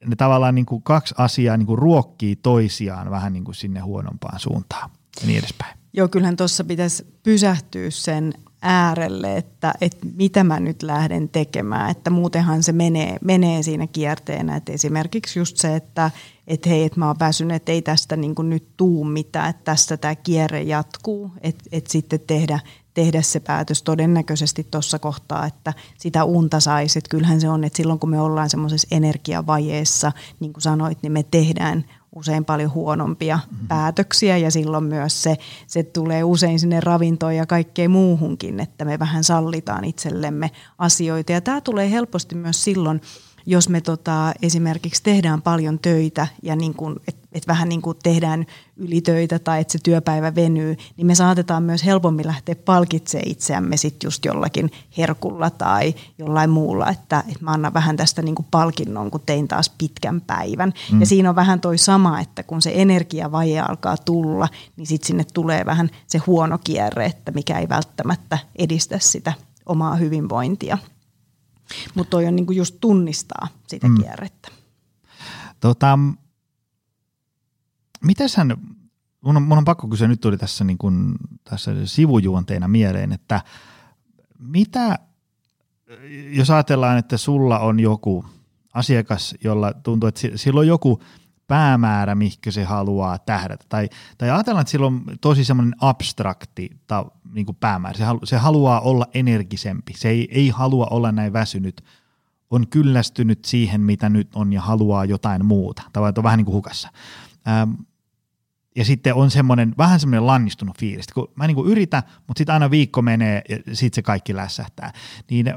ne 0.06 0.16
tavallaan 0.16 0.56
niin 0.56 0.66
kuin 0.66 0.84
kaksi 0.84 1.16
asiaa 1.18 1.58
niin 1.58 1.68
kuin 1.68 1.80
ruokkii 1.80 2.36
toisiaan 2.36 3.12
vähän 3.12 3.34
niin 3.34 3.44
kuin 3.44 3.56
sinne 3.56 3.80
huonompaan 3.80 4.40
suuntaan 4.40 4.90
ja 5.22 5.28
niin 5.28 5.40
edespäin. 5.40 5.78
Joo, 5.94 6.08
kyllähän 6.08 6.38
tuossa 6.38 6.64
pitäisi 6.64 7.20
pysähtyä 7.24 7.90
sen 7.90 8.34
äärelle, 8.62 9.38
että, 9.38 9.74
että 9.82 10.08
mitä 10.16 10.44
mä 10.44 10.60
nyt 10.60 10.84
lähden 10.84 11.30
tekemään, 11.30 11.92
että 11.92 12.10
muutenhan 12.10 12.64
se 12.64 12.72
menee, 12.72 13.18
menee 13.24 13.64
siinä 13.64 13.88
kierteenä, 13.88 14.56
että 14.56 14.72
esimerkiksi 14.72 15.40
just 15.40 15.58
se, 15.58 15.76
että 15.76 16.12
että 16.48 16.70
hei, 16.70 16.84
että 16.84 17.00
mä 17.00 17.08
oon 17.08 17.20
väsynyt, 17.20 17.56
että 17.56 17.72
ei 17.72 17.82
tästä 17.82 18.16
niin 18.16 18.36
nyt 18.44 18.68
tuu 18.78 19.04
mitään, 19.04 19.50
että 19.50 19.64
tästä 19.64 19.98
tämä 19.98 20.16
kierre 20.16 20.62
jatkuu, 20.62 21.32
että, 21.42 21.64
että 21.72 21.92
sitten 21.92 22.20
tehdä, 22.28 22.60
tehdä 22.94 23.22
se 23.22 23.40
päätös 23.40 23.84
todennäköisesti 23.84 24.68
tuossa 24.72 25.00
kohtaa, 25.00 25.46
että 25.46 25.74
sitä 25.98 26.24
unta 26.24 26.60
saisi. 26.60 27.00
Että 27.00 27.10
kyllähän 27.10 27.42
se 27.42 27.50
on, 27.50 27.64
että 27.64 27.78
silloin 27.78 28.00
kun 28.00 28.10
me 28.10 28.22
ollaan 28.22 28.50
semmoisessa 28.50 28.88
energiavajeessa, 28.92 30.12
niin 30.40 30.54
kuin 30.54 30.62
sanoit, 30.62 30.98
niin 31.02 31.12
me 31.12 31.24
tehdään 31.24 31.86
usein 32.16 32.46
paljon 32.46 32.74
huonompia 32.74 33.36
mm-hmm. 33.36 33.68
päätöksiä 33.68 34.38
ja 34.38 34.52
silloin 34.52 34.84
myös 34.84 35.24
se, 35.24 35.38
se 35.68 35.84
tulee 35.84 36.24
usein 36.24 36.60
sinne 36.60 36.80
ravintoon 36.80 37.36
ja 37.36 37.46
kaikkeen 37.46 37.92
muuhunkin, 37.92 38.60
että 38.60 38.86
me 38.86 39.00
vähän 39.00 39.24
sallitaan 39.24 39.86
itsellemme 39.86 40.52
asioita. 40.78 41.32
Ja 41.32 41.42
tämä 41.42 41.62
tulee 41.62 41.92
helposti 41.92 42.36
myös 42.36 42.64
silloin, 42.64 43.02
jos 43.46 43.70
me 43.70 43.82
tota, 43.82 44.34
esimerkiksi 44.42 45.04
tehdään 45.04 45.42
paljon 45.42 45.80
töitä 45.80 46.28
ja 46.44 46.56
niin 46.56 46.74
kuin, 46.74 46.96
et, 47.08 47.16
et 47.32 47.48
vähän 47.48 47.70
niin 47.70 47.82
kuin 47.82 47.98
tehdään 48.04 48.46
ylitöitä 48.78 49.40
tai 49.40 49.62
että 49.62 49.72
se 49.72 49.80
työpäivä 49.84 50.36
venyy, 50.36 50.78
niin 50.98 51.08
me 51.08 51.16
saatetaan 51.16 51.64
myös 51.64 51.86
helpommin 51.86 52.28
lähteä 52.28 52.56
palkitsemaan 52.56 53.30
itseämme 53.30 53.78
sitten 53.78 54.08
just 54.08 54.26
jollakin 54.26 54.72
herkulla 54.98 55.50
tai 55.50 55.96
jollain 56.18 56.50
muulla, 56.50 56.90
että, 56.90 57.24
että 57.28 57.44
mä 57.44 57.52
annan 57.52 57.74
vähän 57.74 57.98
tästä 57.98 58.22
niin 58.22 58.36
kuin 58.36 58.48
palkinnon, 58.52 59.12
kun 59.12 59.22
tein 59.26 59.48
taas 59.48 59.72
pitkän 59.78 60.22
päivän. 60.22 60.74
Mm. 60.92 61.00
Ja 61.00 61.06
siinä 61.06 61.30
on 61.30 61.36
vähän 61.36 61.62
toi 61.62 61.78
sama, 61.78 62.20
että 62.20 62.44
kun 62.44 62.62
se 62.62 62.72
energiavaje 62.76 63.60
alkaa 63.60 63.98
tulla, 63.98 64.48
niin 64.78 64.88
sitten 64.88 65.08
sinne 65.08 65.26
tulee 65.34 65.66
vähän 65.66 65.90
se 66.08 66.18
huono 66.18 66.60
kierre, 66.64 67.06
että 67.06 67.32
mikä 67.32 67.60
ei 67.60 67.70
välttämättä 67.70 68.38
edistä 68.56 69.00
sitä 69.00 69.34
omaa 69.66 69.96
hyvinvointia. 69.96 70.78
Mutta 71.96 72.10
toi 72.10 72.28
on 72.28 72.36
niinku 72.36 72.52
just 72.52 72.76
tunnistaa 72.82 73.48
sitä 73.68 73.88
mm. 73.88 73.96
kierrettä. 73.96 74.50
Tota, 75.60 76.00
mitäshän, 78.04 78.58
mun 79.22 79.38
on, 79.38 79.44
mun 79.44 79.58
on 79.58 79.66
pakko 79.66 79.88
kysyä, 79.88 80.08
nyt 80.08 80.22
tuli 80.22 80.38
tässä, 80.38 80.64
niin 80.64 80.78
kun, 80.78 81.16
tässä 81.44 81.86
sivujuonteena 81.86 82.68
mieleen, 82.68 83.12
että 83.12 83.42
mitä, 84.40 85.00
jos 86.32 86.50
ajatellaan, 86.50 86.98
että 86.98 87.18
sulla 87.18 87.60
on 87.60 87.80
joku 87.80 88.26
asiakas, 88.74 89.36
jolla 89.44 89.74
tuntuu, 89.74 90.08
että 90.08 90.22
sillä 90.36 90.60
on 90.60 90.68
joku 90.68 91.02
päämäärä, 91.52 92.16
mihinkä 92.16 92.52
se 92.52 92.64
haluaa 92.64 93.20
tähdätä. 93.20 93.66
Tai, 93.70 93.90
tai 94.18 94.30
ajatellaan, 94.30 94.62
että 94.62 94.72
sillä 94.72 94.86
on 94.86 95.04
tosi 95.22 95.44
semmoinen 95.44 95.76
abstrakti 95.82 96.70
ta, 96.88 97.06
niin 97.34 97.46
kuin 97.46 97.58
päämäärä. 97.60 97.98
Se, 97.98 98.04
halu, 98.04 98.20
se 98.24 98.38
haluaa 98.38 98.80
olla 98.80 99.08
energisempi. 99.14 99.94
Se 99.96 100.10
ei, 100.10 100.28
ei 100.32 100.50
halua 100.50 100.88
olla 100.92 101.12
näin 101.12 101.34
väsynyt. 101.34 101.84
On 102.50 102.68
kyllästynyt 102.68 103.46
siihen, 103.46 103.82
mitä 103.82 104.10
nyt 104.10 104.36
on 104.36 104.54
ja 104.54 104.62
haluaa 104.62 105.06
jotain 105.06 105.46
muuta. 105.46 105.84
Tai 105.94 106.04
on 106.18 106.24
vähän 106.24 106.38
niin 106.38 106.46
kuin 106.46 106.56
hukassa. 106.56 106.90
Ähm, 107.48 107.72
ja 108.76 108.86
sitten 108.86 109.14
on 109.14 109.32
semmoinen, 109.32 109.74
vähän 109.78 110.00
semmoinen 110.00 110.28
lannistunut 110.28 110.80
fiilis, 110.80 111.08
kun 111.08 111.32
mä 111.36 111.48
niin 111.48 111.56
kuin 111.56 111.72
yritän, 111.72 112.04
mutta 112.28 112.40
sitten 112.40 112.54
aina 112.54 112.72
viikko 112.72 113.02
menee 113.02 113.42
ja 113.50 113.58
sitten 113.58 113.96
se 113.96 114.02
kaikki 114.02 114.36
lässähtää. 114.36 114.94
Niin 115.30 115.54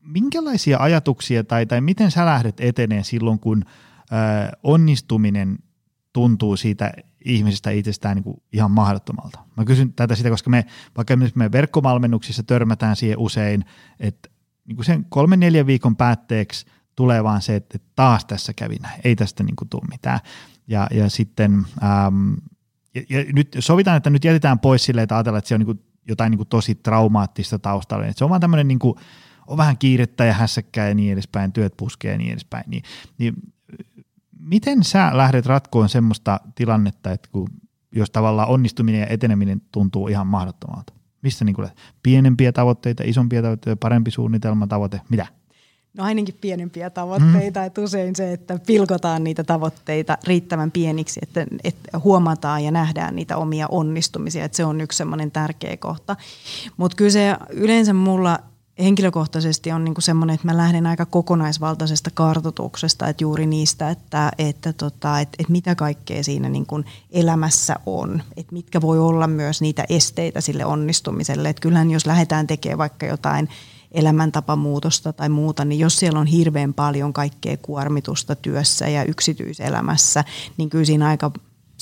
minkälaisia 0.00 0.78
ajatuksia 0.78 1.44
tai, 1.44 1.66
tai 1.66 1.80
miten 1.80 2.10
sä 2.10 2.26
lähdet 2.26 2.60
eteneen 2.60 3.04
silloin, 3.04 3.38
kun– 3.38 3.64
onnistuminen 4.62 5.58
tuntuu 6.12 6.56
siitä 6.56 6.92
ihmisestä 7.24 7.70
itsestään 7.70 8.16
niin 8.16 8.24
kuin 8.24 8.42
ihan 8.52 8.70
mahdottomalta. 8.70 9.38
Mä 9.56 9.64
kysyn 9.64 9.92
tätä 9.92 10.14
sitä, 10.14 10.30
koska 10.30 10.50
me 10.50 10.64
vaikka 10.96 11.16
me 11.34 11.52
verkkovalmennuksissa 11.52 12.42
törmätään 12.42 12.96
siihen 12.96 13.18
usein, 13.18 13.64
että 14.00 14.30
niin 14.68 14.76
kuin 14.76 14.86
sen 14.86 15.04
kolmen 15.08 15.40
neljän 15.40 15.66
viikon 15.66 15.96
päätteeksi 15.96 16.66
tulee 16.96 17.24
vaan 17.24 17.42
se, 17.42 17.56
että 17.56 17.78
taas 17.96 18.24
tässä 18.24 18.52
kävi 18.52 18.76
näin, 18.76 19.00
ei 19.04 19.16
tästä 19.16 19.42
niin 19.42 19.56
kuin 19.56 19.68
tule 19.68 19.82
mitään. 19.90 20.20
Ja, 20.68 20.86
ja 20.90 21.10
sitten 21.10 21.66
ähm, 21.82 22.32
ja, 22.94 23.02
ja 23.08 23.24
nyt 23.32 23.56
sovitaan, 23.58 23.96
että 23.96 24.10
nyt 24.10 24.24
jätetään 24.24 24.58
pois 24.58 24.84
silleen, 24.84 25.02
että 25.02 25.16
ajatellaan, 25.16 25.38
että 25.38 25.48
se 25.48 25.54
on 25.54 25.60
niin 25.60 25.66
kuin 25.66 25.82
jotain 26.08 26.30
niin 26.30 26.38
kuin 26.38 26.48
tosi 26.48 26.74
traumaattista 26.74 27.58
taustalla. 27.58 28.06
Että 28.06 28.18
se 28.18 28.24
on 28.24 28.30
vaan 28.30 28.40
tämmöinen 28.40 28.68
niin 28.68 28.78
kuin, 28.78 28.94
on 29.46 29.56
vähän 29.56 29.78
kiirettä 29.78 30.24
ja 30.24 30.32
hässäkkää 30.32 30.88
ja 30.88 30.94
niin 30.94 31.12
edespäin, 31.12 31.52
työt 31.52 31.74
puskee 31.76 32.12
ja 32.12 32.18
niin 32.18 32.32
edespäin. 32.32 32.64
Niin, 32.66 32.82
niin 33.18 33.34
miten 34.44 34.84
sä 34.84 35.10
lähdet 35.12 35.46
ratkoon 35.46 35.88
semmoista 35.88 36.40
tilannetta, 36.54 37.12
että 37.12 37.28
kun, 37.32 37.48
jos 37.92 38.10
tavallaan 38.10 38.48
onnistuminen 38.48 39.00
ja 39.00 39.06
eteneminen 39.06 39.62
tuntuu 39.72 40.08
ihan 40.08 40.26
mahdottomalta? 40.26 40.92
Mistä 41.22 41.44
niin 41.44 41.56
kuin, 41.56 41.68
pienempiä 42.02 42.52
tavoitteita, 42.52 43.02
isompia 43.06 43.42
tavoitteita, 43.42 43.80
parempi 43.80 44.10
suunnitelma, 44.10 44.66
tavoite, 44.66 45.00
mitä? 45.08 45.26
No 45.96 46.04
ainakin 46.04 46.34
pienempiä 46.40 46.90
tavoitteita, 46.90 47.60
mm. 47.60 47.66
että 47.66 47.80
usein 47.80 48.16
se, 48.16 48.32
että 48.32 48.58
pilkotaan 48.66 49.24
niitä 49.24 49.44
tavoitteita 49.44 50.18
riittävän 50.26 50.70
pieniksi, 50.70 51.20
että, 51.22 51.46
että 51.64 51.98
huomataan 51.98 52.64
ja 52.64 52.70
nähdään 52.70 53.16
niitä 53.16 53.36
omia 53.36 53.66
onnistumisia, 53.70 54.44
että 54.44 54.56
se 54.56 54.64
on 54.64 54.80
yksi 54.80 54.96
semmoinen 54.96 55.30
tärkeä 55.30 55.76
kohta. 55.76 56.16
Mutta 56.76 56.96
kyllä 56.96 57.10
se 57.10 57.36
yleensä 57.50 57.92
mulla 57.92 58.38
henkilökohtaisesti 58.78 59.72
on 59.72 59.84
niin 59.84 59.94
semmoinen, 59.98 60.34
että 60.34 60.46
mä 60.46 60.56
lähden 60.56 60.86
aika 60.86 61.06
kokonaisvaltaisesta 61.06 62.10
kartoituksesta, 62.14 63.08
että 63.08 63.24
juuri 63.24 63.46
niistä, 63.46 63.90
että, 63.90 64.32
että, 64.38 64.72
tota, 64.72 65.20
että, 65.20 65.36
että 65.38 65.52
mitä 65.52 65.74
kaikkea 65.74 66.24
siinä 66.24 66.48
niin 66.48 66.66
kuin 66.66 66.84
elämässä 67.10 67.76
on, 67.86 68.22
että 68.36 68.52
mitkä 68.52 68.80
voi 68.80 68.98
olla 68.98 69.26
myös 69.26 69.60
niitä 69.60 69.84
esteitä 69.88 70.40
sille 70.40 70.64
onnistumiselle. 70.64 71.48
Että 71.48 71.60
kyllähän 71.60 71.90
jos 71.90 72.06
lähdetään 72.06 72.46
tekemään 72.46 72.78
vaikka 72.78 73.06
jotain 73.06 73.48
elämäntapamuutosta 73.92 75.12
tai 75.12 75.28
muuta, 75.28 75.64
niin 75.64 75.78
jos 75.78 75.98
siellä 75.98 76.20
on 76.20 76.26
hirveän 76.26 76.74
paljon 76.74 77.12
kaikkea 77.12 77.56
kuormitusta 77.56 78.34
työssä 78.34 78.88
ja 78.88 79.04
yksityiselämässä, 79.04 80.24
niin 80.56 80.70
kyllä 80.70 80.84
siinä 80.84 81.06
aika 81.06 81.30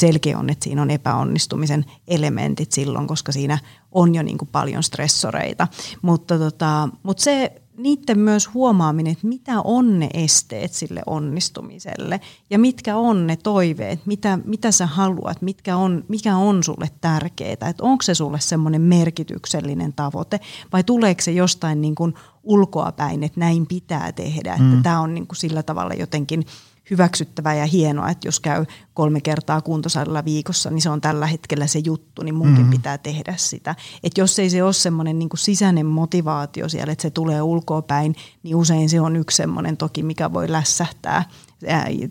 selkeä 0.06 0.38
on, 0.38 0.50
että 0.50 0.64
siinä 0.64 0.82
on 0.82 0.90
epäonnistumisen 0.90 1.84
elementit 2.08 2.72
silloin, 2.72 3.06
koska 3.06 3.32
siinä 3.32 3.58
on 3.92 4.14
jo 4.14 4.22
niin 4.22 4.38
kuin 4.38 4.48
paljon 4.52 4.82
stressoreita. 4.82 5.68
Mutta, 6.02 6.38
tota, 6.38 6.88
mutta 7.02 7.22
se 7.22 7.62
niiden 7.76 8.18
myös 8.18 8.54
huomaaminen, 8.54 9.12
että 9.12 9.26
mitä 9.26 9.60
on 9.64 9.98
ne 9.98 10.08
esteet 10.14 10.72
sille 10.72 11.02
onnistumiselle 11.06 12.20
ja 12.50 12.58
mitkä 12.58 12.96
on 12.96 13.26
ne 13.26 13.36
toiveet, 13.36 14.06
mitä, 14.06 14.38
mitä 14.44 14.70
sä 14.70 14.86
haluat, 14.86 15.42
mitkä 15.42 15.76
on, 15.76 16.04
mikä 16.08 16.36
on 16.36 16.62
sulle 16.62 16.90
tärkeää, 17.00 17.52
että 17.52 17.82
onko 17.82 18.02
se 18.02 18.14
sulle 18.14 18.40
semmoinen 18.40 18.80
merkityksellinen 18.82 19.92
tavoite 19.92 20.40
vai 20.72 20.84
tuleeko 20.84 21.22
se 21.22 21.32
jostain 21.32 21.80
niin 21.80 21.94
kuin 21.94 22.14
ulkoapäin, 22.42 23.22
että 23.22 23.40
näin 23.40 23.66
pitää 23.66 24.12
tehdä, 24.12 24.52
että 24.52 24.76
mm. 24.76 24.82
tämä 24.82 25.00
on 25.00 25.14
niin 25.14 25.26
kuin 25.26 25.36
sillä 25.36 25.62
tavalla 25.62 25.94
jotenkin– 25.94 26.44
hyväksyttävää 26.90 27.54
ja 27.54 27.66
hienoa, 27.66 28.10
että 28.10 28.28
jos 28.28 28.40
käy 28.40 28.66
kolme 28.94 29.20
kertaa 29.20 29.60
kuntosalilla 29.60 30.24
viikossa, 30.24 30.70
niin 30.70 30.82
se 30.82 30.90
on 30.90 31.00
tällä 31.00 31.26
hetkellä 31.26 31.66
se 31.66 31.78
juttu, 31.78 32.22
niin 32.22 32.34
munkin 32.34 32.56
mm-hmm. 32.56 32.70
pitää 32.70 32.98
tehdä 32.98 33.34
sitä. 33.36 33.74
Että 34.04 34.20
jos 34.20 34.38
ei 34.38 34.50
se 34.50 34.62
ole 34.62 34.72
semmoinen 34.72 35.18
niin 35.18 35.28
sisäinen 35.36 35.86
motivaatio 35.86 36.68
siellä, 36.68 36.92
että 36.92 37.02
se 37.02 37.10
tulee 37.10 37.42
ulkoa 37.42 37.82
päin, 37.82 38.16
niin 38.42 38.56
usein 38.56 38.88
se 38.88 39.00
on 39.00 39.16
yksi 39.16 39.36
semmoinen 39.36 39.76
toki, 39.76 40.02
mikä 40.02 40.32
voi 40.32 40.52
lässähtää 40.52 41.24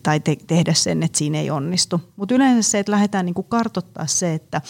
tai 0.02 0.20
te- 0.20 0.36
tehdä 0.46 0.74
sen, 0.74 1.02
että 1.02 1.18
siinä 1.18 1.38
ei 1.38 1.50
onnistu. 1.50 2.00
Mutta 2.16 2.34
yleensä 2.34 2.70
se, 2.70 2.78
että 2.78 2.92
lähdetään 2.92 3.26
niin 3.26 3.34
kartottaa 3.48 4.06
se, 4.06 4.34
että 4.34 4.60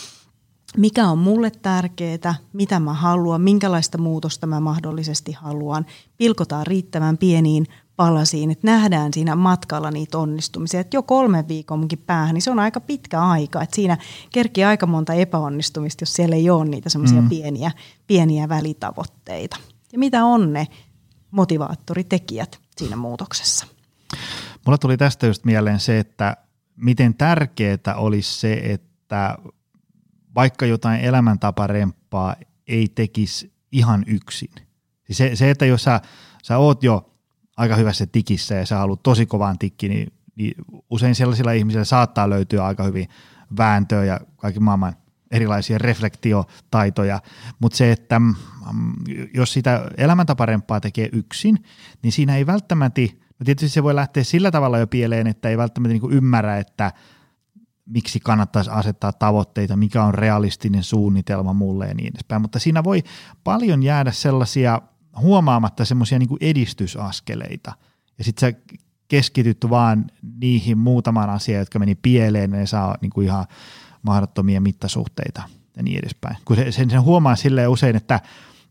mikä 0.76 1.08
on 1.08 1.18
mulle 1.18 1.50
tärkeää, 1.50 2.34
mitä 2.52 2.80
mä 2.80 2.94
haluan, 2.94 3.40
minkälaista 3.40 3.98
muutosta 3.98 4.46
mä 4.46 4.60
mahdollisesti 4.60 5.32
haluan. 5.32 5.86
Pilkotaan 6.18 6.66
riittävän 6.66 7.18
pieniin 7.18 7.66
palasiin, 7.96 8.50
että 8.50 8.66
nähdään 8.66 9.12
siinä 9.14 9.34
matkalla 9.34 9.90
niitä 9.90 10.18
onnistumisia. 10.18 10.80
Että 10.80 10.96
jo 10.96 11.02
kolme 11.02 11.48
viikonkin 11.48 11.98
päähän, 11.98 12.34
niin 12.34 12.42
se 12.42 12.50
on 12.50 12.58
aika 12.58 12.80
pitkä 12.80 13.22
aika. 13.22 13.62
Että 13.62 13.76
siinä 13.76 13.98
kerkii 14.32 14.64
aika 14.64 14.86
monta 14.86 15.12
epäonnistumista, 15.14 16.02
jos 16.02 16.14
siellä 16.14 16.36
ei 16.36 16.50
ole 16.50 16.64
niitä 16.64 16.88
semmoisia 16.88 17.22
mm. 17.22 17.28
pieniä, 17.28 17.70
pieniä 18.06 18.48
välitavoitteita. 18.48 19.56
Ja 19.92 19.98
mitä 19.98 20.24
on 20.24 20.52
ne 20.52 20.66
motivaattoritekijät 21.30 22.60
siinä 22.76 22.96
muutoksessa? 22.96 23.66
Mulla 24.66 24.78
tuli 24.78 24.96
tästä 24.96 25.26
just 25.26 25.44
mieleen 25.44 25.80
se, 25.80 25.98
että 25.98 26.36
miten 26.76 27.14
tärkeää 27.14 27.94
olisi 27.96 28.40
se, 28.40 28.52
että 28.52 29.38
vaikka 30.34 30.66
jotain 30.66 31.00
elämäntaparemppaa 31.00 32.36
ei 32.66 32.88
tekisi 32.88 33.52
ihan 33.72 34.04
yksin. 34.06 34.50
Siis 35.04 35.18
se, 35.18 35.36
se 35.36 35.50
että 35.50 35.66
jos 35.66 35.82
sä, 35.82 36.00
sä 36.42 36.58
oot 36.58 36.82
jo 36.82 37.11
aika 37.56 37.76
hyvässä 37.76 38.06
tikissä 38.06 38.54
ja 38.54 38.66
sä 38.66 38.78
haluat 38.78 39.02
tosi 39.02 39.26
kovaan 39.26 39.58
tikki, 39.58 39.88
niin, 39.88 40.12
niin 40.36 40.54
usein 40.90 41.14
sellaisilla 41.14 41.52
ihmisillä 41.52 41.84
saattaa 41.84 42.30
löytyä 42.30 42.64
aika 42.64 42.84
hyvin 42.84 43.08
vääntöä 43.56 44.04
ja 44.04 44.20
kaikki 44.36 44.60
maailman 44.60 44.96
erilaisia 45.30 45.78
reflektiotaitoja, 45.78 47.20
mutta 47.58 47.76
se, 47.76 47.92
että 47.92 48.18
mm, 48.18 48.34
jos 49.34 49.52
sitä 49.52 49.90
elämäntaparempaa 49.96 50.80
tekee 50.80 51.08
yksin, 51.12 51.64
niin 52.02 52.12
siinä 52.12 52.36
ei 52.36 52.46
välttämättä, 52.46 53.00
no 53.38 53.44
tietysti 53.44 53.68
se 53.68 53.82
voi 53.82 53.94
lähteä 53.94 54.24
sillä 54.24 54.50
tavalla 54.50 54.78
jo 54.78 54.86
pieleen, 54.86 55.26
että 55.26 55.48
ei 55.48 55.58
välttämättä 55.58 55.92
niin 55.92 56.12
ymmärrä, 56.12 56.58
että 56.58 56.92
miksi 57.86 58.20
kannattaisi 58.20 58.70
asettaa 58.70 59.12
tavoitteita, 59.12 59.76
mikä 59.76 60.04
on 60.04 60.14
realistinen 60.14 60.82
suunnitelma 60.82 61.52
mulle 61.52 61.88
ja 61.88 61.94
niin 61.94 62.08
edespäin, 62.08 62.42
mutta 62.42 62.58
siinä 62.58 62.84
voi 62.84 63.02
paljon 63.44 63.82
jäädä 63.82 64.12
sellaisia 64.12 64.82
huomaamatta 65.20 65.84
semmoisia 65.84 66.18
niin 66.18 66.28
edistysaskeleita. 66.40 67.72
Ja 68.18 68.24
sitten 68.24 68.52
sä 68.52 68.60
keskityt 69.08 69.58
vaan 69.70 70.06
niihin 70.40 70.78
muutamaan 70.78 71.30
asiaan, 71.30 71.60
jotka 71.60 71.78
meni 71.78 71.94
pieleen, 71.94 72.50
ne 72.50 72.66
saa 72.66 72.96
niin 73.00 73.10
kuin 73.10 73.26
ihan 73.26 73.46
mahdottomia 74.02 74.60
mittasuhteita 74.60 75.42
ja 75.76 75.82
niin 75.82 75.98
edespäin. 75.98 76.36
Kun 76.44 76.56
se, 76.56 76.72
sen, 76.72 76.90
sen 76.90 77.02
huomaa 77.02 77.36
silleen 77.36 77.70
usein, 77.70 77.96
että 77.96 78.20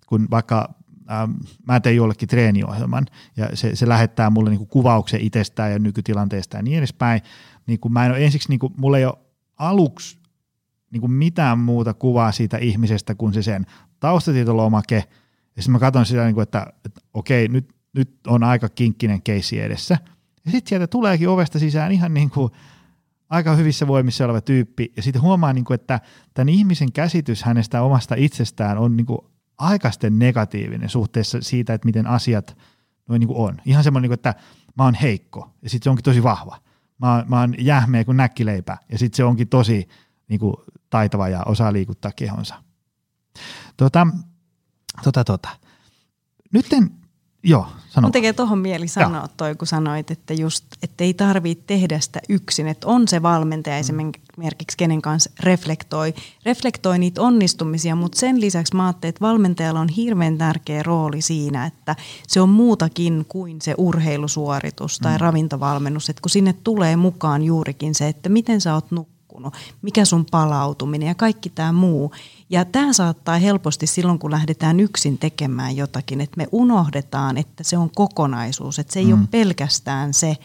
kun 0.07 0.27
vaikka 0.31 0.73
ähm, 1.11 1.31
mä 1.67 1.79
teen 1.79 1.95
jollekin 1.95 2.27
treeniohjelman 2.27 3.05
ja 3.37 3.49
se, 3.53 3.75
se 3.75 3.87
lähettää 3.87 4.29
mulle 4.29 4.49
niin 4.49 4.57
kuin 4.57 4.69
kuvauksen 4.69 5.21
itsestään 5.21 5.71
ja 5.71 5.79
nykytilanteesta 5.79 6.57
ja 6.57 6.63
niin 6.63 6.77
edespäin, 6.77 7.21
niin 7.67 7.79
kun 7.79 7.93
mä 7.93 8.05
en 8.05 8.11
ole 8.11 8.25
ensiksi, 8.25 8.49
niin 8.49 8.59
kuin, 8.59 8.73
mulla 8.77 8.97
ei 8.97 9.05
ole 9.05 9.17
aluksi 9.57 10.17
niin 10.91 11.01
kuin 11.01 11.11
mitään 11.11 11.59
muuta 11.59 11.93
kuvaa 11.93 12.31
siitä 12.31 12.57
ihmisestä 12.57 13.15
kuin 13.15 13.33
se 13.33 13.43
sen 13.43 13.65
taustatietolomake– 13.99 15.03
ja 15.55 15.61
sitten 15.61 15.71
mä 15.71 15.79
katson 15.79 16.05
sitä, 16.05 16.25
niin 16.25 16.35
kuin, 16.35 16.43
että, 16.43 16.67
että 16.85 17.01
okei, 17.13 17.47
nyt, 17.47 17.69
nyt 17.93 18.09
on 18.27 18.43
aika 18.43 18.69
kinkkinen 18.69 19.21
keissi 19.21 19.59
edessä. 19.59 19.97
Ja 20.45 20.51
sitten 20.51 20.69
sieltä 20.69 20.87
tuleekin 20.87 21.29
ovesta 21.29 21.59
sisään 21.59 21.91
ihan 21.91 22.13
niin 22.13 22.29
kuin 22.29 22.51
aika 23.29 23.55
hyvissä 23.55 23.87
voimissa 23.87 24.25
oleva 24.25 24.41
tyyppi. 24.41 24.93
Ja 24.95 25.03
sitten 25.03 25.21
huomaa, 25.21 25.53
niin 25.53 25.65
kuin, 25.65 25.75
että 25.75 25.99
tämän 26.33 26.49
ihmisen 26.49 26.91
käsitys 26.91 27.43
hänestä 27.43 27.81
omasta 27.81 28.15
itsestään 28.17 28.77
on 28.77 28.97
niin 28.97 29.05
kuin 29.05 29.19
aikaisten 29.57 30.19
negatiivinen 30.19 30.89
suhteessa 30.89 31.37
siitä, 31.41 31.73
että 31.73 31.85
miten 31.85 32.07
asiat 32.07 32.57
noin 33.09 33.19
niin 33.19 33.27
kuin 33.27 33.37
on. 33.37 33.57
Ihan 33.65 33.83
semmoinen, 33.83 34.03
niin 34.03 34.09
kuin, 34.09 34.31
että 34.31 34.35
mä 34.77 34.83
oon 34.83 34.93
heikko 34.93 35.51
ja 35.61 35.69
sitten 35.69 35.83
se 35.83 35.89
onkin 35.89 36.03
tosi 36.03 36.23
vahva. 36.23 36.57
Mä 36.97 37.15
oon, 37.15 37.23
mä 37.27 37.39
oon 37.39 37.55
jähmeä 37.59 38.03
kuin 38.03 38.17
näkkileipä 38.17 38.77
ja 38.91 38.97
sitten 38.97 39.17
se 39.17 39.23
onkin 39.23 39.47
tosi 39.47 39.87
niin 40.27 40.39
kuin, 40.39 40.53
taitava 40.89 41.29
ja 41.29 41.43
osaa 41.45 41.73
liikuttaa 41.73 42.11
kehonsa. 42.15 42.55
Tota, 43.77 44.07
Tota, 45.03 45.23
tota. 45.23 45.49
Nytten, 46.53 46.91
joo, 47.43 47.67
sano. 47.89 48.05
Mun 48.05 48.11
tekee 48.11 48.33
tuohon 48.33 48.57
mieli 48.57 48.87
sanoa 48.87 49.27
toi, 49.37 49.55
kun 49.55 49.67
sanoit, 49.67 50.11
että 50.11 50.33
just, 50.33 50.65
että 50.83 51.03
ei 51.03 51.13
tarvitse 51.13 51.63
tehdä 51.67 51.99
sitä 51.99 52.19
yksin, 52.29 52.67
että 52.67 52.87
on 52.87 53.07
se 53.07 53.21
valmentaja 53.21 53.75
mm. 53.75 53.79
esimerkiksi, 53.79 54.77
kenen 54.77 55.01
kanssa 55.01 55.31
reflektoi, 55.39 56.13
reflektoi 56.45 56.99
niitä 56.99 57.21
onnistumisia, 57.21 57.95
mutta 57.95 58.19
sen 58.19 58.41
lisäksi 58.41 58.75
mä 58.75 58.85
ajattelin, 58.85 59.09
että 59.09 59.25
valmentajalla 59.25 59.79
on 59.79 59.89
hirveän 59.89 60.37
tärkeä 60.37 60.83
rooli 60.83 61.21
siinä, 61.21 61.65
että 61.65 61.95
se 62.27 62.41
on 62.41 62.49
muutakin 62.49 63.25
kuin 63.27 63.61
se 63.61 63.75
urheilusuoritus 63.77 64.99
tai 64.99 65.13
mm. 65.13 65.19
ravintovalmennus, 65.19 66.09
että 66.09 66.21
kun 66.21 66.29
sinne 66.29 66.53
tulee 66.53 66.95
mukaan 66.95 67.43
juurikin 67.43 67.95
se, 67.95 68.07
että 68.07 68.29
miten 68.29 68.61
sä 68.61 68.73
oot 68.73 68.91
nukkunut, 68.91 69.53
mikä 69.81 70.05
sun 70.05 70.25
palautuminen 70.31 71.07
ja 71.07 71.15
kaikki 71.15 71.49
tämä 71.49 71.71
muu, 71.71 72.11
ja 72.51 72.65
tämä 72.65 72.93
saattaa 72.93 73.37
helposti 73.37 73.87
silloin, 73.87 74.19
kun 74.19 74.31
lähdetään 74.31 74.79
yksin 74.79 75.17
tekemään 75.17 75.75
jotakin, 75.75 76.21
että 76.21 76.37
me 76.37 76.47
unohdetaan, 76.51 77.37
että 77.37 77.63
se 77.63 77.77
on 77.77 77.89
kokonaisuus, 77.95 78.79
että 78.79 78.93
se 78.93 78.99
ei 78.99 79.05
mm. 79.05 79.13
ole 79.13 79.27
pelkästään 79.31 80.13
se 80.13 80.37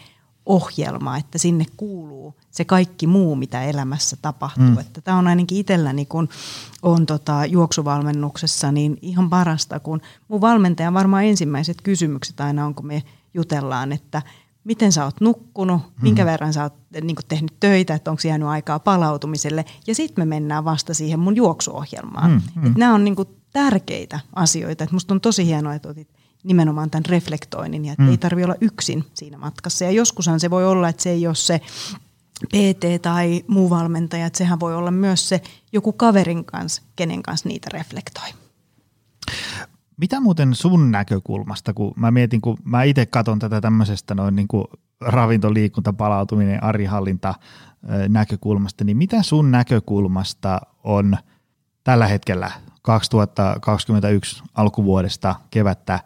ohjelma, 0.45 1.17
että 1.17 1.37
sinne 1.37 1.65
kuuluu 1.77 2.35
se 2.51 2.65
kaikki 2.65 3.07
muu, 3.07 3.35
mitä 3.35 3.63
elämässä 3.63 4.17
tapahtuu. 4.21 4.65
Mm. 4.65 4.79
Että 4.79 5.01
tämä 5.01 5.17
on 5.17 5.27
ainakin 5.27 5.57
itselläni, 5.57 6.05
kun 6.05 6.29
on 6.81 7.05
tota 7.05 7.45
juoksuvalmennuksessa, 7.45 8.71
niin 8.71 8.97
ihan 9.01 9.29
parasta, 9.29 9.79
kun 9.79 10.01
mun 10.27 10.41
valmentajan 10.41 10.93
varmaan 10.93 11.25
ensimmäiset 11.25 11.81
kysymykset 11.81 12.39
aina 12.39 12.65
on, 12.65 12.75
kun 12.75 12.87
me 12.87 13.03
jutellaan, 13.33 13.91
että– 13.91 14.21
miten 14.67 14.91
sä 14.91 15.05
oot 15.05 15.21
nukkunut, 15.21 15.81
minkä 16.01 16.23
mm. 16.23 16.25
verran 16.25 16.53
sä 16.53 16.63
oot 16.63 16.73
niin 17.01 17.15
tehnyt 17.27 17.53
töitä, 17.59 17.95
että 17.95 18.11
onko 18.11 18.21
jäänyt 18.27 18.47
aikaa 18.47 18.79
palautumiselle. 18.79 19.65
Ja 19.87 19.95
sitten 19.95 20.21
me 20.21 20.35
mennään 20.35 20.65
vasta 20.65 20.93
siihen 20.93 21.19
mun 21.19 21.35
juoksuohjelmaan. 21.35 22.31
Mm, 22.31 22.61
mm. 22.61 22.73
nämä 22.77 22.93
on 22.93 23.03
niin 23.03 23.15
kuin 23.15 23.27
tärkeitä 23.53 24.19
asioita. 24.35 24.83
Et 24.83 24.91
musta 24.91 25.13
on 25.13 25.21
tosi 25.21 25.45
hienoa, 25.45 25.73
että 25.73 25.89
otit 25.89 26.09
nimenomaan 26.43 26.89
tämän 26.89 27.05
reflektoinnin 27.05 27.85
ja 27.85 27.91
että 27.91 28.03
mm. 28.03 28.09
ei 28.09 28.17
tarvi 28.17 28.43
olla 28.43 28.55
yksin 28.61 29.05
siinä 29.13 29.37
matkassa. 29.37 29.85
Ja 29.85 29.91
joskushan 29.91 30.39
se 30.39 30.49
voi 30.49 30.65
olla, 30.65 30.89
että 30.89 31.03
se 31.03 31.09
ei 31.09 31.27
ole 31.27 31.35
se 31.35 31.61
PT 32.47 33.01
tai 33.01 33.43
muu 33.47 33.69
valmentaja, 33.69 34.25
että 34.25 34.37
sehän 34.37 34.59
voi 34.59 34.75
olla 34.75 34.91
myös 34.91 35.29
se 35.29 35.41
joku 35.71 35.93
kaverin 35.93 36.45
kanssa, 36.45 36.81
kenen 36.95 37.23
kanssa 37.23 37.49
niitä 37.49 37.69
reflektoi. 37.73 38.29
Mitä 39.97 40.19
muuten 40.19 40.55
sun 40.55 40.91
näkökulmasta, 40.91 41.73
kun 41.73 41.93
mä 41.95 42.11
mietin, 42.11 42.41
kun 42.41 42.57
mä 42.63 42.83
itse 42.83 43.05
katson 43.05 43.39
tätä 43.39 43.61
tämmöisestä 43.61 44.15
noin 44.15 44.35
niin 44.35 44.47
kuin 44.47 44.65
ravintoliikunta, 45.01 45.93
palautuminen, 45.93 46.63
arihallinta 46.63 47.35
näkökulmasta, 48.09 48.83
niin 48.83 48.97
mitä 48.97 49.23
sun 49.23 49.51
näkökulmasta 49.51 50.61
on 50.83 51.17
tällä 51.83 52.07
hetkellä 52.07 52.51
2021 52.81 54.43
alkuvuodesta 54.53 55.35
kevättä, 55.49 55.99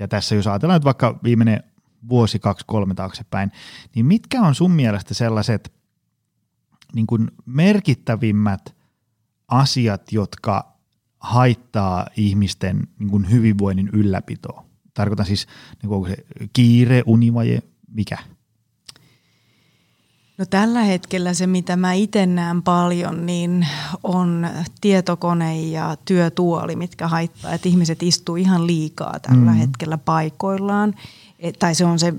ja 0.00 0.08
tässä 0.08 0.34
jos 0.34 0.46
ajatellaan 0.46 0.76
nyt 0.76 0.84
vaikka 0.84 1.18
viimeinen 1.22 1.62
vuosi, 2.08 2.38
kaksi, 2.38 2.64
kolme 2.66 2.94
taaksepäin, 2.94 3.52
niin 3.94 4.06
mitkä 4.06 4.42
on 4.42 4.54
sun 4.54 4.70
mielestä 4.70 5.14
sellaiset 5.14 5.72
niin 6.94 7.06
kuin 7.06 7.30
merkittävimmät 7.46 8.74
asiat, 9.48 10.12
jotka 10.12 10.71
haittaa 11.22 12.06
ihmisten 12.16 12.88
niin 12.98 13.10
kuin 13.10 13.30
hyvinvoinnin 13.30 13.90
ylläpitoa? 13.92 14.64
Tarkoitan 14.94 15.26
siis, 15.26 15.46
niin 15.82 15.88
kuin, 15.88 15.96
onko 15.96 16.08
se 16.08 16.16
kiire, 16.52 17.02
univaje, 17.06 17.62
mikä? 17.88 18.18
No 20.38 20.46
tällä 20.46 20.82
hetkellä 20.82 21.34
se, 21.34 21.46
mitä 21.46 21.76
mä 21.76 21.92
itse 21.92 22.26
näen 22.26 22.62
paljon, 22.62 23.26
niin 23.26 23.66
on 24.02 24.46
tietokone 24.80 25.60
ja 25.60 25.96
työtuoli, 26.04 26.76
mitkä 26.76 27.08
haittaa, 27.08 27.52
että 27.52 27.68
ihmiset 27.68 28.02
istuu 28.02 28.36
ihan 28.36 28.66
liikaa 28.66 29.20
tällä 29.20 29.50
mm. 29.50 29.56
hetkellä 29.56 29.98
paikoillaan. 29.98 30.94
Et, 31.38 31.58
tai 31.58 31.74
se 31.74 31.84
on 31.84 31.98
se, 31.98 32.14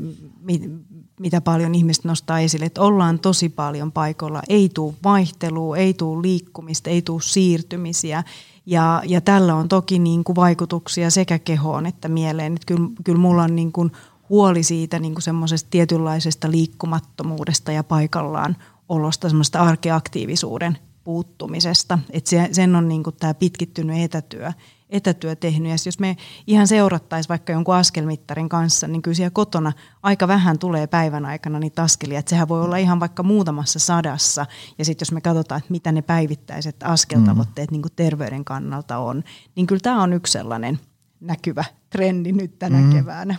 mitä 1.19 1.41
paljon 1.41 1.75
ihmiset 1.75 2.03
nostaa 2.03 2.39
esille, 2.39 2.65
että 2.65 2.81
ollaan 2.81 3.19
tosi 3.19 3.49
paljon 3.49 3.91
paikoilla, 3.91 4.41
ei 4.49 4.69
tule 4.73 4.93
vaihtelua, 5.03 5.77
ei 5.77 5.93
tule 5.93 6.21
liikkumista, 6.21 6.89
ei 6.89 7.01
tule 7.01 7.21
siirtymisiä. 7.21 8.23
Ja, 8.65 9.01
ja 9.05 9.21
tällä 9.21 9.55
on 9.55 9.69
toki 9.69 9.99
niin 9.99 10.23
kuin 10.23 10.35
vaikutuksia 10.35 11.09
sekä 11.09 11.39
kehoon 11.39 11.85
että 11.85 12.07
mieleen. 12.07 12.53
Että 12.53 12.65
kyllä, 12.65 12.89
kyllä 13.03 13.19
mulla 13.19 13.43
on 13.43 13.55
niin 13.55 13.71
kuin 13.71 13.91
huoli 14.29 14.63
siitä 14.63 14.99
niin 14.99 15.13
kuin 15.13 15.23
semmoisesta 15.23 15.69
tietynlaisesta 15.69 16.51
liikkumattomuudesta 16.51 17.71
ja 17.71 17.83
paikallaan 17.83 18.55
olosta, 18.89 19.29
semmoista 19.29 19.59
arkeaktiivisuuden 19.59 20.77
puuttumisesta. 21.03 21.99
Se, 22.23 22.49
sen 22.51 22.75
on 22.75 22.87
niin 22.87 23.03
kuin 23.03 23.15
tämä 23.19 23.33
pitkittynyt 23.33 24.01
etätyö 24.03 24.51
etätyö 24.93 25.35
tehnyt. 25.35 25.69
Ja 25.69 25.75
jos 25.85 25.99
me 25.99 26.17
ihan 26.47 26.67
seurattaisiin 26.67 27.29
vaikka 27.29 27.53
jonkun 27.53 27.75
askelmittarin 27.75 28.49
kanssa, 28.49 28.87
niin 28.87 29.01
kyllä 29.01 29.15
siellä 29.15 29.31
kotona 29.31 29.73
aika 30.03 30.27
vähän 30.27 30.59
tulee 30.59 30.87
päivän 30.87 31.25
aikana 31.25 31.59
niitä 31.59 31.83
askelia. 31.83 32.19
Että 32.19 32.29
sehän 32.29 32.47
voi 32.47 32.61
olla 32.61 32.77
ihan 32.77 32.99
vaikka 32.99 33.23
muutamassa 33.23 33.79
sadassa. 33.79 34.45
Ja 34.77 34.85
sitten 34.85 35.05
jos 35.05 35.11
me 35.11 35.21
katsotaan, 35.21 35.59
että 35.59 35.71
mitä 35.71 35.91
ne 35.91 36.01
päivittäiset 36.01 36.75
askeltavoitteet 36.83 37.71
mm. 37.71 37.73
niin 37.73 37.81
kuin 37.81 37.93
terveyden 37.95 38.45
kannalta 38.45 38.97
on, 38.97 39.23
niin 39.55 39.67
kyllä 39.67 39.81
tämä 39.83 40.03
on 40.03 40.13
yksi 40.13 40.31
sellainen 40.31 40.79
näkyvä 41.19 41.65
trendi 41.89 42.31
nyt 42.31 42.59
tänä 42.59 42.77
mm. 42.77 42.91
keväänä. 42.91 43.35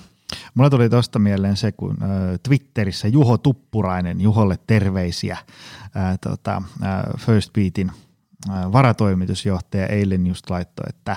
Mulla 0.55 0.71
tuli 0.71 0.91
tuosta 0.91 1.19
mieleen 1.19 1.57
se, 1.57 1.73
kun 1.73 1.99
Twitterissä 2.43 3.09
Juho 3.09 3.39
Tuppurainen, 3.39 4.21
Juholle 4.21 4.59
terveisiä, 4.67 5.39
äh, 5.97 6.19
tota, 6.21 6.63
äh, 6.83 7.03
First 7.19 7.53
Beatin– 7.53 7.93
varatoimitusjohtaja 8.73 9.87
eilen 9.87 10.27
just 10.27 10.51
laittoi, 10.51 10.87
että 10.89 11.17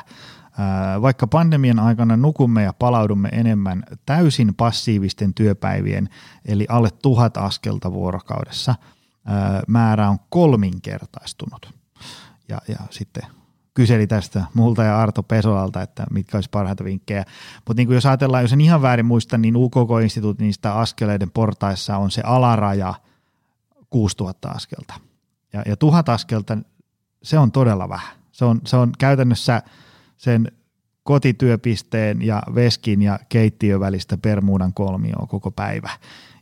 vaikka 1.01 1.27
pandemian 1.27 1.79
aikana 1.79 2.17
nukumme 2.17 2.63
ja 2.63 2.73
palaudumme 2.73 3.29
enemmän 3.31 3.83
täysin 4.05 4.55
passiivisten 4.55 5.33
työpäivien, 5.33 6.09
eli 6.45 6.65
alle 6.69 6.89
tuhat 7.01 7.37
askelta 7.37 7.91
vuorokaudessa, 7.91 8.75
määrä 9.67 10.09
on 10.09 10.17
kolminkertaistunut. 10.29 11.73
Ja, 12.49 12.57
ja 12.67 12.77
sitten 12.89 13.23
kyseli 13.73 14.07
tästä 14.07 14.45
multa 14.53 14.83
ja 14.83 14.99
Arto 15.01 15.23
Pesolalta, 15.23 15.81
että 15.81 16.05
mitkä 16.11 16.37
olisi 16.37 16.49
parhaita 16.49 16.83
vinkkejä. 16.83 17.23
Mutta 17.67 17.81
niin 17.81 17.93
jos 17.93 18.05
ajatellaan, 18.05 18.43
jos 18.43 18.53
en 18.53 18.61
ihan 18.61 18.81
väärin 18.81 19.05
muista, 19.05 19.37
niin 19.37 19.55
UKK-instituutin 19.55 20.45
niistä 20.45 20.73
askeleiden 20.73 21.31
portaissa 21.31 21.97
on 21.97 22.11
se 22.11 22.21
alaraja 22.25 22.93
6000 23.89 24.49
askelta. 24.49 24.93
Ja, 25.53 25.63
ja 25.65 25.77
tuhat 25.77 26.09
askelta 26.09 26.57
se 27.23 27.39
on 27.39 27.51
todella 27.51 27.89
vähän. 27.89 28.17
Se 28.31 28.45
on, 28.45 28.61
se 28.65 28.77
on 28.77 28.91
käytännössä 28.97 29.63
sen 30.17 30.51
kotityöpisteen 31.03 32.21
ja 32.21 32.43
veskin 32.55 33.01
ja 33.01 33.19
keittiön 33.29 33.79
välistä 33.79 34.17
Bermudan 34.17 34.73
kolmioa 34.73 35.27
koko 35.27 35.51
päivä. 35.51 35.89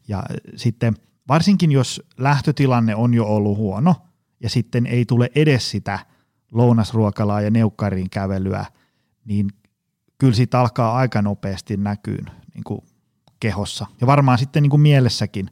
Ja 0.07 0.23
sitten 0.55 0.93
varsinkin 1.27 1.71
jos 1.71 2.03
lähtötilanne 2.17 2.95
on 2.95 3.13
jo 3.13 3.25
ollut 3.25 3.57
huono 3.57 3.95
ja 4.39 4.49
sitten 4.49 4.85
ei 4.85 5.05
tule 5.05 5.29
edes 5.35 5.71
sitä 5.71 5.99
lounasruokalaa 6.51 7.41
ja 7.41 7.51
neukkariin 7.51 8.09
kävelyä, 8.09 8.65
niin 9.25 9.49
kyllä 10.17 10.33
siitä 10.33 10.59
alkaa 10.59 10.97
aika 10.97 11.21
nopeasti 11.21 11.77
näkyyn 11.77 12.25
niin 12.53 12.63
kuin 12.63 12.81
kehossa. 13.39 13.85
Ja 14.01 14.07
varmaan 14.07 14.37
sitten 14.37 14.63
niin 14.63 14.69
kuin 14.69 14.81
mielessäkin 14.81 15.49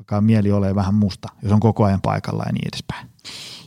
alkaa 0.00 0.20
mieli 0.20 0.52
olemaan 0.52 0.76
vähän 0.76 0.94
musta, 0.94 1.28
jos 1.42 1.52
on 1.52 1.60
koko 1.60 1.84
ajan 1.84 2.00
paikalla 2.00 2.42
ja 2.46 2.52
niin 2.52 2.68
edespäin. 2.68 3.08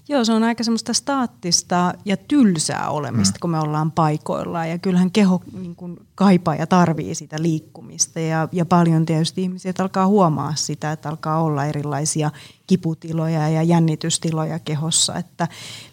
Joo, 0.09 0.25
se 0.25 0.33
on 0.33 0.43
aika 0.43 0.63
semmoista 0.63 0.93
staattista 0.93 1.93
ja 2.05 2.17
tylsää 2.17 2.89
olemista, 2.89 3.37
mm. 3.37 3.39
kun 3.41 3.49
me 3.49 3.59
ollaan 3.59 3.91
paikoillaan. 3.91 4.69
Ja 4.69 4.77
kyllähän 4.77 5.11
keho 5.11 5.41
niin 5.53 5.75
kuin 5.75 5.97
kaipaa 6.15 6.55
ja 6.55 6.67
tarvii 6.67 7.15
sitä 7.15 7.41
liikkumista. 7.41 8.19
Ja, 8.19 8.47
ja 8.51 8.65
paljon 8.65 9.05
tietysti 9.05 9.41
ihmisiä 9.41 9.73
alkaa 9.79 10.07
huomaa 10.07 10.55
sitä, 10.55 10.91
että 10.91 11.09
alkaa 11.09 11.43
olla 11.43 11.65
erilaisia 11.65 12.31
kiputiloja 12.67 13.49
ja 13.49 13.63
jännitystiloja 13.63 14.59
kehossa. 14.59 15.15
Että 15.15 15.47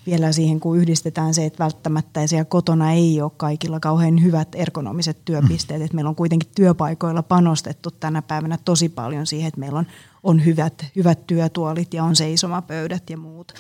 vielä 0.07 0.33
siihen, 0.33 0.61
kun 0.61 0.79
yhdistetään 0.79 1.35
se, 1.35 1.47
että 1.47 1.65
välttämättä 1.65 2.27
siellä 2.27 2.45
kotona 2.45 2.93
ei 2.93 3.23
ole 3.23 3.33
kaikilla 3.37 3.81
kauhean 3.81 4.23
hyvät 4.23 4.49
ergonomiset 4.55 5.25
työpisteet. 5.25 5.81
Mm. 5.81 5.85
Että 5.85 5.95
meillä 5.95 6.09
on 6.09 6.17
kuitenkin 6.17 6.51
työpaikoilla 6.55 7.23
panostettu 7.23 7.91
tänä 7.91 8.23
päivänä 8.23 8.59
tosi 8.65 8.89
paljon 8.89 9.27
siihen, 9.27 9.49
että 9.49 9.61
meillä 9.61 9.79
on 9.79 9.87
on 10.23 10.45
hyvät, 10.45 10.87
hyvät 10.97 11.27
työtuolit 11.27 11.95
ja 11.95 12.05
on 12.05 12.17
seisomapöydät 12.17 13.11
ja 13.11 13.17
muut. 13.17 13.53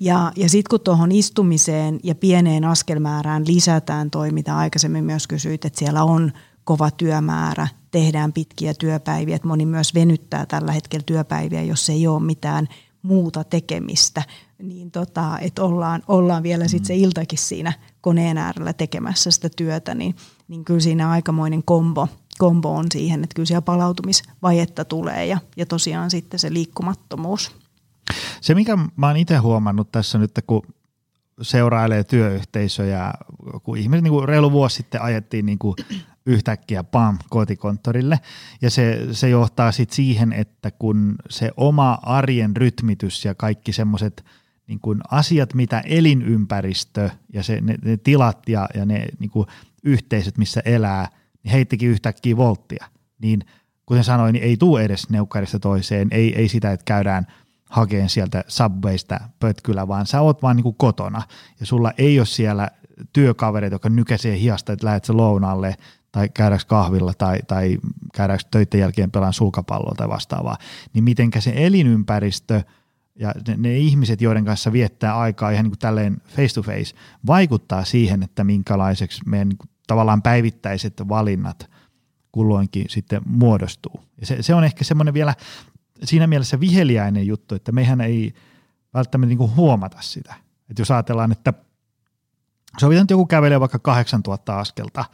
Ja, 0.00 0.32
ja 0.36 0.48
sitten 0.48 0.70
kun 0.70 0.80
tuohon 0.80 1.12
istumiseen 1.12 2.00
ja 2.02 2.14
pieneen 2.14 2.64
askelmäärään 2.64 3.44
lisätään 3.46 4.10
toi, 4.10 4.30
mitä 4.30 4.56
aikaisemmin 4.56 5.04
myös 5.04 5.26
kysyit, 5.26 5.64
että 5.64 5.78
siellä 5.78 6.04
on 6.04 6.32
kova 6.64 6.90
työmäärä, 6.90 7.68
tehdään 7.90 8.32
pitkiä 8.32 8.74
työpäiviä, 8.74 9.36
että 9.36 9.48
moni 9.48 9.66
myös 9.66 9.94
venyttää 9.94 10.46
tällä 10.46 10.72
hetkellä 10.72 11.04
työpäiviä, 11.06 11.62
jos 11.62 11.90
ei 11.90 12.06
ole 12.06 12.22
mitään 12.22 12.68
muuta 13.02 13.44
tekemistä, 13.44 14.22
niin 14.62 14.90
tota, 14.90 15.38
että 15.38 15.64
ollaan, 15.64 16.02
ollaan 16.08 16.42
vielä 16.42 16.68
sitten 16.68 16.86
se 16.86 16.94
mm. 16.94 17.00
iltakin 17.00 17.38
siinä 17.38 17.72
koneen 18.00 18.38
äärellä 18.38 18.72
tekemässä 18.72 19.30
sitä 19.30 19.48
työtä, 19.56 19.94
niin, 19.94 20.16
niin 20.48 20.64
kyllä 20.64 20.80
siinä 20.80 21.10
aikamoinen 21.10 21.62
kombo, 21.62 22.08
kombo 22.38 22.74
on 22.74 22.86
siihen, 22.92 23.24
että 23.24 23.34
kyllä 23.34 23.46
siellä 23.46 23.62
palautumisvajetta 23.62 24.84
tulee 24.84 25.26
ja, 25.26 25.38
ja 25.56 25.66
tosiaan 25.66 26.10
sitten 26.10 26.40
se 26.40 26.52
liikkumattomuus. 26.52 27.56
Se, 28.40 28.54
mikä 28.54 28.78
mä 28.96 29.06
oon 29.06 29.16
itse 29.16 29.36
huomannut 29.36 29.92
tässä 29.92 30.18
nyt, 30.18 30.30
kun 30.46 30.62
seurailee 31.42 32.04
työyhteisöjä, 32.04 33.12
kun 33.62 33.78
ihmiset 33.78 34.02
niin 34.02 34.12
kuin 34.12 34.28
reilu 34.28 34.52
vuosi 34.52 34.76
sitten 34.76 35.02
ajettiin 35.02 35.46
niin 35.46 35.58
kuin 35.58 35.76
yhtäkkiä 36.26 36.84
pam 36.84 37.18
kotikonttorille 37.30 38.20
ja 38.62 38.70
se, 38.70 39.08
se 39.12 39.28
johtaa 39.28 39.72
sitten 39.72 39.96
siihen, 39.96 40.32
että 40.32 40.70
kun 40.70 41.14
se 41.30 41.50
oma 41.56 41.98
arjen 42.02 42.56
rytmitys 42.56 43.24
ja 43.24 43.34
kaikki 43.34 43.72
semmoiset 43.72 44.24
niin 44.66 44.80
kuin 44.80 45.00
asiat, 45.10 45.54
mitä 45.54 45.80
elinympäristö 45.80 47.10
ja 47.32 47.42
se, 47.42 47.60
ne, 47.60 47.78
ne 47.84 47.96
tilat 47.96 48.48
ja, 48.48 48.68
ja 48.74 48.86
ne 48.86 49.06
niin 49.18 49.30
kuin 49.30 49.46
yhteisöt, 49.84 50.38
missä 50.38 50.62
elää, 50.64 51.08
heittikin 51.48 51.90
yhtäkkiä 51.90 52.36
volttia. 52.36 52.86
Niin 53.22 53.40
kuten 53.86 54.04
sanoin, 54.04 54.32
niin 54.32 54.44
ei 54.44 54.56
tule 54.56 54.84
edes 54.84 55.10
neukkarista 55.10 55.58
toiseen, 55.58 56.08
ei, 56.10 56.34
ei 56.34 56.48
sitä, 56.48 56.72
että 56.72 56.84
käydään– 56.84 57.26
hakeen 57.70 58.08
sieltä 58.08 58.44
subwaysta 58.48 59.20
pötkylä, 59.38 59.88
vaan 59.88 60.06
sä 60.06 60.20
oot 60.20 60.42
vaan 60.42 60.56
niin 60.56 60.62
kuin 60.62 60.76
kotona 60.78 61.22
ja 61.60 61.66
sulla 61.66 61.92
ei 61.98 62.20
ole 62.20 62.26
siellä 62.26 62.70
työkavereita, 63.12 63.74
jotka 63.74 63.88
nykäisee 63.88 64.38
hiasta, 64.38 64.72
että 64.72 64.86
lähdet 64.86 65.08
lounalle 65.08 65.76
tai 66.12 66.28
käydäänkö 66.28 66.64
kahvilla 66.68 67.14
tai, 67.14 67.38
tai 67.46 67.78
käydäänkö 68.14 68.44
töiden 68.50 68.80
jälkeen 68.80 69.10
pelaan 69.10 69.32
sulkapalloa 69.32 69.94
tai 69.96 70.08
vastaavaa, 70.08 70.56
niin 70.94 71.04
mitenkä 71.04 71.40
se 71.40 71.52
elinympäristö 71.56 72.62
ja 73.16 73.34
ne, 73.48 73.56
ne 73.56 73.78
ihmiset, 73.78 74.20
joiden 74.20 74.44
kanssa 74.44 74.72
viettää 74.72 75.18
aikaa 75.18 75.50
ihan 75.50 75.64
niin 75.64 75.70
kuin 75.70 75.78
tälleen 75.78 76.16
face 76.28 76.54
to 76.54 76.62
face, 76.62 76.94
vaikuttaa 77.26 77.84
siihen, 77.84 78.22
että 78.22 78.44
minkälaiseksi 78.44 79.20
meidän 79.26 79.48
niin 79.48 79.58
tavallaan 79.88 80.22
päivittäiset 80.22 81.02
valinnat 81.08 81.70
kulloinkin 82.32 82.86
sitten 82.88 83.22
muodostuu. 83.26 84.00
Ja 84.20 84.26
se, 84.26 84.42
se 84.42 84.54
on 84.54 84.64
ehkä 84.64 84.84
semmoinen 84.84 85.14
vielä 85.14 85.34
siinä 86.04 86.26
mielessä 86.26 86.60
viheliäinen 86.60 87.26
juttu, 87.26 87.54
että 87.54 87.72
mehän 87.72 88.00
ei 88.00 88.34
välttämättä 88.94 89.34
niin 89.34 89.56
huomata 89.56 89.96
sitä. 90.00 90.34
Että 90.70 90.80
jos 90.80 90.90
ajatellaan, 90.90 91.32
että 91.32 91.52
sovitaan, 92.78 93.02
että 93.02 93.12
joku 93.12 93.26
kävelee 93.26 93.60
vaikka 93.60 93.78
8000 93.78 94.58
askelta 94.58 95.04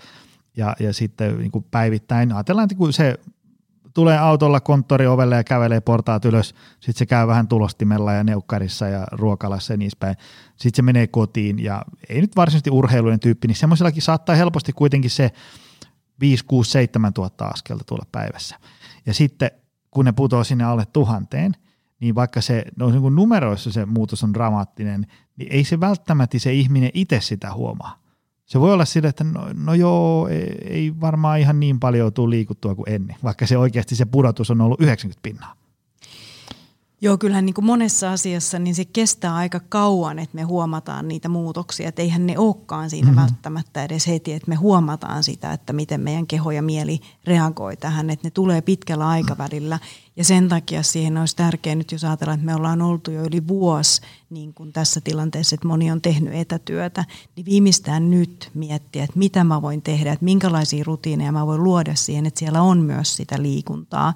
ja, 0.57 0.77
ja 0.81 0.93
sitten 0.93 1.39
niin 1.39 1.65
päivittäin, 1.71 2.33
ajatellaan, 2.33 2.65
että 2.65 2.75
kun 2.75 2.93
se 2.93 3.19
tulee 3.95 4.19
autolla 4.19 4.61
konttoriovelle 4.61 5.37
ja 5.37 5.45
kävelee 5.45 5.81
portaat 5.81 6.25
ylös, 6.25 6.55
sitten 6.81 6.99
se 6.99 7.07
käy 7.07 7.27
vähän 7.27 7.49
tulostimella 7.49 8.13
ja 8.13 8.25
neukkarissa 8.25 8.89
ja 8.89 9.07
ruokalassa 9.13 9.73
ja 9.73 9.77
niin 9.77 9.91
päin. 9.99 10.17
Sitten 10.57 10.77
se 10.77 10.83
menee 10.83 11.07
kotiin 11.07 11.65
ja 11.65 11.85
ei 12.09 12.21
nyt 12.21 12.37
varsinaisesti 12.37 12.71
urheilujen 12.71 13.21
tyyppi, 13.21 13.49
niin 13.49 13.57
semmoisellakin 13.57 14.03
saattaa 14.03 14.37
helposti 14.37 14.73
kuitenkin 14.73 15.11
se 15.11 15.31
5, 16.21 16.45
6, 16.45 16.71
7 16.71 17.13
tuhatta 17.13 17.47
askelta 17.47 17.85
tulla 17.85 18.07
päivässä. 18.13 18.57
Ja 19.07 19.15
sitten 19.15 19.51
kun 19.91 20.05
ne 20.05 20.13
putoaa 20.13 20.45
sinne 20.45 20.65
alle 20.65 20.87
tuhanteen, 20.93 21.57
niin 22.01 22.15
vaikka 22.15 22.41
se 22.41 22.65
no 22.77 22.91
niin 22.91 23.01
kuin 23.01 23.15
numeroissa 23.15 23.73
se 23.73 23.87
muutos 23.87 24.25
on 24.25 24.35
dramaattinen, 24.35 25.07
niin 25.37 25.53
ei 25.53 25.65
se 25.65 25.81
välttämättä 25.81 26.39
se 26.39 26.53
ihminen 26.53 26.91
itse 26.95 27.21
sitä 27.21 27.55
huomaa. 27.55 28.04
Se 28.45 28.61
voi 28.61 28.73
olla 28.73 28.85
sillä, 28.85 29.09
että 29.09 29.25
no, 29.25 29.47
no 29.55 29.75
joo, 29.75 30.29
ei, 30.29 30.59
ei 30.65 30.93
varmaan 31.01 31.41
ihan 31.41 31.61
niin 31.61 31.81
paljon 31.81 32.13
tule 32.13 32.31
liikuttua 32.31 32.75
kuin 32.75 32.89
ennen, 32.89 33.17
vaikka 33.25 33.47
se 33.47 33.59
oikeasti 33.59 33.97
se 33.97 34.05
pudotus 34.05 34.51
on 34.51 34.61
ollut 34.61 34.81
90 34.81 35.23
pinnaa. 35.23 35.55
Joo, 37.05 37.19
kyllähän 37.19 37.47
niin 37.47 37.55
kuin 37.55 37.65
monessa 37.65 38.13
asiassa 38.13 38.59
niin 38.59 38.75
se 38.75 38.85
kestää 38.85 39.35
aika 39.35 39.61
kauan, 39.69 40.19
että 40.19 40.35
me 40.35 40.43
huomataan 40.43 41.09
niitä 41.09 41.29
muutoksia. 41.29 41.89
Että 41.89 42.03
eihän 42.03 42.27
ne 42.27 42.39
olekaan 42.39 42.91
siinä 42.91 43.09
mm-hmm. 43.09 43.23
välttämättä 43.23 43.85
edes 43.85 44.07
heti, 44.07 44.33
että 44.33 44.49
me 44.49 44.55
huomataan 44.55 45.23
sitä, 45.23 45.53
että 45.53 45.73
miten 45.73 46.01
meidän 46.01 46.27
keho 46.27 46.51
ja 46.51 46.63
mieli 46.63 47.01
reagoi 47.25 47.77
tähän. 47.77 48.11
Että 48.11 48.27
ne 48.27 48.31
tulee 48.31 48.61
pitkällä 48.61 49.09
aikavälillä 49.09 49.79
Ja 50.17 50.25
sen 50.25 50.49
takia 50.49 50.83
siihen 50.83 51.17
olisi 51.17 51.37
tärkeää 51.37 51.77
nyt, 51.77 51.93
jos 51.93 52.05
ajatellaan, 52.05 52.39
että 52.39 52.47
me 52.47 52.55
ollaan 52.55 52.83
oltu 52.83 53.11
jo 53.11 53.23
yli 53.23 53.49
vuosi 53.49 54.03
niin 54.31 54.55
kuin 54.55 54.73
tässä 54.73 55.01
tilanteessa, 55.01 55.55
että 55.55 55.69
moni 55.69 55.91
on 55.91 56.01
tehnyt 56.01 56.35
etätyötä, 56.35 57.05
niin 57.37 57.47
viimeistään 57.47 58.11
nyt 58.11 58.51
miettiä, 58.55 59.05
että 59.05 59.19
mitä 59.19 59.45
mä 59.45 59.63
voin 59.63 59.83
tehdä, 59.83 60.13
että 60.13 60.25
minkälaisia 60.25 60.85
rutiineja 60.85 61.33
mä 61.33 61.47
voin 61.47 61.65
luoda 61.65 61.95
siihen, 61.95 62.27
että 62.27 62.39
siellä 62.39 62.63
on 62.63 62.79
myös 62.79 63.17
sitä 63.17 63.43
liikuntaa. 63.43 64.15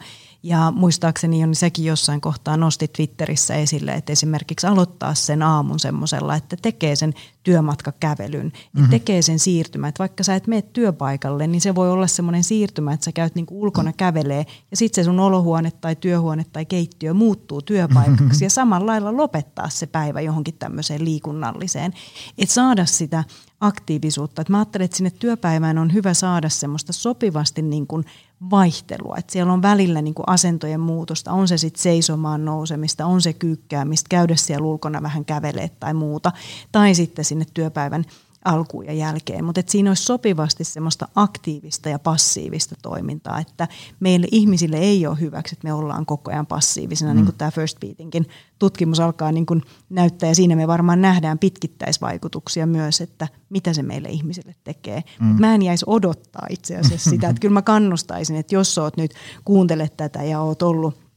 Ja 0.48 0.72
muistaakseni 0.76 1.40
Joni, 1.40 1.54
sekin 1.54 1.84
jossain 1.84 2.20
kohtaa 2.20 2.56
nosti 2.56 2.88
Twitterissä 2.88 3.54
esille, 3.54 3.92
että 3.92 4.12
esimerkiksi 4.12 4.66
aloittaa 4.66 5.14
sen 5.14 5.42
aamun 5.42 5.78
semmoisella, 5.78 6.34
että 6.34 6.56
tekee 6.62 6.96
sen 6.96 7.14
työmatkakävelyn, 7.42 8.46
mm-hmm. 8.46 8.84
että 8.84 8.90
tekee 8.90 9.22
sen 9.22 9.38
siirtymän. 9.38 9.88
Että 9.88 9.98
vaikka 9.98 10.24
sä 10.24 10.34
et 10.34 10.46
mene 10.46 10.62
työpaikalle, 10.62 11.46
niin 11.46 11.60
se 11.60 11.74
voi 11.74 11.90
olla 11.90 12.06
semmoinen 12.06 12.44
siirtymä, 12.44 12.92
että 12.92 13.04
sä 13.04 13.12
käyt 13.12 13.34
niinku 13.34 13.62
ulkona 13.62 13.92
kävelee 13.92 14.46
ja 14.70 14.76
sitten 14.76 15.04
se 15.04 15.06
sun 15.06 15.20
olohuone 15.20 15.70
tai 15.70 15.96
työhuone 15.96 16.44
tai 16.52 16.64
keittiö 16.66 17.14
muuttuu 17.14 17.62
työpaikaksi 17.62 18.22
mm-hmm. 18.22 18.42
ja 18.42 18.50
samalla 18.50 18.86
lailla 18.86 19.16
lopettaa 19.16 19.68
se 19.68 19.86
päivä 19.86 20.20
johonkin 20.20 20.54
tämmöiseen 20.58 21.04
liikunnalliseen. 21.04 21.92
Että 22.38 22.54
saada 22.54 22.86
sitä 22.86 23.24
aktiivisuutta. 23.60 24.42
Et 24.42 24.48
mä 24.48 24.58
ajattelen, 24.58 24.84
että 24.84 24.96
sinne 24.96 25.10
työpäivään 25.10 25.78
on 25.78 25.92
hyvä 25.92 26.14
saada 26.14 26.48
semmoista 26.48 26.92
sopivasti 26.92 27.62
niin 27.62 27.86
kuin 27.86 28.04
vaihtelua. 28.50 29.16
Että 29.18 29.32
siellä 29.32 29.52
on 29.52 29.62
välillä 29.62 30.02
niin 30.02 30.14
kuin 30.14 30.28
asentojen 30.28 30.80
muutosta, 30.80 31.32
on 31.32 31.48
se 31.48 31.58
sitten 31.58 31.82
seisomaan 31.82 32.44
nousemista, 32.44 33.06
on 33.06 33.22
se 33.22 33.32
kyykkäämistä, 33.32 34.06
käydä 34.10 34.36
siellä 34.36 34.66
ulkona 34.66 35.02
vähän 35.02 35.24
kävelee 35.24 35.70
tai 35.80 35.94
muuta. 35.94 36.32
Tai 36.72 36.94
sitten 36.94 37.24
sinne 37.24 37.46
työpäivän 37.54 38.04
alkuun 38.44 38.86
ja 38.86 38.92
jälkeen, 38.92 39.44
mutta 39.44 39.62
siinä 39.66 39.90
olisi 39.90 40.02
sopivasti 40.02 40.64
semmoista 40.64 41.08
aktiivista 41.14 41.88
ja 41.88 41.98
passiivista 41.98 42.74
toimintaa, 42.82 43.38
että 43.38 43.68
meille 44.00 44.26
ihmisille 44.32 44.76
ei 44.76 45.06
ole 45.06 45.20
hyväksi, 45.20 45.54
että 45.54 45.68
me 45.68 45.72
ollaan 45.72 46.06
koko 46.06 46.30
ajan 46.30 46.46
passiivisena, 46.46 47.12
mm. 47.12 47.16
niin 47.16 47.24
kuin 47.24 47.36
tämä 47.36 47.50
First 47.50 47.80
Beatinkin 47.80 48.26
tutkimus 48.58 49.00
alkaa 49.00 49.32
niin 49.32 49.46
kuin 49.46 49.62
näyttää, 49.90 50.28
ja 50.28 50.34
siinä 50.34 50.56
me 50.56 50.66
varmaan 50.66 51.00
nähdään 51.00 51.38
pitkittäisvaikutuksia 51.38 52.66
myös, 52.66 53.00
että 53.00 53.28
mitä 53.50 53.72
se 53.72 53.82
meille 53.82 54.08
ihmisille 54.08 54.54
tekee. 54.64 55.02
Mm. 55.20 55.26
Mut 55.26 55.38
mä 55.38 55.54
en 55.54 55.62
jäisi 55.62 55.84
odottaa 55.88 56.46
itse 56.50 56.76
asiassa 56.76 57.10
sitä, 57.14 57.28
että 57.28 57.40
kyllä 57.40 57.54
mä 57.54 57.62
kannustaisin, 57.62 58.36
että 58.36 58.54
jos 58.54 58.78
oot 58.78 58.96
nyt, 58.96 59.14
kuuntelet 59.44 59.96
tätä 59.96 60.22
ja 60.22 60.40
oot 60.40 60.62
ollut 60.62 61.07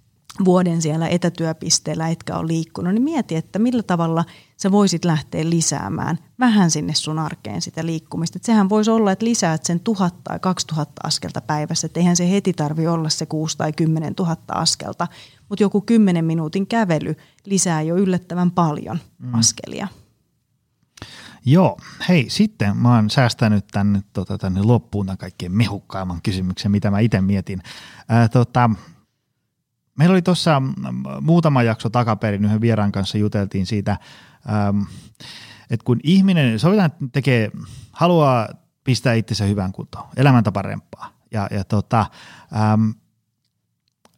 vuoden 0.46 0.82
siellä 0.82 1.08
etätyöpisteellä 1.08 2.10
etkä 2.10 2.38
ole 2.38 2.48
liikkunut, 2.48 2.94
niin 2.94 3.04
mieti, 3.04 3.36
että 3.36 3.60
millä 3.60 3.84
tavalla 3.84 4.26
sä 4.58 4.72
voisit 4.72 5.06
lähteä 5.06 5.50
lisäämään 5.50 6.18
vähän 6.40 6.72
sinne 6.72 6.94
sun 6.94 7.20
arkeen 7.20 7.62
sitä 7.62 7.86
liikkumista. 7.86 8.38
Et 8.38 8.44
sehän 8.44 8.70
voisi 8.70 8.92
olla, 8.92 9.12
että 9.12 9.26
lisäät 9.26 9.66
sen 9.66 9.80
tuhat 9.80 10.16
tai 10.24 10.40
kaksi 10.40 10.68
tuhatta 10.68 11.02
askelta 11.04 11.42
päivässä, 11.42 11.86
että 11.86 12.00
eihän 12.00 12.16
se 12.16 12.32
heti 12.32 12.54
tarvi 12.54 12.88
olla 12.88 13.10
se 13.10 13.26
kuusi 13.26 13.58
tai 13.58 13.74
kymmenen 13.74 14.16
tuhatta 14.16 14.54
askelta, 14.54 15.08
mutta 15.50 15.64
joku 15.64 15.82
kymmenen 15.82 16.26
minuutin 16.26 16.68
kävely 16.68 17.16
lisää 17.46 17.82
jo 17.82 17.98
yllättävän 17.98 18.52
paljon 18.52 19.00
mm. 19.20 19.34
askelia. 19.34 19.88
Joo, 21.46 21.78
hei 22.10 22.30
sitten 22.30 22.78
mä 22.78 22.96
oon 22.96 23.10
säästänyt 23.10 23.68
tänne, 23.72 24.02
tota, 24.14 24.38
tänne 24.38 24.62
loppuun 24.62 25.06
tämän 25.06 25.18
kaikkein 25.18 25.52
mehukkaimman 25.52 26.22
kysymyksen, 26.24 26.72
mitä 26.72 26.92
mä 26.92 27.00
itse 27.00 27.22
mietin. 27.22 27.62
Ää, 28.10 28.30
tota, 28.30 28.70
Meillä 29.98 30.14
oli 30.14 30.22
tuossa 30.22 30.60
mm, 30.60 30.74
muutama 31.22 31.64
jakso 31.64 31.90
takaperin 31.90 32.46
yhden 32.46 32.62
vieraan 32.62 32.92
kanssa 32.92 33.18
juteltiin 33.18 33.66
siitä, 33.66 33.98
ähm, 34.50 34.82
että 35.70 35.84
kun 35.84 36.00
ihminen, 36.04 36.60
sovitaan, 36.60 36.86
että 36.86 37.06
tekee, 37.12 37.52
haluaa 37.92 38.48
pistää 38.84 39.14
itsensä 39.14 39.46
hyvään 39.46 39.72
kuntoon, 39.72 40.06
elämäntapa 40.16 40.62
remppaa. 40.62 41.10
Ja, 41.32 41.48
ja 41.52 41.64
tota, 41.64 42.06
ähm, 42.56 42.90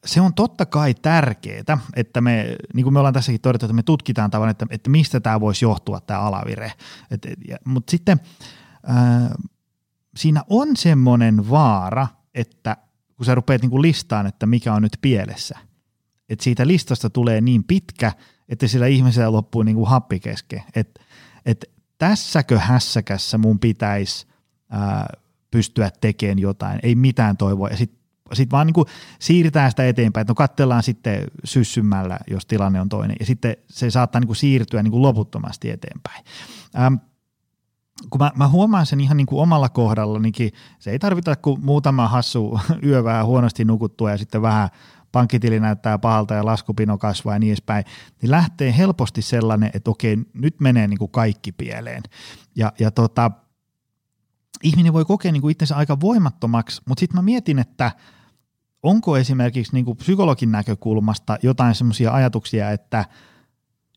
se 0.05 0.21
on 0.21 0.33
totta 0.33 0.65
kai 0.65 0.93
tärkeää, 0.93 1.77
että 1.95 2.21
me, 2.21 2.55
niin 2.73 2.83
kuin 2.83 2.93
me 2.93 2.99
ollaan 2.99 3.13
tässäkin 3.13 3.41
todettu, 3.41 3.65
että 3.65 3.73
me 3.73 3.83
tutkitaan 3.83 4.31
tavan, 4.31 4.49
että, 4.49 4.65
että 4.69 4.89
mistä 4.89 5.19
tämä 5.19 5.39
voisi 5.39 5.65
johtua, 5.65 5.99
tämä 5.99 6.19
alavire. 6.19 6.71
Et, 7.11 7.27
ja, 7.47 7.57
mutta 7.65 7.91
sitten 7.91 8.19
äh, 8.89 9.31
siinä 10.15 10.43
on 10.49 10.77
semmoinen 10.77 11.49
vaara, 11.49 12.07
että 12.33 12.77
kun 13.17 13.25
sä 13.25 13.35
rupeat 13.35 13.61
niin 13.61 13.81
listaan, 13.81 14.27
että 14.27 14.45
mikä 14.45 14.73
on 14.73 14.81
nyt 14.81 14.97
pielessä– 15.01 15.57
että 16.29 16.43
siitä 16.43 16.67
listasta 16.67 17.09
tulee 17.09 17.41
niin 17.41 17.63
pitkä, 17.63 18.11
että 18.49 18.67
sillä 18.67 18.87
ihmisellä 18.87 19.31
loppuu 19.31 19.63
niin 19.63 19.75
kuin 19.75 19.89
happi 19.89 20.19
kesken. 20.19 20.63
Että 20.75 21.01
et 21.45 21.65
tässäkö 21.97 22.59
hässäkässä 22.59 23.37
mun 23.37 23.59
pitäisi 23.59 24.27
pystyä 25.51 25.91
tekemään 26.01 26.39
jotain, 26.39 26.79
ei 26.83 26.95
mitään 26.95 27.37
toivoa. 27.37 27.69
Ja 27.69 27.77
sitten 27.77 28.03
sit 28.33 28.51
vaan 28.51 28.67
niin 28.67 28.73
kuin 28.73 28.87
siirretään 29.19 29.71
sitä 29.71 29.87
eteenpäin, 29.87 30.21
että 30.21 30.31
no 30.31 30.35
katsellaan 30.35 30.83
sitten 30.83 31.23
syssymällä, 31.43 32.17
jos 32.29 32.45
tilanne 32.45 32.81
on 32.81 32.89
toinen. 32.89 33.15
Ja 33.19 33.25
sitten 33.25 33.57
se 33.69 33.91
saattaa 33.91 34.19
niin 34.19 34.27
kuin 34.27 34.37
siirtyä 34.37 34.83
niin 34.83 34.91
kuin 34.91 35.01
loputtomasti 35.01 35.69
eteenpäin. 35.69 36.25
Ähm, 36.79 36.95
kun 38.09 38.21
mä, 38.21 38.31
mä 38.35 38.47
huomaan 38.47 38.85
sen 38.85 39.01
ihan 39.01 39.17
niin 39.17 39.27
kuin 39.27 39.41
omalla 39.41 39.69
kohdalla, 39.69 40.19
niin 40.19 40.33
se 40.79 40.91
ei 40.91 40.99
tarvita 40.99 41.35
kuin 41.35 41.65
muutama 41.65 42.07
hassu 42.07 42.59
yö 42.85 43.03
vähän 43.03 43.25
huonosti 43.25 43.65
nukuttua 43.65 44.11
ja 44.11 44.17
sitten 44.17 44.41
vähän 44.41 44.69
pankkitili 45.11 45.59
näyttää 45.59 45.99
pahalta 45.99 46.33
ja 46.33 46.45
laskupino 46.45 46.97
kasvaa 46.97 47.35
ja 47.35 47.39
niin 47.39 47.51
edespäin, 47.51 47.85
niin 48.21 48.31
lähtee 48.31 48.77
helposti 48.77 49.21
sellainen, 49.21 49.71
että 49.73 49.91
okei, 49.91 50.17
nyt 50.33 50.59
menee 50.59 50.87
niin 50.87 50.99
kuin 50.99 51.11
kaikki 51.11 51.51
pieleen. 51.51 52.03
Ja, 52.55 52.73
ja 52.79 52.91
tota, 52.91 53.31
ihminen 54.63 54.93
voi 54.93 55.05
kokea 55.05 55.31
niin 55.31 55.41
kuin 55.41 55.51
itsensä 55.51 55.75
aika 55.75 55.99
voimattomaksi, 55.99 56.81
mutta 56.87 56.99
sitten 56.99 57.17
mä 57.17 57.21
mietin, 57.21 57.59
että 57.59 57.91
onko 58.83 59.17
esimerkiksi 59.17 59.73
niin 59.73 59.85
kuin 59.85 59.97
psykologin 59.97 60.51
näkökulmasta 60.51 61.37
jotain 61.43 61.75
semmoisia 61.75 62.13
ajatuksia, 62.13 62.71
että, 62.71 63.05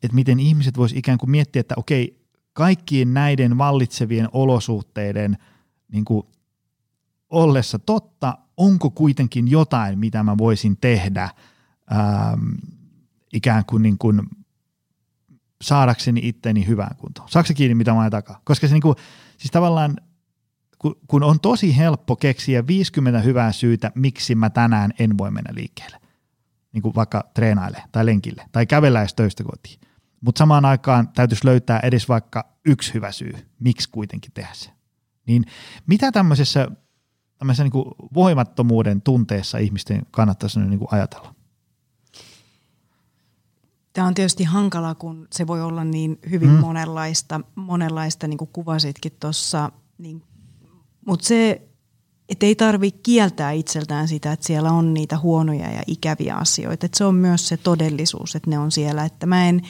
että 0.02 0.14
miten 0.14 0.40
ihmiset 0.40 0.78
vois 0.78 0.92
ikään 0.92 1.18
kuin 1.18 1.30
miettiä, 1.30 1.60
että 1.60 1.74
okei, 1.78 2.25
kaikkien 2.56 3.14
näiden 3.14 3.58
vallitsevien 3.58 4.28
olosuhteiden 4.32 5.36
niin 5.92 6.04
kuin 6.04 6.26
ollessa 7.30 7.78
totta, 7.78 8.38
onko 8.56 8.90
kuitenkin 8.90 9.48
jotain, 9.48 9.98
mitä 9.98 10.22
mä 10.22 10.38
voisin 10.38 10.76
tehdä 10.76 11.30
ähm, 11.92 12.50
ikään 13.32 13.64
kuin, 13.64 13.82
niin 13.82 13.98
kuin 13.98 14.22
saadakseni 15.62 16.20
itteni 16.24 16.66
hyvään 16.66 16.96
kuntoon. 16.96 17.28
Saako 17.28 17.48
kiinni, 17.56 17.74
mitä 17.74 17.94
mä 17.94 18.10
takaa? 18.10 18.40
Koska 18.44 18.68
se 18.68 18.74
niin 18.74 18.82
kuin, 18.82 18.96
siis 19.38 19.50
tavallaan, 19.50 19.96
kun, 21.08 21.22
on 21.22 21.40
tosi 21.40 21.76
helppo 21.76 22.16
keksiä 22.16 22.66
50 22.66 23.20
hyvää 23.20 23.52
syytä, 23.52 23.92
miksi 23.94 24.34
mä 24.34 24.50
tänään 24.50 24.90
en 24.98 25.18
voi 25.18 25.30
mennä 25.30 25.54
liikkeelle, 25.54 25.96
niin 26.72 26.82
kuin 26.82 26.94
vaikka 26.94 27.30
treenaille 27.34 27.82
tai 27.92 28.06
lenkille 28.06 28.48
tai 28.52 28.66
kävellä 28.66 29.06
töistä 29.16 29.44
kotiin. 29.44 29.80
Mutta 30.26 30.38
samaan 30.38 30.64
aikaan 30.64 31.08
täytyisi 31.08 31.46
löytää 31.46 31.80
edes 31.82 32.08
vaikka 32.08 32.52
yksi 32.64 32.94
hyvä 32.94 33.12
syy, 33.12 33.32
miksi 33.60 33.88
kuitenkin 33.90 34.32
tehdä 34.34 34.50
se. 34.54 34.70
Niin 35.26 35.44
mitä 35.86 36.12
tämmöisessä 36.12 36.68
tämmöisen 37.38 37.64
niin 37.64 37.72
kuin 37.72 37.84
voimattomuuden 38.14 39.02
tunteessa 39.02 39.58
ihmisten 39.58 40.02
kannattaisi 40.10 40.60
niin 40.60 40.78
kuin 40.78 40.88
ajatella? 40.92 41.34
Tämä 43.92 44.06
on 44.06 44.14
tietysti 44.14 44.44
hankala, 44.44 44.94
kun 44.94 45.28
se 45.32 45.46
voi 45.46 45.62
olla 45.62 45.84
niin 45.84 46.18
hyvin 46.30 46.50
mm. 46.50 46.60
monenlaista, 46.60 47.40
monenlaista 47.54 48.28
niin 48.28 48.38
kuin 48.38 48.50
kuvasitkin 48.52 49.12
tuossa. 49.20 49.72
Niin, 49.98 50.22
mutta 51.06 51.26
se, 51.26 51.68
että 52.28 52.46
ei 52.46 52.54
tarvitse 52.54 53.00
kieltää 53.02 53.52
itseltään 53.52 54.08
sitä, 54.08 54.32
että 54.32 54.46
siellä 54.46 54.72
on 54.72 54.94
niitä 54.94 55.18
huonoja 55.18 55.72
ja 55.72 55.82
ikäviä 55.86 56.36
asioita. 56.36 56.86
Että 56.86 56.98
se 56.98 57.04
on 57.04 57.14
myös 57.14 57.48
se 57.48 57.56
todellisuus, 57.56 58.36
että 58.36 58.50
ne 58.50 58.58
on 58.58 58.72
siellä. 58.72 59.04
Että 59.04 59.26
mä 59.26 59.48
en, 59.48 59.62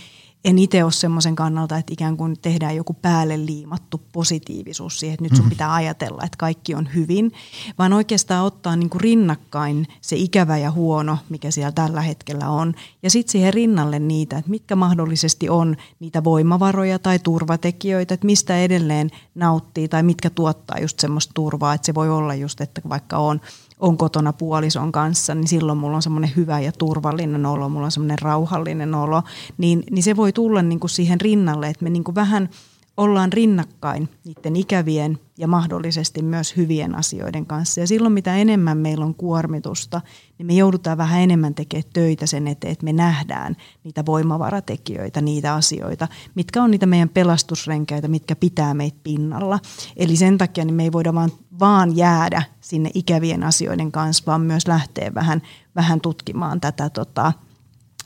en 0.45 0.59
itse 0.59 0.85
ole 0.85 0.93
semmoisen 0.93 1.37
kannalta, 1.37 1.77
että 1.77 1.93
ikään 1.93 2.17
kuin 2.17 2.37
tehdään 2.43 2.77
joku 2.77 2.95
päälle 2.95 3.47
liimattu 3.47 4.01
positiivisuus 4.13 5.01
siihen, 5.01 5.15
että 5.15 5.23
nyt 5.25 5.37
sun 5.37 5.45
mm. 5.45 5.49
pitää 5.49 5.75
ajatella, 5.75 6.23
että 6.25 6.37
kaikki 6.37 6.75
on 6.75 6.89
hyvin, 6.95 7.33
vaan 7.79 7.93
oikeastaan 7.93 8.45
ottaa 8.45 8.77
niin 8.77 8.91
kuin 8.91 9.01
rinnakkain 9.01 9.87
se 10.01 10.17
ikävä 10.17 10.59
ja 10.59 10.71
huono, 10.71 11.19
mikä 11.29 11.51
siellä 11.51 11.73
tällä 11.73 12.01
hetkellä 12.01 12.49
on, 12.49 12.75
ja 13.03 13.11
sitten 13.11 13.33
siihen 13.33 13.55
rinnalle 13.55 13.99
niitä, 13.99 14.39
että 14.39 14.51
mitkä 14.51 14.77
mahdollisesti 14.77 15.49
on 15.49 15.77
niitä 16.01 16.25
voimavaroja 16.25 16.99
tai 16.99 17.19
turvatekijöitä, 17.19 18.15
että 18.15 18.27
mistä 18.27 18.59
edelleen 18.59 19.11
nauttii 19.35 19.89
tai 19.89 20.03
mitkä 20.03 20.31
tuottaa 20.31 20.79
just 20.81 21.01
semmoista 21.01 21.35
turvaa, 21.35 21.75
että 21.75 21.87
se 21.87 21.95
voi 21.95 22.11
olla 22.11 22.35
just, 22.35 22.61
että 22.61 22.81
vaikka 22.89 23.19
on– 23.19 23.41
on 23.81 23.97
kotona 23.97 24.33
puolison 24.33 24.93
kanssa, 24.93 25.35
niin 25.35 25.49
silloin 25.49 25.79
mulla 25.79 25.97
on 25.97 26.03
semmoinen 26.03 26.33
hyvä 26.37 26.61
ja 26.61 26.73
turvallinen 26.73 27.47
olo, 27.47 27.69
mulla 27.69 27.85
on 27.85 27.93
semmoinen 27.93 28.19
rauhallinen 28.19 28.95
olo, 28.95 29.23
niin, 29.59 29.83
niin 29.91 30.03
se 30.03 30.17
voi 30.17 30.33
tulla 30.33 30.63
niin 30.63 30.81
kuin 30.81 30.91
siihen 30.91 31.21
rinnalle, 31.21 31.69
että 31.69 31.85
me 31.85 31.91
niin 31.91 32.05
kuin 32.05 32.15
vähän 32.15 32.49
ollaan 32.97 33.33
rinnakkain 33.33 34.09
niiden 34.25 34.57
ikävien 34.57 35.19
ja 35.39 35.49
mahdollisesti 35.49 36.23
myös 36.23 36.57
hyvien 36.57 36.95
asioiden 36.95 37.47
kanssa. 37.47 37.81
Ja 37.81 37.87
silloin 37.87 38.13
mitä 38.13 38.37
enemmän 38.37 38.79
meillä 38.79 39.05
on 39.05 39.15
kuormitusta, 39.15 40.01
niin 40.39 40.47
me 40.47 40.55
joudutaan 40.55 40.99
vähän 40.99 41.21
enemmän 41.21 41.55
tekemään 41.55 41.91
töitä 41.93 42.27
sen 42.27 42.49
eteen, 42.49 42.73
että 42.73 42.85
me 42.85 42.93
nähdään 42.93 43.57
niitä 43.85 44.07
voimavaratekijöitä, 44.07 45.21
niitä 45.21 45.55
asioita, 45.55 46.09
mitkä 46.35 46.63
on 46.63 46.71
niitä 46.71 46.87
meidän 46.87 47.09
pelastusrenkäitä, 47.09 48.09
mitkä 48.09 48.37
pitää 48.37 48.75
meitä 48.75 48.99
pinnalla. 49.03 49.59
Eli 49.97 50.17
sen 50.17 50.39
takia 50.39 50.65
niin 50.65 50.75
me 50.75 50.83
ei 50.83 50.93
voida 50.93 51.15
vaan 51.15 51.31
vaan 51.61 51.97
jäädä 51.97 52.43
sinne 52.61 52.91
ikävien 52.95 53.43
asioiden 53.43 53.93
kanssa, 53.93 54.25
vaan 54.27 54.41
myös 54.41 54.67
lähteä 54.67 55.15
vähän, 55.15 55.43
vähän 55.77 56.01
tutkimaan 56.01 56.61
tätä 56.61 56.91
tota, 56.91 57.33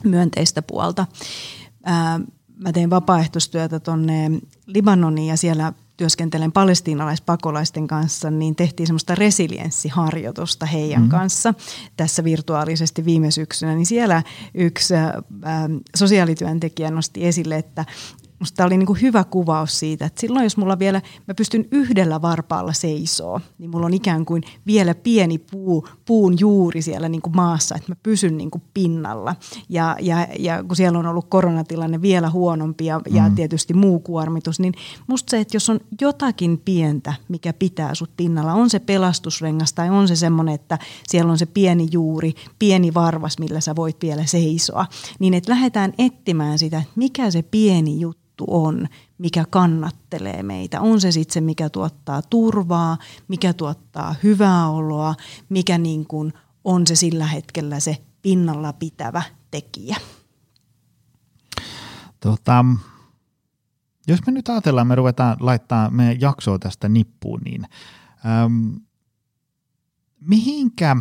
myönteistä 0.03 0.61
puolta. 0.61 1.05
Ää, 1.83 2.19
mä 2.61 2.71
tein 2.71 2.89
vapaaehtoistyötä 2.89 3.79
tuonne 3.79 4.31
Libanoniin 4.65 5.27
ja 5.27 5.37
siellä 5.37 5.73
työskentelen 5.97 6.51
palestiinalaispakolaisten 6.51 7.87
kanssa, 7.87 8.31
niin 8.31 8.55
tehtiin 8.55 8.87
semmoista 8.87 9.15
resilienssiharjoitusta 9.15 10.65
heidän 10.65 11.01
mm. 11.01 11.09
kanssa 11.09 11.53
tässä 11.97 12.23
virtuaalisesti 12.23 13.05
viime 13.05 13.31
syksynä. 13.31 13.75
Niin 13.75 13.85
siellä 13.85 14.23
yksi 14.53 14.95
äh, 14.95 15.11
sosiaalityöntekijä 15.95 16.91
nosti 16.91 17.27
esille, 17.27 17.55
että 17.55 17.85
Musta 18.41 18.55
tämä 18.55 18.67
oli 18.67 18.77
niin 18.77 18.87
kuin 18.87 19.01
hyvä 19.01 19.23
kuvaus 19.23 19.79
siitä, 19.79 20.05
että 20.05 20.21
silloin 20.21 20.43
jos 20.43 20.57
mulla 20.57 20.79
vielä, 20.79 21.01
mä 21.27 21.33
pystyn 21.33 21.65
yhdellä 21.71 22.21
varpaalla 22.21 22.73
seisoo, 22.73 23.41
niin 23.57 23.69
mulla 23.69 23.85
on 23.85 23.93
ikään 23.93 24.25
kuin 24.25 24.43
vielä 24.67 24.95
pieni 24.95 25.37
puu, 25.37 25.87
puun 26.05 26.39
juuri 26.39 26.81
siellä 26.81 27.09
niin 27.09 27.21
kuin 27.21 27.35
maassa, 27.35 27.75
että 27.75 27.91
mä 27.91 27.95
pysyn 28.03 28.37
niin 28.37 28.51
kuin 28.51 28.63
pinnalla. 28.73 29.35
Ja, 29.69 29.97
ja, 29.99 30.27
ja 30.39 30.63
kun 30.63 30.75
siellä 30.75 30.99
on 30.99 31.07
ollut 31.07 31.25
koronatilanne 31.29 32.01
vielä 32.01 32.29
huonompi 32.29 32.85
ja, 32.85 32.99
mm. 32.99 33.15
ja 33.15 33.31
tietysti 33.35 33.73
muu 33.73 33.99
kuormitus, 33.99 34.59
niin 34.59 34.73
musta 35.07 35.31
se, 35.31 35.39
että 35.39 35.55
jos 35.55 35.69
on 35.69 35.79
jotakin 36.01 36.61
pientä, 36.65 37.13
mikä 37.27 37.53
pitää 37.53 37.95
sut 37.95 38.11
pinnalla, 38.17 38.53
on 38.53 38.69
se 38.69 38.79
pelastusrengas 38.79 39.73
tai 39.73 39.89
on 39.89 40.07
se 40.07 40.15
semmoinen, 40.15 40.55
että 40.55 40.79
siellä 41.07 41.31
on 41.31 41.37
se 41.37 41.45
pieni 41.45 41.87
juuri, 41.91 42.33
pieni 42.59 42.93
varvas, 42.93 43.39
millä 43.39 43.61
sä 43.61 43.75
voit 43.75 43.97
vielä 44.01 44.25
seisoa, 44.25 44.85
niin 45.19 45.33
että 45.33 45.51
lähdetään 45.51 45.93
etsimään 45.97 46.59
sitä, 46.59 46.77
että 46.77 46.93
mikä 46.95 47.31
se 47.31 47.41
pieni 47.41 47.99
juttu 47.99 48.21
juttu 48.41 48.45
on, 48.47 48.87
mikä 49.17 49.45
kannattelee 49.49 50.43
meitä. 50.43 50.81
On 50.81 51.01
se 51.01 51.11
sitten 51.11 51.33
se, 51.33 51.41
mikä 51.41 51.69
tuottaa 51.69 52.21
turvaa, 52.21 52.97
mikä 53.27 53.53
tuottaa 53.53 54.15
hyvää 54.23 54.69
oloa, 54.69 55.15
mikä 55.49 55.77
niin 55.77 56.05
kuin 56.05 56.33
on 56.63 56.87
se 56.87 56.95
sillä 56.95 57.25
hetkellä 57.25 57.79
se 57.79 57.97
pinnalla 58.21 58.73
pitävä 58.73 59.23
tekijä. 59.51 59.97
Tota, 62.19 62.65
jos 64.07 64.19
me 64.25 64.31
nyt 64.31 64.49
ajatellaan, 64.49 64.87
me 64.87 64.95
ruvetaan 64.95 65.37
laittaa 65.39 65.89
meidän 65.89 66.21
jaksoa 66.21 66.59
tästä 66.59 66.89
nippuun, 66.89 67.41
niin 67.45 67.67
äm, 68.25 68.79
mihinkä, 70.19 70.95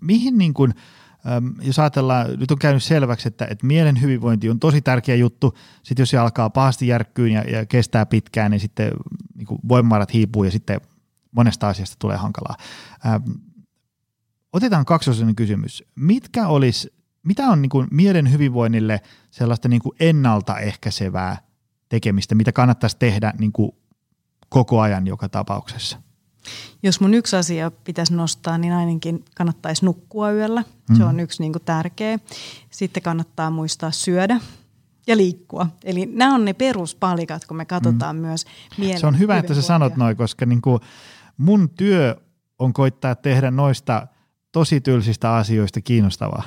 mihin 0.00 0.38
niin 0.38 0.54
kuin– 0.54 0.74
jos 1.62 1.78
ajatellaan, 1.78 2.26
nyt 2.40 2.50
on 2.50 2.58
käynyt 2.58 2.82
selväksi, 2.82 3.28
että, 3.28 3.46
että 3.50 3.66
mielen 3.66 4.00
hyvinvointi 4.00 4.50
on 4.50 4.60
tosi 4.60 4.80
tärkeä 4.80 5.14
juttu. 5.14 5.54
Sitten 5.82 6.02
jos 6.02 6.10
se 6.10 6.18
alkaa 6.18 6.50
pahasti 6.50 6.86
järkkyyn 6.86 7.32
ja, 7.32 7.42
ja 7.42 7.66
kestää 7.66 8.06
pitkään, 8.06 8.50
niin 8.50 8.60
sitten 8.60 8.92
niin 9.34 9.46
voimavarat 9.68 10.12
hiipuu 10.12 10.44
ja 10.44 10.50
sitten 10.50 10.80
monesta 11.32 11.68
asiasta 11.68 11.96
tulee 11.98 12.16
hankalaa. 12.16 12.56
Ähm, 13.06 13.22
otetaan 14.52 14.84
kaksosainen 14.84 15.36
kysymys. 15.36 15.84
Mitkä 15.94 16.46
olisi, 16.46 16.94
mitä 17.22 17.48
on 17.48 17.62
niin 17.62 17.70
kuin 17.70 17.88
mielen 17.90 18.32
hyvinvoinnille 18.32 19.00
sellaista 19.30 19.68
niin 19.68 19.82
kuin 19.82 19.96
ennaltaehkäisevää 20.00 21.36
tekemistä, 21.88 22.34
mitä 22.34 22.52
kannattaisi 22.52 22.96
tehdä 22.98 23.32
niin 23.38 23.52
kuin 23.52 23.72
koko 24.48 24.80
ajan 24.80 25.06
joka 25.06 25.28
tapauksessa? 25.28 26.03
Jos 26.82 27.00
mun 27.00 27.14
yksi 27.14 27.36
asia 27.36 27.70
pitäisi 27.70 28.14
nostaa, 28.14 28.58
niin 28.58 28.72
ainakin 28.72 29.24
kannattaisi 29.36 29.84
nukkua 29.84 30.32
yöllä. 30.32 30.64
Mm. 30.90 30.96
Se 30.96 31.04
on 31.04 31.20
yksi 31.20 31.42
niin 31.42 31.52
kuin 31.52 31.62
tärkeä. 31.64 32.18
Sitten 32.70 33.02
kannattaa 33.02 33.50
muistaa 33.50 33.90
syödä 33.90 34.40
ja 35.06 35.16
liikkua. 35.16 35.66
Eli 35.84 36.06
nämä 36.06 36.34
on 36.34 36.44
ne 36.44 36.52
peruspalikat, 36.52 37.44
kun 37.44 37.56
me 37.56 37.64
katsotaan 37.64 38.16
mm. 38.16 38.22
myös 38.22 38.44
mielen 38.78 39.00
Se 39.00 39.06
on 39.06 39.18
hyvä, 39.18 39.38
että 39.38 39.54
sä 39.54 39.62
sanot 39.62 39.96
noin, 39.96 40.16
koska 40.16 40.46
niin 40.46 40.62
kuin 40.62 40.80
mun 41.36 41.70
työ 41.70 42.16
on 42.58 42.72
koittaa 42.72 43.14
tehdä 43.14 43.50
noista 43.50 44.06
tosi 44.52 44.80
tylsistä 44.80 45.34
asioista 45.34 45.80
kiinnostavaa. 45.80 46.42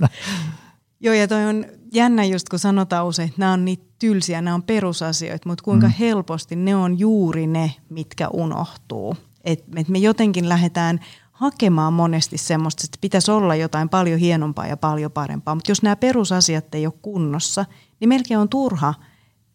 Joo, 1.00 1.14
ja 1.14 1.28
toi 1.28 1.44
on 1.44 1.64
jännä 1.92 2.24
just 2.24 2.48
kun 2.48 2.58
sanotaan 2.58 3.06
usein, 3.06 3.28
että 3.28 3.40
nämä 3.40 3.52
on 3.52 3.64
niitä 3.64 3.89
tylsiä, 4.00 4.42
nämä 4.42 4.54
on 4.54 4.62
perusasioita, 4.62 5.48
mutta 5.48 5.64
kuinka 5.64 5.86
mm. 5.86 5.92
helposti 5.98 6.56
ne 6.56 6.76
on 6.76 6.98
juuri 6.98 7.46
ne, 7.46 7.74
mitkä 7.88 8.28
unohtuu. 8.28 9.16
Et, 9.44 9.64
et 9.76 9.88
me 9.88 9.98
jotenkin 9.98 10.48
lähdetään 10.48 11.00
hakemaan 11.32 11.92
monesti 11.92 12.38
semmoista, 12.38 12.82
että 12.84 12.98
pitäisi 13.00 13.30
olla 13.30 13.54
jotain 13.54 13.88
paljon 13.88 14.18
hienompaa 14.18 14.66
ja 14.66 14.76
paljon 14.76 15.12
parempaa. 15.12 15.54
Mutta 15.54 15.70
jos 15.70 15.82
nämä 15.82 15.96
perusasiat 15.96 16.74
ei 16.74 16.86
ole 16.86 16.94
kunnossa, 17.02 17.64
niin 18.00 18.08
melkein 18.08 18.40
on 18.40 18.48
turha 18.48 18.94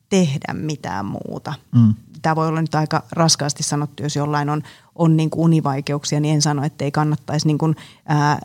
tehdä 0.09 0.53
mitään 0.53 1.05
muuta. 1.05 1.53
Mm. 1.75 1.93
Tämä 2.21 2.35
voi 2.35 2.47
olla 2.47 2.61
nyt 2.61 2.75
aika 2.75 3.03
raskaasti 3.11 3.63
sanottu, 3.63 4.03
jos 4.03 4.15
jollain 4.15 4.49
on, 4.49 4.63
on 4.95 5.17
niin 5.17 5.29
kuin 5.29 5.43
univaikeuksia, 5.43 6.19
niin 6.19 6.35
en 6.35 6.41
sano, 6.41 6.63
että 6.63 6.85
ei 6.85 6.91
kannattaisi 6.91 7.47
niin 7.47 7.57
kuin, 7.57 7.75
ää, 8.05 8.39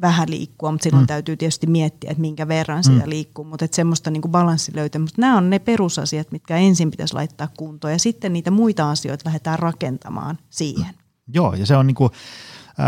vähän 0.00 0.30
liikkua, 0.30 0.72
mutta 0.72 0.84
silloin 0.84 1.02
mm. 1.02 1.06
täytyy 1.06 1.36
tietysti 1.36 1.66
miettiä, 1.66 2.10
että 2.10 2.20
minkä 2.20 2.48
verran 2.48 2.84
sitä 2.84 3.04
mm. 3.04 3.10
liikkuu, 3.10 3.44
mutta 3.44 3.64
että 3.64 3.74
semmoista 3.74 4.10
niin 4.10 4.22
balanssi 4.28 4.72
löytää. 4.74 5.00
Mutta 5.00 5.20
nämä 5.20 5.36
on 5.36 5.50
ne 5.50 5.58
perusasiat, 5.58 6.32
mitkä 6.32 6.56
ensin 6.56 6.90
pitäisi 6.90 7.14
laittaa 7.14 7.48
kuntoon 7.56 7.92
ja 7.92 7.98
sitten 7.98 8.32
niitä 8.32 8.50
muita 8.50 8.90
asioita 8.90 9.22
lähdetään 9.26 9.58
rakentamaan 9.58 10.38
siihen. 10.50 10.94
Joo, 11.34 11.54
ja 11.54 11.66
se 11.66 11.76
on 11.76 11.86
niin 11.86 11.94
kuin, 11.94 12.10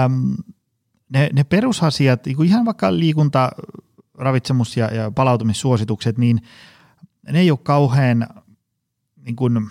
äm, 0.04 0.34
ne, 1.08 1.30
ne 1.32 1.44
perusasiat, 1.44 2.26
niin 2.26 2.36
kuin 2.36 2.48
ihan 2.48 2.64
vaikka 2.64 2.96
liikunta, 2.96 3.50
ravitsemus 4.14 4.76
ja, 4.76 4.94
ja 4.94 5.10
palautumissuositukset, 5.10 6.18
niin 6.18 6.42
ne 7.32 7.40
ei 7.40 7.50
ole 7.50 7.58
kauhean 7.62 8.26
niin 9.16 9.36
kuin 9.36 9.68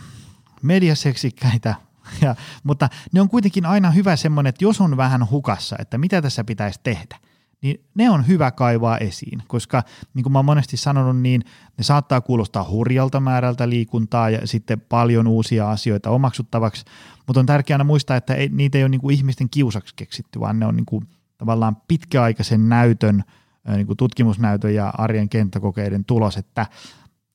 mediaseksikkäitä 0.61 1.75
ja, 2.21 2.35
mutta 2.63 2.89
ne 3.13 3.21
on 3.21 3.29
kuitenkin 3.29 3.65
aina 3.65 3.91
hyvä 3.91 4.15
semmoinen, 4.15 4.49
että 4.49 4.65
jos 4.65 4.81
on 4.81 4.97
vähän 4.97 5.29
hukassa, 5.29 5.75
että 5.79 5.97
mitä 5.97 6.21
tässä 6.21 6.43
pitäisi 6.43 6.79
tehdä– 6.83 7.17
niin 7.62 7.86
ne 7.95 8.09
on 8.09 8.28
hyvä 8.28 8.51
kaivaa 8.51 8.97
esiin, 8.97 9.43
koska 9.47 9.84
niin 10.14 10.24
kuin 10.24 10.34
mä 10.34 10.39
oon 10.39 10.45
monesti 10.45 10.78
sanonut, 10.78 11.18
niin 11.18 11.41
ne 11.78 11.84
saattaa 11.84 12.22
kuulostaa 12.22 12.70
hurjalta 12.70 13.20
määrältä 13.20 13.70
liikuntaa 13.70 14.30
ja 14.30 14.47
sitten 14.47 14.82
paljon 14.82 15.28
uusia 15.28 15.72
asioita 15.72 16.09
omaksuttavaksi, 16.09 16.86
mutta 17.28 17.39
on 17.39 17.45
tärkeää 17.45 17.84
muistaa, 17.84 18.18
että 18.18 18.34
ei, 18.36 18.49
niitä 18.49 18.78
ei 18.78 18.84
ole 18.84 18.89
niin 18.89 19.01
kuin 19.01 19.16
ihmisten 19.16 19.49
kiusaksi 19.49 19.95
keksitty, 19.95 20.39
vaan 20.39 20.59
ne 20.59 20.66
on 20.66 20.76
niin 20.76 20.86
kuin 20.86 21.07
tavallaan 21.38 21.78
pitkäaikaisen 21.88 22.70
näytön, 22.70 23.24
niin 23.68 23.88
kuin 23.88 23.97
tutkimusnäytön 23.97 24.76
ja 24.76 24.93
arjen 24.97 25.30
kenttäkokeiden 25.30 26.05
tulos, 26.05 26.38
että 26.38 26.66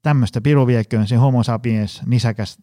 tämmöistä 0.03 0.41
piruviekköön 0.41 1.07
se 1.07 1.17
homo 1.17 1.43
sapiens 1.43 2.03
nisäkäs 2.07 2.59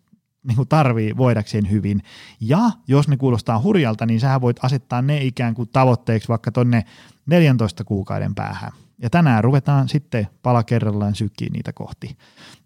niin 0.48 0.56
kuin 0.56 0.68
tarvii 0.68 1.18
voidakseen 1.18 1.72
hyvin. 1.72 2.04
Ja 2.40 2.72
jos 2.88 3.08
ne 3.08 3.18
kuulostaa 3.18 3.62
hurjalta, 3.62 4.06
niin 4.06 4.20
sähän 4.20 4.42
voit 4.42 4.58
asettaa 4.64 5.02
ne 5.02 5.24
ikään 5.24 5.54
kuin 5.54 5.70
tavoitteeksi 5.74 6.28
vaikka 6.28 6.52
tonne 6.52 6.86
14 7.26 7.84
kuukauden 7.84 8.36
päähän. 8.36 8.72
Ja 9.02 9.10
tänään 9.10 9.44
ruvetaan 9.44 9.90
sitten 9.90 10.28
pala 10.42 10.64
kerrallaan 10.64 11.16
sykkiin 11.16 11.54
niitä 11.54 11.74
kohti. 11.74 12.18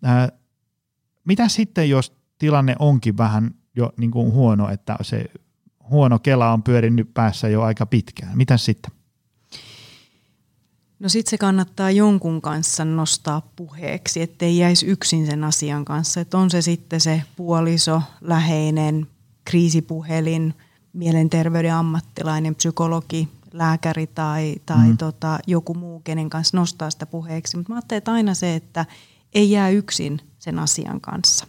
Ää, 0.04 0.30
mitä 1.26 1.48
sitten, 1.48 1.90
jos 1.90 2.18
tilanne 2.38 2.76
onkin 2.80 3.18
vähän 3.18 3.52
jo 3.76 3.94
niin 3.98 4.12
kuin 4.12 4.32
huono, 4.32 4.70
että 4.70 4.96
se 5.02 5.26
huono 5.90 6.20
kela 6.20 6.54
on 6.54 6.64
pyörinyt 6.64 7.14
päässä 7.14 7.48
jo 7.48 7.62
aika 7.62 7.86
pitkään? 7.86 8.38
Mitä 8.38 8.58
sitten? 8.58 8.97
No 11.00 11.10
sitten 11.10 11.30
se 11.30 11.38
kannattaa 11.38 11.92
jonkun 11.92 12.42
kanssa 12.42 12.86
nostaa 12.86 13.42
puheeksi, 13.56 14.22
ettei 14.22 14.58
jäisi 14.58 14.86
yksin 14.86 15.26
sen 15.26 15.44
asian 15.44 15.86
kanssa. 15.86 16.22
Että 16.22 16.38
on 16.38 16.50
se 16.50 16.62
sitten 16.62 17.02
se 17.02 17.24
puoliso, 17.36 18.02
läheinen, 18.22 19.08
kriisipuhelin, 19.46 20.54
mielenterveyden 20.94 21.74
ammattilainen, 21.74 22.56
psykologi, 22.56 23.28
lääkäri 23.54 24.08
tai, 24.08 24.56
tai 24.66 24.88
mm. 24.88 24.98
tota, 24.98 25.40
joku 25.48 25.74
muu, 25.74 26.00
kenen 26.00 26.30
kanssa 26.30 26.58
nostaa 26.58 26.90
sitä 26.90 27.06
puheeksi. 27.06 27.58
Mutta 27.58 27.72
mä 27.72 27.76
ajattelen, 27.76 27.98
että 27.98 28.12
aina 28.12 28.34
se, 28.34 28.56
että 28.56 28.86
ei 29.34 29.52
jää 29.52 29.70
yksin 29.70 30.20
sen 30.40 30.60
asian 30.60 31.02
kanssa. 31.02 31.46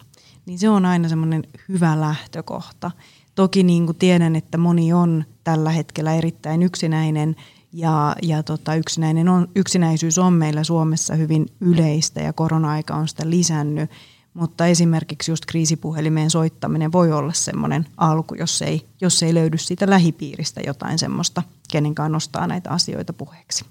Niin 0.46 0.58
se 0.58 0.68
on 0.68 0.86
aina 0.86 1.08
semmoinen 1.08 1.44
hyvä 1.68 2.00
lähtökohta. 2.00 2.90
Toki 3.34 3.62
niin 3.62 3.86
kuin 3.86 3.98
tiedän, 3.98 4.36
että 4.36 4.58
moni 4.58 4.92
on 4.92 5.24
tällä 5.44 5.70
hetkellä 5.70 6.14
erittäin 6.14 6.62
yksinäinen– 6.62 7.36
ja, 7.72 8.16
ja 8.22 8.42
tota, 8.42 8.74
yksinäinen 8.74 9.28
on, 9.28 9.48
yksinäisyys 9.56 10.18
on 10.18 10.32
meillä 10.32 10.64
Suomessa 10.64 11.14
hyvin 11.14 11.46
yleistä 11.60 12.20
ja 12.20 12.32
korona-aika 12.32 12.94
on 12.94 13.08
sitä 13.08 13.30
lisännyt, 13.30 13.90
mutta 14.34 14.66
esimerkiksi 14.66 15.30
just 15.30 15.46
kriisipuhelimeen 15.46 16.30
soittaminen 16.30 16.92
voi 16.92 17.12
olla 17.12 17.32
semmoinen 17.32 17.86
alku, 17.96 18.34
jos 18.34 18.62
ei, 18.62 18.88
jos 19.00 19.22
ei 19.22 19.34
löydy 19.34 19.58
siitä 19.58 19.90
lähipiiristä 19.90 20.60
jotain 20.66 20.98
semmoista, 20.98 21.42
kenenkaan 21.72 22.12
nostaa 22.12 22.46
näitä 22.46 22.70
asioita 22.70 23.12
puheeksi. 23.12 23.64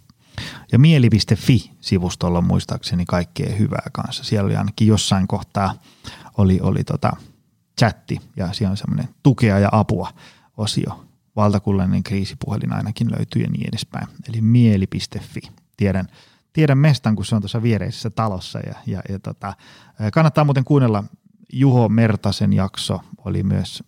Ja 0.72 0.80
mieli.fi-sivustolla 0.80 2.38
on 2.38 2.44
muistaakseni 2.44 3.06
kaikkea 3.06 3.56
hyvää 3.56 3.90
kanssa. 3.94 4.24
Siellä 4.24 4.46
oli 4.46 4.56
ainakin 4.56 4.88
jossain 4.88 5.28
kohtaa 5.28 5.74
oli, 6.38 6.60
oli 6.62 6.84
tota 6.84 7.12
chatti 7.80 8.22
ja 8.36 8.54
siellä 8.54 8.72
on 8.72 8.78
semmoinen 8.78 9.10
tukea 9.24 9.60
ja 9.60 9.70
apua 9.72 10.14
osio 10.58 11.07
valtakunnallinen 11.38 12.04
kriisipuhelin 12.04 12.74
ainakin 12.74 13.12
löytyy 13.12 13.42
ja 13.42 13.50
niin 13.50 13.70
edespäin. 13.70 14.08
Eli 14.30 14.42
mieli.fi. 14.42 15.42
Tiedän, 15.78 16.08
tiedän 16.54 16.78
mestan, 16.78 17.16
kun 17.16 17.26
se 17.26 17.36
on 17.36 17.42
tuossa 17.42 17.64
viereisessä 17.64 18.10
talossa 18.10 18.60
ja, 18.60 18.76
ja, 18.86 19.02
ja 19.10 19.20
tota, 19.20 19.54
kannattaa 20.14 20.44
muuten 20.44 20.64
kuunnella 20.64 21.04
Juho 21.54 21.90
Mertasen 21.90 22.54
jakso, 22.54 23.02
oli 23.26 23.44
myös 23.44 23.84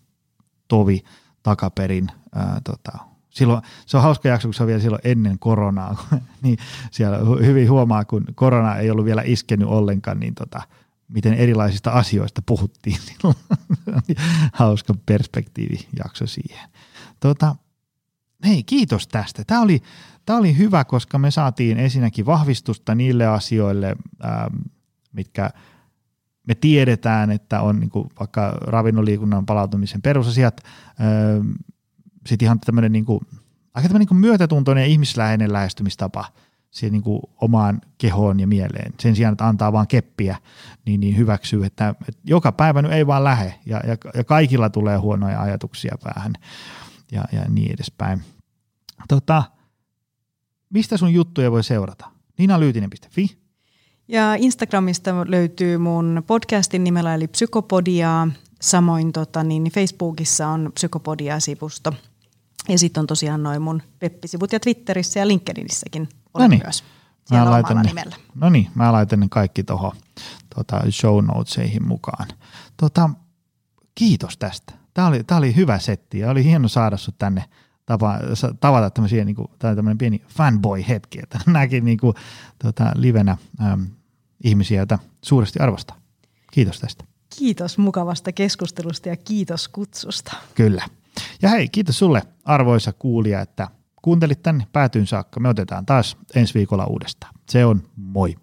tovi 0.68 1.04
takaperin. 1.44 2.08
Ää, 2.36 2.62
tota, 2.64 2.98
silloin, 3.30 3.62
se 3.86 3.98
on 3.98 4.04
hauska 4.04 4.28
jakso, 4.28 4.48
kun 4.48 4.54
se 4.54 4.64
on 4.64 4.68
vielä 4.68 4.82
silloin 4.82 5.02
ennen 5.04 5.40
koronaa, 5.40 6.08
niin 6.44 6.58
siellä 6.92 7.18
hyvin 7.46 7.72
huomaa, 7.72 8.06
kun 8.06 8.26
korona 8.36 8.76
ei 8.76 8.92
ollut 8.92 9.06
vielä 9.06 9.22
iskenyt 9.26 9.68
ollenkaan, 9.68 10.20
niin 10.20 10.36
tota, 10.36 10.62
miten 11.08 11.34
erilaisista 11.34 11.92
asioista 11.92 12.42
puhuttiin 12.46 13.00
silloin. 13.08 13.36
hauska 14.54 14.94
perspektiivijakso 15.06 16.28
siihen. 16.28 16.70
Tota, 17.20 17.56
hei, 18.46 18.64
kiitos 18.64 19.08
tästä. 19.08 19.44
Tämä 19.48 19.62
oli, 19.62 19.82
tämä 20.26 20.40
oli 20.40 20.58
hyvä, 20.58 20.84
koska 20.84 21.18
me 21.20 21.32
saatiin 21.32 21.78
ensinnäkin 21.78 22.26
vahvistusta 22.26 22.96
niille 22.96 23.28
asioille, 23.28 23.96
ähm, 24.26 24.56
mitkä 25.14 25.50
me 26.48 26.56
tiedetään, 26.56 27.32
että 27.32 27.62
on 27.62 27.80
niin 27.80 27.90
kuin 27.90 28.10
vaikka 28.20 28.58
ravinnoliikunnan 28.62 29.46
palautumisen 29.46 30.02
perusasiat, 30.02 30.62
ähm, 31.02 31.52
sitten 32.28 32.46
ihan 32.46 32.60
tämmöinen 32.60 32.92
niin 32.92 33.06
kuin, 33.06 33.20
aika 33.74 33.88
tämmöinen 33.88 34.00
niin 34.00 34.08
kuin 34.08 34.18
myötätuntoinen 34.18 34.82
ja 34.82 34.88
ihmisläheinen 34.88 35.54
lähestymistapa 35.54 36.26
siihen 36.72 36.94
niin 36.94 37.04
kuin 37.04 37.22
omaan 37.42 37.82
kehoon 37.98 38.40
ja 38.40 38.48
mieleen. 38.48 38.94
Sen 39.00 39.16
sijaan, 39.16 39.32
että 39.32 39.48
antaa 39.48 39.74
vaan 39.74 39.88
keppiä, 39.88 40.38
niin, 40.86 41.00
niin 41.00 41.18
hyväksyy, 41.18 41.66
että, 41.66 41.90
että 41.90 42.22
joka 42.24 42.52
päivä 42.52 42.82
nyt 42.82 42.92
ei 42.92 43.08
vaan 43.08 43.24
lähe 43.24 43.54
ja, 43.66 43.82
ja, 43.88 43.98
ja 44.14 44.24
kaikilla 44.24 44.70
tulee 44.70 44.98
huonoja 44.98 45.42
ajatuksia 45.42 45.96
päähän 46.04 46.34
ja, 47.12 47.24
ja 47.32 47.46
niin 47.50 47.74
edespäin. 47.74 48.22
Tota, 49.08 49.44
mistä 50.70 50.98
sun 50.98 51.14
juttuja 51.14 51.52
voi 51.52 51.64
seurata? 51.64 52.12
ninalyytinen.fi. 52.38 53.38
Ja 54.08 54.36
Instagramista 54.36 55.26
löytyy 55.28 55.78
mun 55.78 56.24
podcastin 56.28 56.84
nimellä 56.84 57.16
eli 57.16 57.28
Psykopodia. 57.28 58.28
Samoin 58.62 59.12
tota, 59.12 59.44
niin 59.44 59.64
Facebookissa 59.64 60.48
on 60.48 60.72
Psykopodia-sivusto. 60.74 61.94
Ja 62.70 62.80
sitten 62.80 63.02
on 63.02 63.08
tosiaan 63.08 63.44
noin 63.44 63.62
mun 63.62 63.82
web-sivut 64.04 64.54
ja 64.54 64.60
Twitterissä 64.60 65.20
ja 65.20 65.28
LinkedInissäkin 65.28 66.10
olen 66.34 66.44
Noniin. 66.44 66.62
myös 66.64 66.84
siellä 67.30 67.46
mä 67.46 67.52
laitan 67.52 67.78
ne, 67.78 67.84
nimellä. 67.84 68.16
No 68.36 68.50
niin, 68.50 68.68
mä 68.76 68.92
laitan 68.92 69.20
ne 69.20 69.28
kaikki 69.30 69.64
tuohon 69.64 69.96
tota, 70.56 70.82
show 70.92 71.26
notesihin 71.26 71.88
mukaan. 71.88 72.28
Tota, 72.78 73.10
kiitos 73.96 74.38
tästä. 74.38 74.74
Tämä 75.00 75.08
oli, 75.08 75.24
tämä 75.24 75.38
oli 75.38 75.56
hyvä 75.56 75.80
setti 75.80 76.20
ja 76.20 76.30
oli 76.30 76.44
hieno 76.44 76.68
saada 76.68 76.98
sut 76.98 77.16
tänne 77.18 77.44
tapa, 77.86 78.20
tavata 78.60 78.90
tämmöisiä, 78.90 79.26
niin 79.26 79.36
kuin, 79.36 79.48
tai 79.60 79.76
tämmöinen 79.76 79.98
pieni 79.98 80.22
fanboy-hetki, 80.28 81.20
että 81.24 81.40
näkin 81.52 81.86
niin 81.86 81.98
kuin, 81.98 82.14
tota, 82.64 82.92
livenä 82.96 83.38
äm, 83.62 83.88
ihmisiä, 84.44 84.78
joita 84.78 85.00
suuresti 85.22 85.60
arvostaa. 85.60 85.98
Kiitos 86.52 86.80
tästä. 86.80 87.04
Kiitos 87.38 87.78
mukavasta 87.78 88.32
keskustelusta 88.32 89.10
ja 89.10 89.18
kiitos 89.18 89.68
kutsusta. 89.68 90.36
Kyllä. 90.56 90.86
Ja 91.42 91.50
hei, 91.50 91.70
kiitos 91.70 92.00
sulle 92.00 92.22
arvoisa 92.46 92.94
kuulija, 92.94 93.42
että 93.42 93.68
kuuntelit 94.02 94.44
tänne 94.44 94.68
päätyyn 94.74 95.08
saakka. 95.08 95.40
Me 95.40 95.50
otetaan 95.50 95.86
taas 95.86 96.18
ensi 96.36 96.54
viikolla 96.54 96.86
uudestaan. 96.86 97.34
Se 97.50 97.66
on 97.66 97.84
moi. 97.96 98.36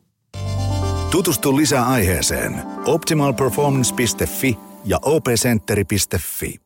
Tutustu 1.11 1.57
lisää 1.57 1.87
aiheeseen 1.87 2.63
optimalperformance.fi 2.87 4.76
ja 4.87 4.99
opcenteri.fi. 5.03 6.66